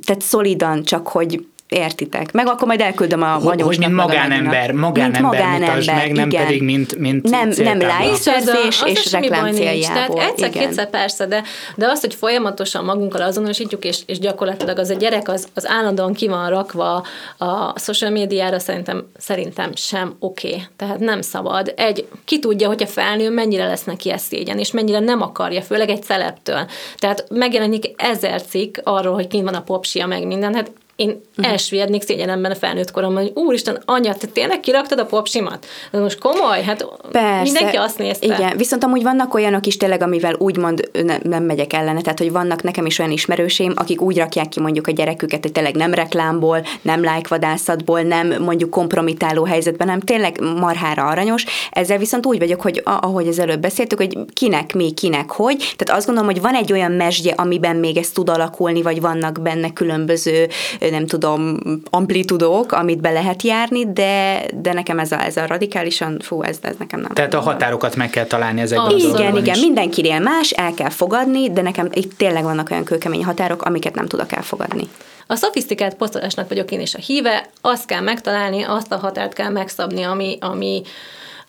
tehát 0.06 0.22
szolidan, 0.22 0.84
csak, 0.84 1.08
hogy 1.08 1.46
értitek. 1.74 2.32
Meg 2.32 2.48
akkor 2.48 2.68
majd 2.68 2.82
elküldöm 2.82 3.22
a 3.22 3.28
hogy, 3.28 3.62
hogy 3.62 3.78
mint 3.78 3.94
magánember, 3.94 4.72
magánember 4.72 5.22
mint 5.22 5.34
magánember, 5.34 5.70
mutasd 5.70 5.88
meg, 5.88 6.12
nem 6.12 6.30
igen. 6.30 6.46
pedig 6.46 6.64
mint, 6.64 6.98
mint 6.98 7.30
Nem, 7.30 7.52
nem 7.58 7.80
lájszerzés 7.80 8.84
és 8.86 9.12
reklám 9.12 9.52
céljából. 9.52 10.16
Tehát 10.16 10.30
egyszer-kétszer 10.30 10.90
persze, 10.90 11.26
de, 11.26 11.44
de 11.76 11.88
azt, 11.88 12.02
hogy 12.02 12.16
folyamatosan 12.16 12.84
magunkkal 12.84 13.22
azonosítjuk, 13.22 13.86
és, 13.86 14.00
és 14.06 14.20
gyakorlatilag 14.20 14.78
az 14.78 14.90
a 14.90 14.94
gyerek 14.94 15.30
az, 15.30 15.48
az 15.54 15.68
állandóan 15.68 16.14
ki 16.14 16.28
van 16.28 16.50
rakva 16.50 17.06
a 17.38 17.80
social 17.80 18.12
médiára, 18.12 18.60
szerintem, 18.60 19.08
szerintem 19.18 19.72
sem 19.76 20.16
oké. 20.20 20.48
Okay. 20.48 20.64
Tehát 20.76 21.00
nem 21.00 21.22
szabad. 21.22 21.74
Egy, 21.76 22.08
ki 22.26 22.40
tudja, 22.40 22.68
hogyha 22.68 22.88
felnő, 22.88 23.30
mennyire 23.30 23.66
lesz 23.66 23.84
neki 23.84 24.12
ez 24.12 24.22
szégyen, 24.22 24.60
és 24.60 24.72
mennyire 24.72 25.00
nem 25.00 25.22
akarja, 25.22 25.62
főleg 25.62 25.90
egy 25.90 26.04
szeleptől. 26.04 26.66
Tehát 26.98 27.26
megjelenik 27.30 27.92
ezer 27.98 28.42
cikk 28.42 28.78
arról, 28.84 29.14
hogy 29.14 29.28
kint 29.28 29.44
van 29.44 29.54
a 29.54 29.62
popsia, 29.62 30.06
meg 30.06 30.28
minden. 30.28 30.54
Hát 30.54 30.72
én 30.96 31.22
uh-huh. 31.38 31.52
elsüllyednék 31.52 32.02
szégyenemben 32.02 32.52
a 32.52 32.56
felnőtt 32.56 32.92
koromban, 32.92 33.22
hogy 33.22 33.32
úristen, 33.36 33.82
anya, 33.86 34.14
te 34.14 34.28
tényleg 34.28 34.60
kiraktad 34.60 35.00
a 35.00 35.06
popsimat? 35.06 35.66
Ez 35.92 36.00
most 36.00 36.20
komoly, 36.20 36.62
hát 36.62 36.88
Persze, 37.12 37.42
mindenki 37.42 37.76
azt 37.76 37.98
nézte. 37.98 38.26
Igen, 38.26 38.58
viszont 38.58 38.84
amúgy 38.84 39.04
vannak 39.04 39.34
olyanok 39.34 39.66
is 39.66 39.78
tényleg, 39.78 40.02
amivel 40.02 40.36
úgymond 40.38 40.90
ne, 41.04 41.18
nem 41.24 41.44
megyek 41.44 41.74
ellene, 41.74 42.02
tehát 42.02 42.20
hogy 42.20 42.32
vannak 42.32 42.64
nekem 42.64 42.86
is 42.86 43.00
olyan 43.00 43.12
ismerőseim, 43.12 43.74
akik 43.76 44.02
úgy 44.02 44.18
rakják 44.18 44.50
ki 44.50 44.60
mondjuk 44.60 44.88
a 44.88 44.92
gyereküket, 44.92 45.42
hogy 45.42 45.52
tényleg 45.52 45.76
nem 45.76 45.94
reklámból, 45.94 46.66
nem 46.82 47.04
lájkvadászatból, 47.04 48.02
nem 48.02 48.34
mondjuk 48.44 48.70
kompromitáló 48.70 49.44
helyzetben, 49.44 49.88
nem 49.88 50.00
tényleg 50.00 50.40
marhára 50.60 51.08
aranyos. 51.08 51.46
Ezzel 51.72 51.98
viszont 51.98 52.26
úgy 52.26 52.40
vagyok, 52.40 52.62
hogy 52.62 52.82
ahogy 52.84 53.28
az 53.28 53.40
előbb 53.40 53.60
beszéltük, 53.60 53.98
hogy 53.98 54.18
kinek 54.34 54.74
mi, 54.74 54.92
kinek 54.92 55.32
hogy. 55.32 55.58
Tehát 55.58 55.98
azt 55.98 56.06
gondolom, 56.06 56.32
hogy 56.32 56.42
van 56.42 56.56
egy 56.56 56.72
olyan 56.72 56.92
mesdje, 56.92 57.34
amiben 57.38 57.76
még 57.76 57.98
ez 57.98 58.10
tud 58.10 58.30
alakulni, 58.30 58.82
vagy 58.82 59.02
vannak 59.02 59.42
benne 59.42 59.74
különböző 59.74 60.48
nem 60.90 61.08
tudom, 61.08 61.58
amplitudók, 61.90 62.72
amit 62.72 63.02
be 63.02 63.12
lehet 63.12 63.44
járni, 63.44 63.94
de, 63.94 64.46
de 64.54 64.74
nekem 64.74 65.00
ez 65.00 65.12
a, 65.12 65.24
ez 65.24 65.38
a 65.38 65.46
radikálisan, 65.48 66.20
fú, 66.20 66.42
ez, 66.42 66.58
ez 66.62 66.76
nekem 66.80 67.00
nem. 67.00 67.12
Tehát 67.12 67.34
a 67.34 67.40
határokat 67.40 67.96
meg 67.96 68.10
kell 68.10 68.26
találni 68.26 68.62
ezekben 68.62 68.88
oh, 68.88 68.94
a 68.94 68.98
Igen, 68.98 69.38
igen, 69.38 69.56
is. 69.56 69.62
mindenkinél 69.62 70.20
más, 70.20 70.52
el 70.52 70.74
kell 70.74 70.90
fogadni, 70.90 71.52
de 71.52 71.62
nekem 71.62 71.90
itt 71.94 72.18
tényleg 72.18 72.44
vannak 72.44 72.72
olyan 72.72 72.84
kőkemény 72.84 73.24
határok, 73.24 73.62
amiket 73.62 73.96
nem 73.96 74.08
tudok 74.08 74.32
elfogadni. 74.32 74.88
A 75.28 75.36
szofisztikált 75.36 75.96
posztolásnak 75.96 76.50
vagyok 76.50 76.72
én 76.72 76.80
is 76.80 76.96
a 76.96 77.00
híve, 77.00 77.50
azt 77.62 77.86
kell 77.86 78.02
megtalálni, 78.02 78.64
azt 78.64 78.92
a 78.92 78.98
határt 78.98 79.34
kell 79.34 79.50
megszabni, 79.50 80.04
ami, 80.04 80.38
ami, 80.42 80.82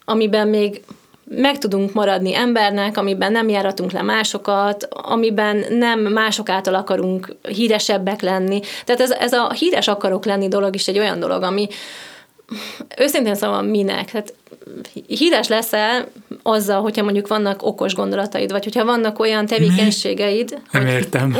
amiben 0.04 0.48
még 0.48 0.80
meg 1.24 1.58
tudunk 1.58 1.92
maradni 1.92 2.34
embernek, 2.34 2.96
amiben 2.96 3.32
nem 3.32 3.48
járatunk 3.48 3.92
le 3.92 4.02
másokat, 4.02 4.88
amiben 4.90 5.64
nem 5.68 6.00
mások 6.00 6.48
által 6.48 6.74
akarunk 6.74 7.36
híresebbek 7.48 8.20
lenni. 8.22 8.60
Tehát 8.84 9.00
ez, 9.00 9.10
ez 9.10 9.32
a 9.32 9.52
híres 9.52 9.88
akarok 9.88 10.24
lenni 10.24 10.48
dolog 10.48 10.74
is 10.74 10.88
egy 10.88 10.98
olyan 10.98 11.20
dolog, 11.20 11.42
ami 11.42 11.68
őszintén 12.98 13.34
szóval 13.34 13.62
minek? 13.62 14.10
Tehát 14.10 14.34
híres 15.06 15.48
leszel 15.48 16.08
azzal, 16.42 16.80
hogyha 16.80 17.02
mondjuk 17.02 17.28
vannak 17.28 17.62
okos 17.62 17.94
gondolataid, 17.94 18.50
vagy 18.50 18.64
hogyha 18.64 18.84
vannak 18.84 19.18
olyan 19.18 19.46
tevékenységeid. 19.46 20.60
Nem 20.70 20.82
hogy... 20.82 20.92
értem. 20.92 21.36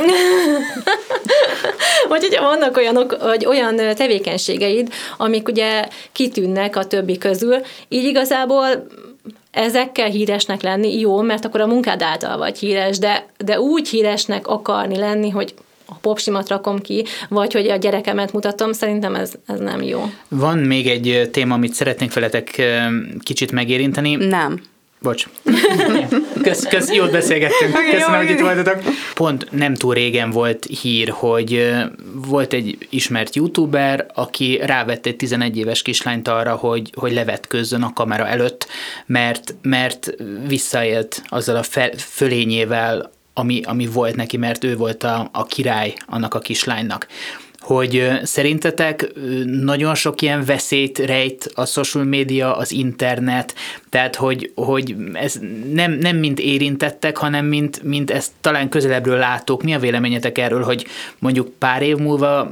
vagy 2.09 2.21
hogyha 2.21 2.43
vannak 2.43 2.77
olyanok, 2.77 3.17
vagy 3.21 3.45
olyan 3.45 3.75
tevékenységeid, 3.95 4.93
amik 5.17 5.47
ugye 5.47 5.87
kitűnnek 6.11 6.75
a 6.75 6.85
többi 6.85 7.17
közül, 7.17 7.55
így 7.87 8.03
igazából 8.03 8.87
ezekkel 9.55 10.09
híresnek 10.09 10.61
lenni, 10.61 10.99
jó, 10.99 11.21
mert 11.21 11.45
akkor 11.45 11.61
a 11.61 11.67
munkád 11.67 12.01
által 12.01 12.37
vagy 12.37 12.57
híres, 12.57 12.97
de, 12.97 13.25
de 13.37 13.59
úgy 13.59 13.89
híresnek 13.89 14.47
akarni 14.47 14.97
lenni, 14.97 15.29
hogy 15.29 15.53
a 15.85 15.93
popsimat 16.01 16.49
rakom 16.49 16.79
ki, 16.79 17.05
vagy 17.29 17.53
hogy 17.53 17.67
a 17.67 17.75
gyerekemet 17.75 18.33
mutatom, 18.33 18.71
szerintem 18.71 19.15
ez, 19.15 19.33
ez 19.47 19.59
nem 19.59 19.81
jó. 19.81 20.03
Van 20.27 20.57
még 20.57 20.87
egy 20.87 21.29
téma, 21.31 21.53
amit 21.53 21.73
szeretnék 21.73 22.13
veletek 22.13 22.61
kicsit 23.23 23.51
megérinteni. 23.51 24.15
Nem. 24.15 24.61
Bocs. 25.05 25.27
Kösz, 26.43 26.63
kösz, 26.63 26.91
jót 26.93 27.11
beszélgettünk. 27.11 27.75
Okay, 27.75 27.91
Köszönöm, 27.91 28.21
jó, 28.21 28.27
hogy 28.27 28.29
itt 28.29 28.39
voltatok. 28.39 28.81
Pont 29.13 29.51
nem 29.51 29.73
túl 29.73 29.93
régen 29.93 30.29
volt 30.31 30.65
hír, 30.81 31.09
hogy 31.09 31.73
volt 32.13 32.53
egy 32.53 32.87
ismert 32.89 33.35
youtuber, 33.35 34.05
aki 34.13 34.59
rávett 34.63 35.05
egy 35.05 35.15
11 35.15 35.57
éves 35.57 35.81
kislányt 35.81 36.27
arra, 36.27 36.55
hogy, 36.55 36.91
hogy 36.95 37.13
levetkőzzön 37.13 37.81
a 37.81 37.93
kamera 37.93 38.27
előtt, 38.27 38.67
mert, 39.05 39.55
mert 39.61 40.15
visszaélt 40.47 41.23
azzal 41.27 41.55
a 41.55 41.63
fel, 41.63 41.91
fölényével, 41.97 43.11
ami, 43.33 43.61
ami 43.63 43.87
volt 43.87 44.15
neki, 44.15 44.37
mert 44.37 44.63
ő 44.63 44.75
volt 44.77 45.03
a, 45.03 45.29
a 45.31 45.45
király 45.45 45.93
annak 46.07 46.33
a 46.33 46.39
kislánynak 46.39 47.07
hogy 47.65 48.11
szerintetek 48.23 49.11
nagyon 49.45 49.95
sok 49.95 50.21
ilyen 50.21 50.45
veszélyt 50.45 50.99
rejt 50.99 51.51
a 51.53 51.65
social 51.65 52.03
media, 52.03 52.57
az 52.57 52.71
internet, 52.71 53.55
tehát 53.95 54.15
hogy, 54.15 54.51
hogy 54.55 54.95
ez 55.13 55.39
nem, 55.73 55.91
nem 55.91 56.17
mint 56.17 56.39
érintettek, 56.39 57.17
hanem 57.17 57.45
mint, 57.45 57.83
mint 57.83 58.11
ezt 58.11 58.31
talán 58.41 58.69
közelebbről 58.69 59.17
látók. 59.17 59.63
Mi 59.63 59.73
a 59.73 59.79
véleményetek 59.79 60.37
erről, 60.37 60.63
hogy 60.63 60.85
mondjuk 61.19 61.49
pár 61.59 61.81
év 61.81 61.97
múlva 61.97 62.51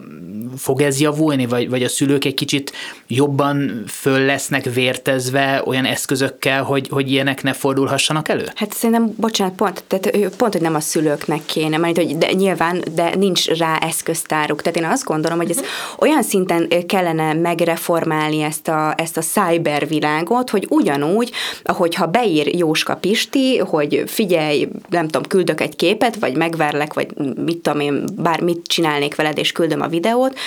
fog 0.58 0.82
ez 0.82 1.00
javulni, 1.00 1.46
vagy, 1.46 1.70
vagy 1.70 1.84
a 1.84 1.90
szülők 1.90 2.26
egy 2.26 2.34
kicsit 2.34 2.72
jobban 3.08 3.84
föl 3.88 4.20
lesznek 4.20 4.64
vértezve 4.74 5.62
olyan 5.66 5.86
eszközökkel, 5.86 6.64
hogy, 6.64 6.88
hogy 6.90 7.12
ilyenek 7.12 7.44
ne 7.44 7.54
fordulhassanak 7.54 8.30
elő? 8.30 8.46
Hát 8.56 8.74
szerintem, 8.74 9.14
bocsánat, 9.18 9.56
pont, 9.56 9.84
tehát 9.88 10.36
pont, 10.36 10.54
hogy 10.54 10.62
nem 10.62 10.76
a 10.76 10.80
szülőknek 10.80 11.46
kéne, 11.46 11.78
mert 11.78 11.96
hogy 11.96 12.18
de 12.18 12.32
nyilván, 12.32 12.84
de 12.96 13.16
nincs 13.16 13.48
rá 13.48 13.78
eszköztáruk. 13.78 14.62
Tehát 14.62 14.78
én 14.78 14.86
azt 14.86 15.04
gondolom, 15.04 15.38
hogy 15.38 15.50
ez 15.50 15.58
uh-huh. 15.58 15.72
olyan 15.98 16.24
szinten 16.24 16.68
kellene 16.88 17.34
megreformálni 17.34 18.42
ezt 18.42 18.68
a, 18.68 18.94
ezt 18.98 19.18
a 19.18 19.22
cybervilágot, 19.22 20.50
hogy 20.50 20.66
ugyanúgy, 20.70 21.32
ahogy 21.63 21.96
ha 21.96 22.06
beír 22.06 22.56
Jóska 22.56 22.96
Pisti, 22.96 23.58
hogy 23.58 24.04
figyelj, 24.06 24.67
nem 24.89 25.06
tudom, 25.08 25.28
küldök 25.28 25.62
egy 25.62 25.76
képet, 25.76 26.15
vagy 26.15 26.38
megverlek, 26.38 26.93
vagy 26.93 27.08
mit 27.46 27.58
tudom 27.58 27.80
én, 27.80 28.04
bármit 28.17 28.67
csinálnék 28.67 29.15
veled, 29.15 29.38
és 29.38 29.52
küldöm 29.52 29.82
a 29.82 29.88
videót, 29.88 30.38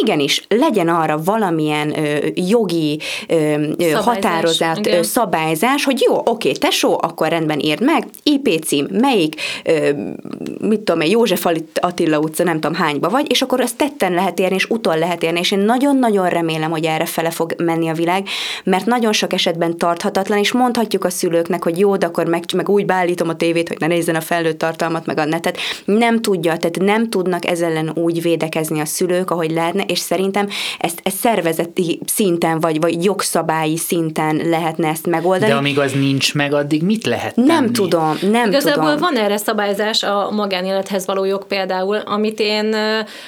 igenis, 0.00 0.44
legyen 0.48 0.88
arra 0.88 1.22
valamilyen 1.24 1.98
ö, 1.98 2.16
jogi 2.34 3.00
ö, 3.28 3.34
szabályzás, 3.78 4.04
határozat, 4.04 4.86
ö, 4.86 5.02
szabályzás, 5.02 5.84
hogy 5.84 6.00
jó, 6.08 6.20
oké, 6.24 6.52
tesó, 6.52 6.98
akkor 7.02 7.28
rendben 7.28 7.60
írd 7.60 7.82
meg, 7.82 8.06
IP 8.22 8.64
cím, 8.64 8.86
melyik, 8.90 9.40
ö, 9.64 9.90
mit 10.60 10.80
tudom 10.80 11.00
én, 11.00 11.10
József 11.10 11.46
Attila 11.74 12.18
utca, 12.18 12.44
nem 12.44 12.60
tudom 12.60 12.76
hányba 12.76 13.08
vagy, 13.08 13.30
és 13.30 13.42
akkor 13.42 13.60
ezt 13.60 13.76
tetten 13.76 14.12
lehet 14.12 14.38
érni, 14.38 14.54
és 14.54 14.64
utol 14.64 14.98
lehet 14.98 15.22
érni, 15.22 15.38
és 15.38 15.50
én 15.50 15.58
nagyon-nagyon 15.58 16.28
remélem, 16.28 16.70
hogy 16.70 16.84
erre 16.84 17.06
fele 17.06 17.30
fog 17.30 17.54
menni 17.58 17.88
a 17.88 17.92
világ, 17.94 18.28
mert 18.64 18.86
nagyon 18.86 19.12
sok 19.12 19.32
esetben 19.32 19.78
tarthatatlan, 20.26 20.38
és 20.38 20.52
mondhatjuk 20.52 21.04
a 21.04 21.10
szülőknek, 21.10 21.62
hogy 21.62 21.78
jó, 21.78 21.96
de 21.96 22.06
akkor 22.06 22.26
meg, 22.26 22.44
meg 22.54 22.68
úgy 22.68 22.86
beállítom 22.86 23.28
a 23.28 23.36
tévét, 23.36 23.68
hogy 23.68 23.76
ne 23.80 23.86
nézzen 23.86 24.14
a 24.14 24.20
felnőtt 24.20 24.58
tartalmat, 24.58 25.06
meg 25.06 25.18
a 25.18 25.24
netet. 25.24 25.58
Nem 25.84 26.20
tudja, 26.20 26.56
tehát 26.56 26.78
nem 26.78 27.10
tudnak 27.10 27.46
ezzel 27.46 27.70
ellen 27.70 27.92
úgy 27.94 28.22
védekezni 28.22 28.80
a 28.80 28.84
szülők, 28.84 29.30
ahogy 29.30 29.50
lehetne, 29.50 29.82
és 29.82 29.98
szerintem 29.98 30.48
ezt, 30.78 31.00
ezt 31.02 31.16
szervezeti 31.16 32.00
szinten, 32.06 32.60
vagy, 32.60 32.80
vagy 32.80 33.04
jogszabályi 33.04 33.76
szinten 33.76 34.36
lehetne 34.36 34.88
ezt 34.88 35.06
megoldani. 35.06 35.50
De 35.50 35.56
amíg 35.56 35.78
az 35.78 35.92
nincs 35.92 36.34
meg, 36.34 36.52
addig 36.52 36.82
mit 36.82 37.06
lehet 37.06 37.34
tenni? 37.34 37.46
Nem 37.46 37.72
tudom, 37.72 38.18
nem 38.30 38.48
Igazából 38.48 38.84
tudom. 38.84 38.98
van 38.98 39.16
erre 39.16 39.36
szabályzás 39.36 40.02
a 40.02 40.30
magánélethez 40.30 41.06
való 41.06 41.24
jog 41.24 41.46
például, 41.46 41.96
amit 41.96 42.40
én 42.40 42.76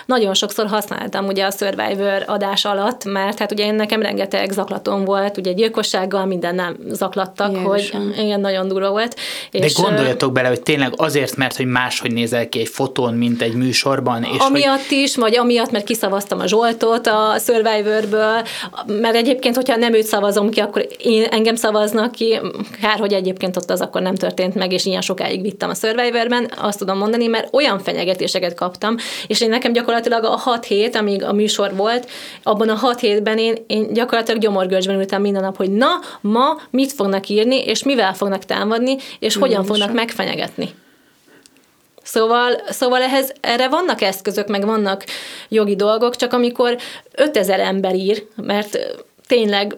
nagyon 0.06 0.34
sokszor 0.34 0.66
használtam 0.66 1.26
ugye 1.26 1.44
a 1.44 1.50
Survivor 1.50 2.22
adás 2.26 2.64
alatt, 2.64 3.04
mert 3.04 3.38
hát 3.38 3.52
ugye 3.52 3.64
én 3.64 3.74
nekem 3.74 4.02
rengeteg 4.02 4.50
zaklatom 4.50 5.04
volt, 5.04 5.36
ugye 5.36 5.52
gyilkossággal 5.52 6.26
minden 6.26 6.54
nem 6.54 6.76
zaklattak, 6.86 7.50
Jézusom. 7.52 8.06
hogy 8.06 8.24
igen, 8.24 8.40
nagyon 8.40 8.68
durva 8.68 8.90
volt. 8.90 9.16
De 9.50 9.58
és 9.58 9.74
gondoljatok 9.74 10.32
bele, 10.32 10.48
hogy 10.48 10.62
tényleg 10.62 10.92
azért, 10.96 11.36
mert 11.36 11.56
hogy 11.56 11.66
máshogy 11.66 12.12
nézel 12.12 12.48
ki 12.48 12.60
egy 12.60 12.68
fotón, 12.68 13.14
mint 13.14 13.42
egy 13.42 13.54
műsorban. 13.54 14.22
És 14.22 14.38
amiatt 14.38 14.88
hogy... 14.88 14.98
is, 14.98 15.16
vagy 15.16 15.36
amiatt, 15.36 15.70
mert 15.70 15.84
kiszavaztam 15.84 16.40
a 16.40 16.46
Zsoltot 16.46 17.06
a 17.06 17.36
Survivorből, 17.38 18.42
mert 18.86 19.14
egyébként, 19.14 19.54
hogyha 19.54 19.76
nem 19.76 19.94
őt 19.94 20.06
szavazom 20.06 20.50
ki, 20.50 20.60
akkor 20.60 20.86
én, 20.98 21.24
engem 21.24 21.54
szavaznak 21.54 22.12
ki, 22.12 22.40
kár, 22.80 22.98
hogy 22.98 23.12
egyébként 23.12 23.56
ott 23.56 23.70
az 23.70 23.80
akkor 23.80 24.02
nem 24.02 24.14
történt 24.14 24.54
meg, 24.54 24.72
és 24.72 24.84
ilyen 24.84 25.00
sokáig 25.00 25.42
vittem 25.42 25.70
a 25.70 25.74
Survivorben, 25.74 26.50
azt 26.56 26.78
tudom 26.78 26.98
mondani, 26.98 27.26
mert 27.26 27.54
olyan 27.54 27.78
fenyegetéseket 27.78 28.54
kaptam, 28.54 28.96
és 29.26 29.40
én 29.40 29.48
nekem 29.48 29.72
gyakorlatilag 29.72 30.24
a 30.24 30.36
hat 30.36 30.64
hét, 30.64 30.96
amíg 30.96 31.24
a 31.24 31.32
műsor 31.32 31.76
volt, 31.76 32.08
abban 32.42 32.68
a 32.68 32.74
hat 32.74 33.00
hétben 33.00 33.38
én, 33.38 33.54
én 33.66 33.92
gyakorlatilag 33.92 34.40
gyomorgörcsben 34.40 34.96
ültem 34.98 35.22
minden 35.22 35.42
nap, 35.42 35.56
hogy 35.56 35.70
na, 35.70 35.88
ma 36.20 36.56
mit 36.70 36.92
fognak 36.92 37.28
írni, 37.28 37.64
és 37.64 37.82
mivel 37.82 38.14
fognak 38.14 38.44
támadni, 38.44 38.96
és 39.18 39.36
mm, 39.36 39.40
hogyan 39.40 39.64
fognak 39.64 39.92
megfenyegetni. 39.92 40.74
Szóval, 42.02 42.60
szóval 42.68 43.02
ehhez, 43.02 43.32
erre 43.40 43.68
vannak 43.68 44.02
eszközök, 44.02 44.48
meg 44.48 44.64
vannak 44.64 45.04
jogi 45.48 45.76
dolgok, 45.76 46.16
csak 46.16 46.32
amikor 46.32 46.78
5000 47.14 47.60
ember 47.60 47.94
ír, 47.94 48.26
mert 48.36 48.78
tényleg, 49.28 49.74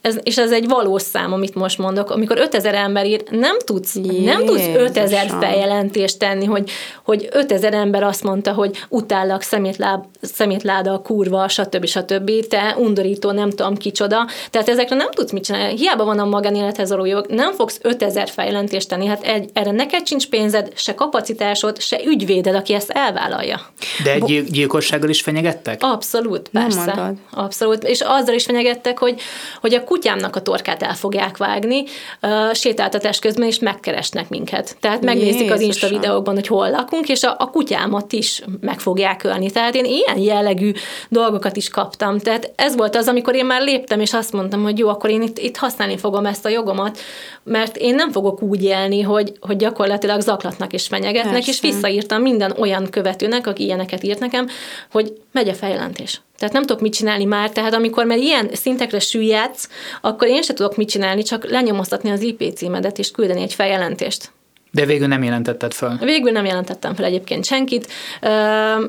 ez, 0.00 0.18
és 0.22 0.38
ez 0.38 0.52
egy 0.52 0.68
valós 0.68 1.02
szám, 1.02 1.32
amit 1.32 1.54
most 1.54 1.78
mondok, 1.78 2.10
amikor 2.10 2.38
5000 2.38 2.74
ember 2.74 3.06
ír, 3.06 3.22
nem 3.30 3.56
tudsz, 3.64 3.94
Jézusom. 3.94 4.24
nem 4.24 4.44
tudsz 4.44 4.66
5000 4.76 5.26
feljelentést 5.40 6.18
tenni, 6.18 6.44
hogy, 6.44 6.70
hogy 7.04 7.28
5000 7.32 7.74
ember 7.74 8.02
azt 8.02 8.22
mondta, 8.22 8.52
hogy 8.52 8.84
utállak 8.88 9.42
szemétláb, 9.42 10.04
szemétláda, 10.20 10.98
kurva, 10.98 11.48
stb. 11.48 11.86
stb. 11.86 12.46
Te 12.48 12.76
undorító, 12.78 13.30
nem 13.30 13.50
tudom 13.50 13.76
kicsoda. 13.76 14.26
Tehát 14.50 14.68
ezekre 14.68 14.96
nem 14.96 15.10
tudsz 15.10 15.32
mit 15.32 15.44
csinálni. 15.44 15.76
Hiába 15.76 16.04
van 16.04 16.18
a 16.18 16.24
magánélethez 16.24 16.90
való 16.90 17.04
jog, 17.04 17.26
nem 17.28 17.52
fogsz 17.52 17.78
5000 17.82 18.28
feljelentést 18.28 18.88
tenni. 18.88 19.06
Hát 19.06 19.22
egy, 19.22 19.50
erre 19.52 19.70
neked 19.70 20.06
sincs 20.06 20.28
pénzed, 20.28 20.72
se 20.74 20.94
kapacitásod, 20.94 21.80
se 21.80 22.00
ügyvéded, 22.04 22.54
aki 22.54 22.74
ezt 22.74 22.90
elvállalja. 22.90 23.60
De 24.04 24.12
egy 24.12 24.44
gyilkossággal 24.44 25.08
is 25.08 25.20
fenyegettek? 25.22 25.78
Abszolút, 25.82 26.48
persze. 26.48 27.14
Abszolút. 27.30 27.84
És 27.84 28.00
azzal 28.00 28.34
is 28.34 28.44
fenyegettek, 28.44 28.93
beszéltek, 28.94 28.98
hogy, 28.98 29.20
hogy 29.60 29.74
a 29.74 29.84
kutyámnak 29.84 30.36
a 30.36 30.42
torkát 30.42 30.82
el 30.82 30.94
fogják 30.94 31.36
vágni 31.36 31.84
uh, 32.22 32.52
sétáltatás 32.52 33.18
közben, 33.18 33.46
és 33.46 33.58
megkeresnek 33.58 34.28
minket. 34.28 34.76
Tehát 34.80 35.04
megnézik 35.04 35.32
Jézusom. 35.32 35.52
az 35.52 35.60
Insta 35.60 35.88
videókban, 35.88 36.34
hogy 36.34 36.46
hol 36.46 36.70
lakunk, 36.70 37.08
és 37.08 37.22
a, 37.22 37.34
a 37.38 37.50
kutyámat 37.50 38.12
is 38.12 38.42
meg 38.60 38.80
fogják 38.80 39.24
ölni. 39.24 39.50
Tehát 39.50 39.74
én 39.74 39.84
ilyen 39.84 40.18
jellegű 40.18 40.72
dolgokat 41.08 41.56
is 41.56 41.68
kaptam. 41.68 42.18
Tehát 42.18 42.52
ez 42.56 42.76
volt 42.76 42.96
az, 42.96 43.08
amikor 43.08 43.34
én 43.34 43.46
már 43.46 43.62
léptem, 43.62 44.00
és 44.00 44.12
azt 44.12 44.32
mondtam, 44.32 44.62
hogy 44.62 44.78
jó, 44.78 44.88
akkor 44.88 45.10
én 45.10 45.22
itt, 45.22 45.38
itt 45.38 45.56
használni 45.56 45.96
fogom 45.96 46.26
ezt 46.26 46.44
a 46.44 46.48
jogomat, 46.48 46.98
mert 47.42 47.76
én 47.76 47.94
nem 47.94 48.12
fogok 48.12 48.42
úgy 48.42 48.62
élni, 48.62 49.00
hogy, 49.00 49.32
hogy 49.40 49.56
gyakorlatilag 49.56 50.20
zaklatnak 50.20 50.72
és 50.72 50.86
fenyegetnek, 50.86 51.32
Persze. 51.32 51.50
és 51.50 51.60
visszaírtam 51.60 52.22
minden 52.22 52.54
olyan 52.58 52.90
követőnek, 52.90 53.46
aki 53.46 53.62
ilyeneket 53.64 54.02
írt 54.02 54.18
nekem, 54.18 54.46
hogy 54.90 55.12
megy 55.32 55.48
a 55.48 55.54
feljelentés. 55.54 56.20
Tehát 56.36 56.54
nem 56.54 56.64
tudok 56.64 56.82
mit 56.82 56.94
csinálni 56.94 57.24
már, 57.24 57.50
tehát 57.50 57.74
amikor 57.74 58.04
már 58.04 58.18
ilyen 58.18 58.50
szintekre 58.52 58.98
süllyedsz, 58.98 59.68
akkor 60.00 60.28
én 60.28 60.42
sem 60.42 60.56
tudok 60.56 60.76
mit 60.76 60.88
csinálni, 60.88 61.22
csak 61.22 61.50
lenyomoztatni 61.50 62.10
az 62.10 62.22
IP 62.22 62.54
címedet 62.54 62.98
és 62.98 63.10
küldeni 63.10 63.42
egy 63.42 63.54
feljelentést. 63.54 64.32
De 64.74 64.86
végül 64.86 65.06
nem 65.06 65.22
jelentetted 65.22 65.72
fel. 65.72 65.98
Végül 66.00 66.32
nem 66.32 66.44
jelentettem 66.44 66.94
fel 66.94 67.04
egyébként 67.04 67.44
senkit. 67.44 67.92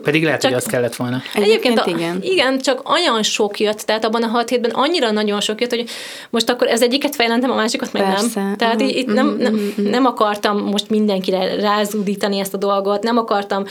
Pedig 0.04 0.24
lehet, 0.24 0.42
csak, 0.42 0.52
hogy 0.52 0.60
az 0.60 0.66
kellett 0.66 0.96
volna. 0.96 1.22
Egyébként, 1.34 1.80
egyébként 1.80 1.98
igen. 1.98 2.16
A, 2.22 2.26
igen, 2.26 2.60
csak 2.60 2.90
olyan 2.90 3.24
sok 3.24 3.60
jött, 3.60 3.78
tehát 3.78 4.06
abban 4.06 4.24
a 4.24 4.28
hat 4.28 4.50
hétben 4.50 4.72
annyira 4.72 5.12
nagyon 5.12 5.42
sok 5.42 5.62
jött, 5.62 5.70
hogy 5.70 5.90
most 6.30 6.50
akkor 6.50 6.68
ez 6.68 6.82
egyiket 6.82 7.16
fejelentem, 7.16 7.52
a 7.52 7.56
másikat 7.56 7.94
meg 7.94 8.04
Persze. 8.04 8.42
nem. 8.42 8.56
Tehát 8.56 8.76
uh-huh. 8.76 8.98
itt 8.98 9.14
nem, 9.14 9.36
nem, 9.40 9.54
uh-huh. 9.54 9.90
nem 9.90 10.06
akartam 10.06 10.58
most 10.58 10.90
mindenkire 10.90 11.56
rázúdítani 11.56 12.40
ezt 12.40 12.54
a 12.54 12.58
dolgot, 12.58 13.04
nem 13.04 13.18
akartam 13.18 13.64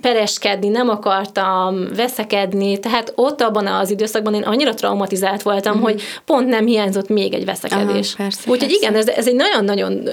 pereskedni, 0.00 0.68
nem 0.68 0.88
akartam 0.88 1.88
veszekedni, 1.96 2.78
tehát 2.78 3.12
ott 3.14 3.40
abban 3.40 3.66
az 3.66 3.90
időszakban 3.90 4.34
én 4.34 4.42
annyira 4.42 4.74
traumatizált 4.74 5.42
voltam, 5.42 5.72
uh-huh. 5.72 5.90
hogy 5.90 6.02
pont 6.24 6.48
nem 6.48 6.66
hiányzott 6.66 7.08
még 7.08 7.34
egy 7.34 7.44
veszekedés. 7.44 8.16
Úgyhogy 8.46 8.70
igen, 8.70 8.94
ez, 8.94 9.08
ez 9.08 9.26
egy 9.26 9.34
nagyon-nagyon 9.34 10.08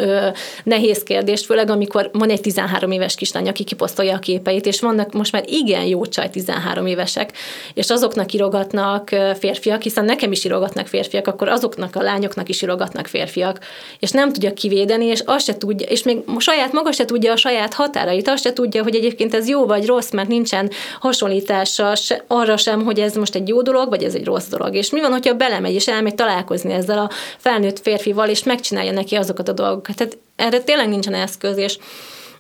nehéz 0.63 1.03
kérdés 1.03 1.23
kérdést, 1.26 1.45
főleg 1.45 1.69
amikor 1.69 2.09
van 2.13 2.30
egy 2.30 2.41
13 2.41 2.91
éves 2.91 3.15
kislány, 3.15 3.47
aki 3.47 3.63
kiposztolja 3.63 4.15
a 4.15 4.19
képeit, 4.19 4.65
és 4.65 4.82
vannak 4.82 5.13
most 5.13 5.32
már 5.32 5.43
igen 5.47 5.86
jó 5.86 6.05
csaj 6.05 6.30
13 6.30 6.86
évesek, 6.86 7.32
és 7.73 7.89
azoknak 7.89 8.34
írogatnak 8.34 9.09
férfiak, 9.39 9.82
hiszen 9.82 10.05
nekem 10.05 10.32
is 10.32 10.43
írogatnak 10.43 10.88
férfiak, 10.88 11.28
akkor 11.28 11.47
azoknak 11.47 11.95
a 11.95 12.01
lányoknak 12.01 12.49
is 12.49 12.61
írogatnak 12.61 13.07
férfiak, 13.07 13.59
és 13.99 14.11
nem 14.11 14.34
tudja 14.34 14.53
kivédeni, 14.53 15.05
és 15.05 15.19
azt 15.26 15.45
se 15.45 15.57
tudja, 15.57 15.88
és 15.88 16.03
még 16.03 16.17
saját 16.38 16.71
maga 16.71 16.91
se 16.91 17.05
tudja 17.05 17.32
a 17.32 17.36
saját 17.36 17.73
határait, 17.73 18.28
azt 18.28 18.43
se 18.43 18.53
tudja, 18.53 18.84
hogy 18.84 18.95
egyébként 18.95 19.34
ez 19.34 19.49
jó 19.49 19.65
vagy 19.65 19.86
rossz, 19.86 20.11
mert 20.11 20.28
nincsen 20.28 20.69
hasonlítása 20.99 21.95
se, 21.95 22.23
arra 22.28 22.57
sem, 22.57 22.84
hogy 22.84 22.99
ez 22.99 23.15
most 23.15 23.36
egy 23.36 23.47
jó 23.47 23.61
dolog, 23.61 23.89
vagy 23.89 24.03
ez 24.03 24.15
egy 24.15 24.26
rossz 24.26 24.47
dolog. 24.47 24.76
És 24.76 24.89
mi 24.89 25.01
van, 25.01 25.11
hogyha 25.11 25.34
belemegy, 25.34 25.73
és 25.73 25.88
elmegy 25.88 26.15
találkozni 26.15 26.73
ezzel 26.73 26.97
a 26.97 27.09
felnőtt 27.38 27.80
férfival, 27.80 28.30
és 28.30 28.43
megcsinálja 28.43 28.91
neki 28.91 29.15
azokat 29.15 29.47
a 29.49 29.53
dolgokat. 29.53 29.95
Tehát 29.95 30.17
erre 30.36 30.59
tényleg 30.59 30.89
nincsen 30.89 31.13
eszköz, 31.13 31.57
és 31.57 31.77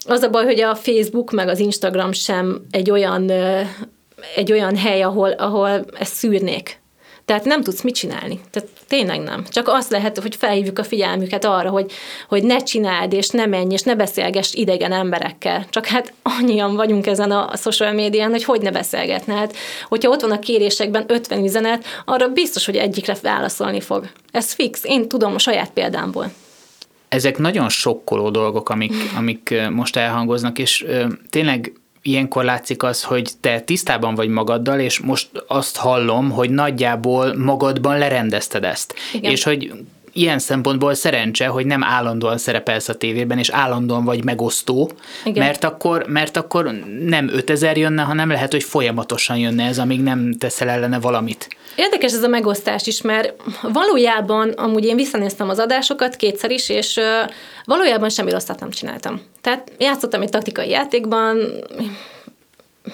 az 0.05 0.21
a 0.21 0.29
baj, 0.29 0.45
hogy 0.45 0.59
a 0.59 0.75
Facebook 0.75 1.31
meg 1.31 1.47
az 1.47 1.59
Instagram 1.59 2.11
sem 2.11 2.65
egy 2.71 2.91
olyan, 2.91 3.31
egy 4.35 4.51
olyan 4.51 4.77
hely, 4.77 5.01
ahol, 5.01 5.29
ahol 5.29 5.85
ezt 5.99 6.13
szűrnék. 6.13 6.83
Tehát 7.25 7.45
nem 7.45 7.61
tudsz 7.61 7.81
mit 7.81 7.95
csinálni. 7.95 8.39
Tehát 8.51 8.69
tényleg 8.87 9.21
nem. 9.21 9.45
Csak 9.49 9.67
azt 9.67 9.91
lehet, 9.91 10.19
hogy 10.19 10.35
felhívjuk 10.35 10.79
a 10.79 10.83
figyelmüket 10.83 11.45
arra, 11.45 11.69
hogy, 11.69 11.91
hogy 12.27 12.43
ne 12.43 12.57
csináld, 12.57 13.13
és 13.13 13.29
ne 13.29 13.45
menj, 13.45 13.73
és 13.73 13.81
ne 13.81 13.95
beszélgess 13.95 14.53
idegen 14.53 14.91
emberekkel. 14.91 15.65
Csak 15.69 15.85
hát 15.85 16.13
annyian 16.39 16.75
vagyunk 16.75 17.07
ezen 17.07 17.31
a 17.31 17.55
social 17.55 17.91
médián, 17.91 18.31
hogy 18.31 18.43
hogy 18.43 18.61
ne 18.61 18.71
beszélgetne. 18.71 19.33
Hát, 19.33 19.55
hogyha 19.87 20.09
ott 20.09 20.21
van 20.21 20.31
a 20.31 20.39
kérésekben 20.39 21.03
50 21.07 21.43
üzenet, 21.43 21.85
arra 22.05 22.27
biztos, 22.27 22.65
hogy 22.65 22.75
egyikre 22.75 23.15
válaszolni 23.21 23.81
fog. 23.81 24.09
Ez 24.31 24.53
fix. 24.53 24.83
Én 24.83 25.07
tudom 25.07 25.33
a 25.33 25.39
saját 25.39 25.71
példámból 25.73 26.31
ezek 27.07 27.37
nagyon 27.37 27.69
sokkoló 27.69 28.29
dolgok, 28.29 28.69
amik, 28.69 28.93
amik 29.17 29.53
most 29.69 29.95
elhangoznak, 29.95 30.59
és 30.59 30.85
tényleg 31.29 31.73
ilyenkor 32.01 32.43
látszik 32.43 32.83
az, 32.83 33.03
hogy 33.03 33.29
te 33.39 33.59
tisztában 33.59 34.15
vagy 34.15 34.29
magaddal, 34.29 34.79
és 34.79 34.99
most 34.99 35.29
azt 35.47 35.77
hallom, 35.77 36.31
hogy 36.31 36.49
nagyjából 36.49 37.35
magadban 37.35 37.97
lerendezted 37.97 38.63
ezt. 38.63 38.95
Igen. 39.13 39.31
És 39.31 39.43
hogy 39.43 39.73
ilyen 40.17 40.39
szempontból 40.39 40.93
szerencse, 40.93 41.47
hogy 41.47 41.65
nem 41.65 41.83
állandóan 41.83 42.37
szerepelsz 42.37 42.89
a 42.89 42.95
tévében, 42.95 43.37
és 43.37 43.49
állandóan 43.49 44.03
vagy 44.03 44.23
megosztó, 44.23 44.91
Igen. 45.25 45.45
mert 45.45 45.63
akkor, 45.63 46.05
mert 46.07 46.37
akkor 46.37 46.63
nem 47.05 47.29
5000 47.33 47.77
jönne, 47.77 48.01
hanem 48.01 48.29
lehet, 48.29 48.51
hogy 48.51 48.63
folyamatosan 48.63 49.37
jönne 49.37 49.65
ez, 49.65 49.79
amíg 49.79 50.01
nem 50.01 50.33
teszel 50.37 50.69
ellene 50.69 50.99
valamit. 50.99 51.47
Érdekes 51.75 52.13
ez 52.13 52.23
a 52.23 52.27
megosztás 52.27 52.87
is, 52.87 53.01
mert 53.01 53.33
valójában 53.61 54.49
amúgy 54.49 54.85
én 54.85 54.95
visszanéztem 54.95 55.49
az 55.49 55.59
adásokat 55.59 56.15
kétszer 56.15 56.51
is, 56.51 56.69
és 56.69 56.99
valójában 57.65 58.09
semmi 58.09 58.31
rosszat 58.31 58.59
nem 58.59 58.69
csináltam. 58.69 59.21
Tehát 59.41 59.71
játszottam 59.77 60.21
egy 60.21 60.29
taktikai 60.29 60.69
játékban, 60.69 61.37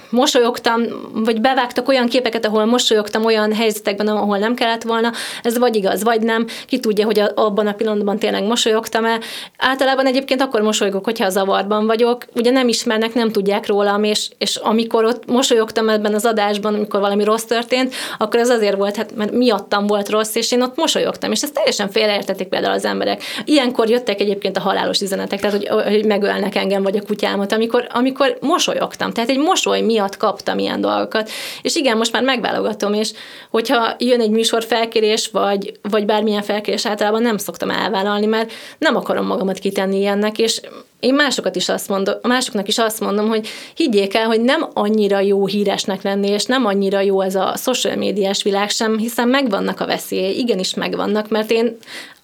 mosolyogtam, 0.10 0.82
vagy 1.14 1.42
bevágtak 1.42 1.88
olyan 1.88 2.08
képeket, 2.08 2.46
ahol 2.46 2.66
mosolyogtam 2.66 3.26
olyan 3.26 3.54
helyzetekben, 3.54 4.08
ahol 4.08 4.38
nem 4.38 4.56
kellett 4.56 4.84
volna, 4.84 5.12
ez 5.44 5.58
vagy 5.58 5.76
igaz, 5.76 6.04
vagy 6.04 6.22
nem, 6.22 6.46
ki 6.68 6.80
tudja, 6.80 7.06
hogy 7.06 7.22
abban 7.36 7.68
a 7.68 7.74
pillanatban 7.74 8.20
tényleg 8.20 8.44
mosolyogtam-e. 8.44 9.20
Általában 9.58 10.06
egyébként 10.06 10.42
akkor 10.42 10.62
mosolygok, 10.62 11.06
hogyha 11.06 11.30
zavarban 11.30 11.86
vagyok, 11.86 12.26
ugye 12.36 12.52
nem 12.52 12.68
ismernek, 12.68 13.14
nem 13.14 13.32
tudják 13.32 13.68
rólam, 13.68 14.04
és, 14.04 14.30
és 14.38 14.56
amikor 14.56 15.06
ott 15.06 15.26
mosolyogtam 15.26 15.90
ebben 15.90 16.14
az 16.14 16.26
adásban, 16.26 16.74
amikor 16.74 17.00
valami 17.00 17.24
rossz 17.24 17.44
történt, 17.44 17.94
akkor 18.18 18.40
ez 18.40 18.50
azért 18.50 18.78
volt, 18.78 18.96
hát, 18.96 19.16
mert 19.16 19.32
miattam 19.32 19.88
volt 19.88 20.10
rossz, 20.10 20.36
és 20.36 20.52
én 20.52 20.62
ott 20.62 20.76
mosolyogtam, 20.76 21.32
és 21.32 21.42
ezt 21.42 21.54
teljesen 21.54 21.90
félreértették 21.90 22.48
például 22.48 22.74
az 22.74 22.86
emberek. 22.86 23.24
Ilyenkor 23.46 23.90
jöttek 23.90 24.20
egyébként 24.20 24.58
a 24.58 24.62
halálos 24.62 25.02
üzenetek, 25.02 25.40
tehát 25.40 25.58
hogy, 25.58 25.68
hogy 25.68 26.06
megölnek 26.06 26.56
engem 26.56 26.84
vagy 26.84 26.98
a 26.98 27.02
kutyámat, 27.02 27.52
amikor, 27.52 27.88
amikor 27.90 28.38
mosolyogtam. 28.42 29.12
Tehát 29.12 29.30
egy 29.30 29.40
mosoly 29.40 29.81
mosoly 29.82 29.94
miatt 29.94 30.18
kaptam 30.18 30.60
ilyen 30.60 30.82
dolgokat. 30.82 31.30
És 31.62 31.76
igen, 31.76 31.98
most 31.98 32.12
már 32.12 32.24
megválogatom, 32.24 32.94
és 32.94 33.12
hogyha 33.50 33.96
jön 33.98 34.22
egy 34.22 34.30
műsor 34.30 34.64
felkérés, 34.64 35.30
vagy, 35.32 35.80
vagy 35.82 36.06
bármilyen 36.06 36.42
felkérés, 36.42 36.86
általában 36.86 37.22
nem 37.22 37.38
szoktam 37.38 37.70
elvállalni, 37.70 38.26
mert 38.26 38.52
nem 38.78 38.96
akarom 38.96 39.26
magamat 39.26 39.60
kitenni 39.60 39.98
ilyennek, 39.98 40.38
és 40.38 40.62
én 41.00 41.14
másokat 41.14 41.56
is 41.56 41.70
azt 41.70 41.90
mondom, 41.90 42.16
másoknak 42.22 42.68
is 42.68 42.78
azt 42.78 43.00
mondom, 43.00 43.28
hogy 43.28 43.48
higgyék 43.76 44.16
el, 44.16 44.26
hogy 44.26 44.42
nem 44.42 44.70
annyira 44.74 45.20
jó 45.20 45.46
híresnek 45.46 46.02
lenni, 46.02 46.28
és 46.28 46.46
nem 46.46 46.66
annyira 46.66 47.00
jó 47.00 47.22
ez 47.22 47.36
a 47.36 47.54
social 47.58 47.96
médiás 47.96 48.44
világ 48.44 48.70
sem, 48.70 48.98
hiszen 48.98 49.28
megvannak 49.28 49.80
a 49.80 49.86
veszélyei, 49.86 50.38
igenis 50.38 50.74
megvannak, 50.74 51.30
mert 51.30 51.52
én 51.52 51.78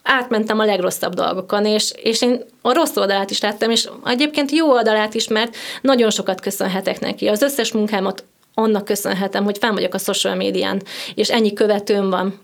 átmentem 0.07 0.59
a 0.59 0.65
legrosszabb 0.65 1.13
dolgokon, 1.13 1.65
és, 1.65 1.91
és 1.95 2.21
én 2.21 2.41
a 2.61 2.73
rossz 2.73 2.95
oldalát 2.95 3.29
is 3.29 3.41
láttam, 3.41 3.71
és 3.71 3.89
egyébként 4.05 4.51
jó 4.51 4.69
oldalát 4.69 5.13
is, 5.13 5.27
mert 5.27 5.55
nagyon 5.81 6.09
sokat 6.09 6.41
köszönhetek 6.41 6.99
neki. 6.99 7.27
Az 7.27 7.41
összes 7.41 7.71
munkámat 7.71 8.23
annak 8.53 8.85
köszönhetem, 8.85 9.43
hogy 9.43 9.57
fenn 9.57 9.73
vagyok 9.73 9.93
a 9.93 9.97
social 9.97 10.35
médián, 10.35 10.81
és 11.15 11.29
ennyi 11.29 11.53
követőm 11.53 12.09
van 12.09 12.39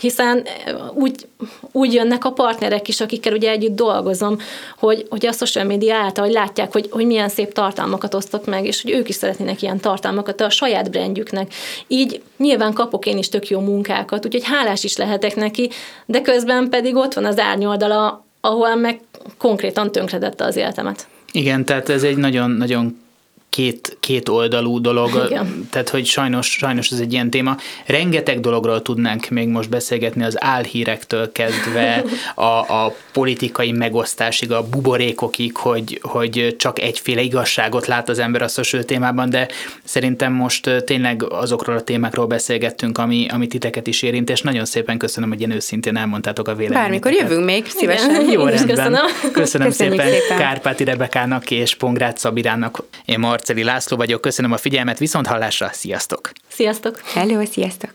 hiszen 0.00 0.42
eh, 0.42 0.74
úgy, 0.94 1.26
úgy 1.72 1.92
jönnek 1.92 2.24
a 2.24 2.30
partnerek 2.30 2.88
is, 2.88 3.00
akikkel 3.00 3.32
ugye 3.32 3.50
együtt 3.50 3.74
dolgozom, 3.74 4.38
hogy, 4.78 5.06
hogy 5.08 5.26
a 5.26 5.32
social 5.32 5.64
media 5.64 5.94
által, 5.94 6.24
hogy 6.24 6.34
látják, 6.34 6.72
hogy, 6.72 6.88
hogy 6.90 7.06
milyen 7.06 7.28
szép 7.28 7.52
tartalmakat 7.52 8.14
osztok 8.14 8.46
meg, 8.46 8.64
és 8.66 8.82
hogy 8.82 8.90
ők 8.90 9.08
is 9.08 9.14
szeretnének 9.14 9.62
ilyen 9.62 9.80
tartalmakat 9.80 10.40
a 10.40 10.50
saját 10.50 10.90
brandjüknek. 10.90 11.54
Így 11.86 12.22
nyilván 12.36 12.72
kapok 12.72 13.06
én 13.06 13.18
is 13.18 13.28
tök 13.28 13.48
jó 13.48 13.60
munkákat, 13.60 14.24
úgyhogy 14.24 14.44
hálás 14.44 14.84
is 14.84 14.96
lehetek 14.96 15.36
neki, 15.36 15.70
de 16.06 16.20
közben 16.20 16.68
pedig 16.68 16.96
ott 16.96 17.14
van 17.14 17.24
az 17.24 17.38
árnyoldala, 17.38 18.24
ahol 18.40 18.74
meg 18.74 19.00
konkrétan 19.38 19.92
tönkredette 19.92 20.44
az 20.44 20.56
életemet. 20.56 21.06
Igen, 21.32 21.64
tehát 21.64 21.88
ez 21.88 22.02
egy 22.02 22.16
nagyon-nagyon 22.16 22.98
két, 23.58 23.96
két 24.00 24.28
oldalú 24.28 24.80
dolog, 24.80 25.24
Igen. 25.26 25.68
tehát 25.70 25.88
hogy 25.88 26.06
sajnos, 26.06 26.46
sajnos 26.46 26.90
ez 26.90 26.98
egy 26.98 27.12
ilyen 27.12 27.30
téma. 27.30 27.56
Rengeteg 27.86 28.40
dologról 28.40 28.82
tudnánk 28.82 29.28
még 29.28 29.48
most 29.48 29.68
beszélgetni, 29.68 30.24
az 30.24 30.44
álhírektől 30.44 31.32
kezdve 31.32 32.04
a, 32.34 32.84
a 32.84 32.94
politikai 33.12 33.72
megosztásig, 33.72 34.52
a 34.52 34.68
buborékokig, 34.68 35.56
hogy, 35.56 35.98
hogy 36.02 36.54
csak 36.58 36.80
egyféle 36.80 37.20
igazságot 37.20 37.86
lát 37.86 38.08
az 38.08 38.18
ember 38.18 38.42
a 38.42 38.48
social 38.48 38.82
témában, 38.82 39.30
de 39.30 39.48
szerintem 39.84 40.32
most 40.32 40.84
tényleg 40.84 41.22
azokról 41.22 41.76
a 41.76 41.82
témákról 41.82 42.26
beszélgettünk, 42.26 42.98
ami, 42.98 43.26
ami 43.30 43.46
titeket 43.46 43.86
is 43.86 44.02
érint, 44.02 44.30
és 44.30 44.42
nagyon 44.42 44.64
szépen 44.64 44.98
köszönöm, 44.98 45.28
hogy 45.28 45.38
ilyen 45.38 45.50
őszintén 45.50 45.96
elmondtátok 45.96 46.48
a 46.48 46.54
véleményt. 46.54 46.80
Bármikor 46.80 47.12
jövünk 47.12 47.44
még, 47.44 47.66
szívesen. 47.66 48.10
Igen, 48.10 48.30
Jó 48.30 48.44
rendben. 48.44 48.66
Köszönöm, 48.66 49.32
köszönöm 49.32 49.70
szépen, 49.70 50.06
szépen 50.06 50.38
Kárpáti 50.38 50.84
Rebekának 50.84 51.50
és 51.50 51.74
Pongrát 51.74 52.18
Szabirának. 52.18 52.82
Én 53.04 53.18
Marceli 53.48 53.66
László 53.66 53.96
vagyok, 53.96 54.20
köszönöm 54.20 54.52
a 54.52 54.56
figyelmet, 54.56 54.98
viszont 54.98 55.26
hallásra, 55.26 55.70
sziasztok! 55.72 56.30
Sziasztok! 56.48 57.00
Hello, 57.04 57.44
sziasztok! 57.44 57.90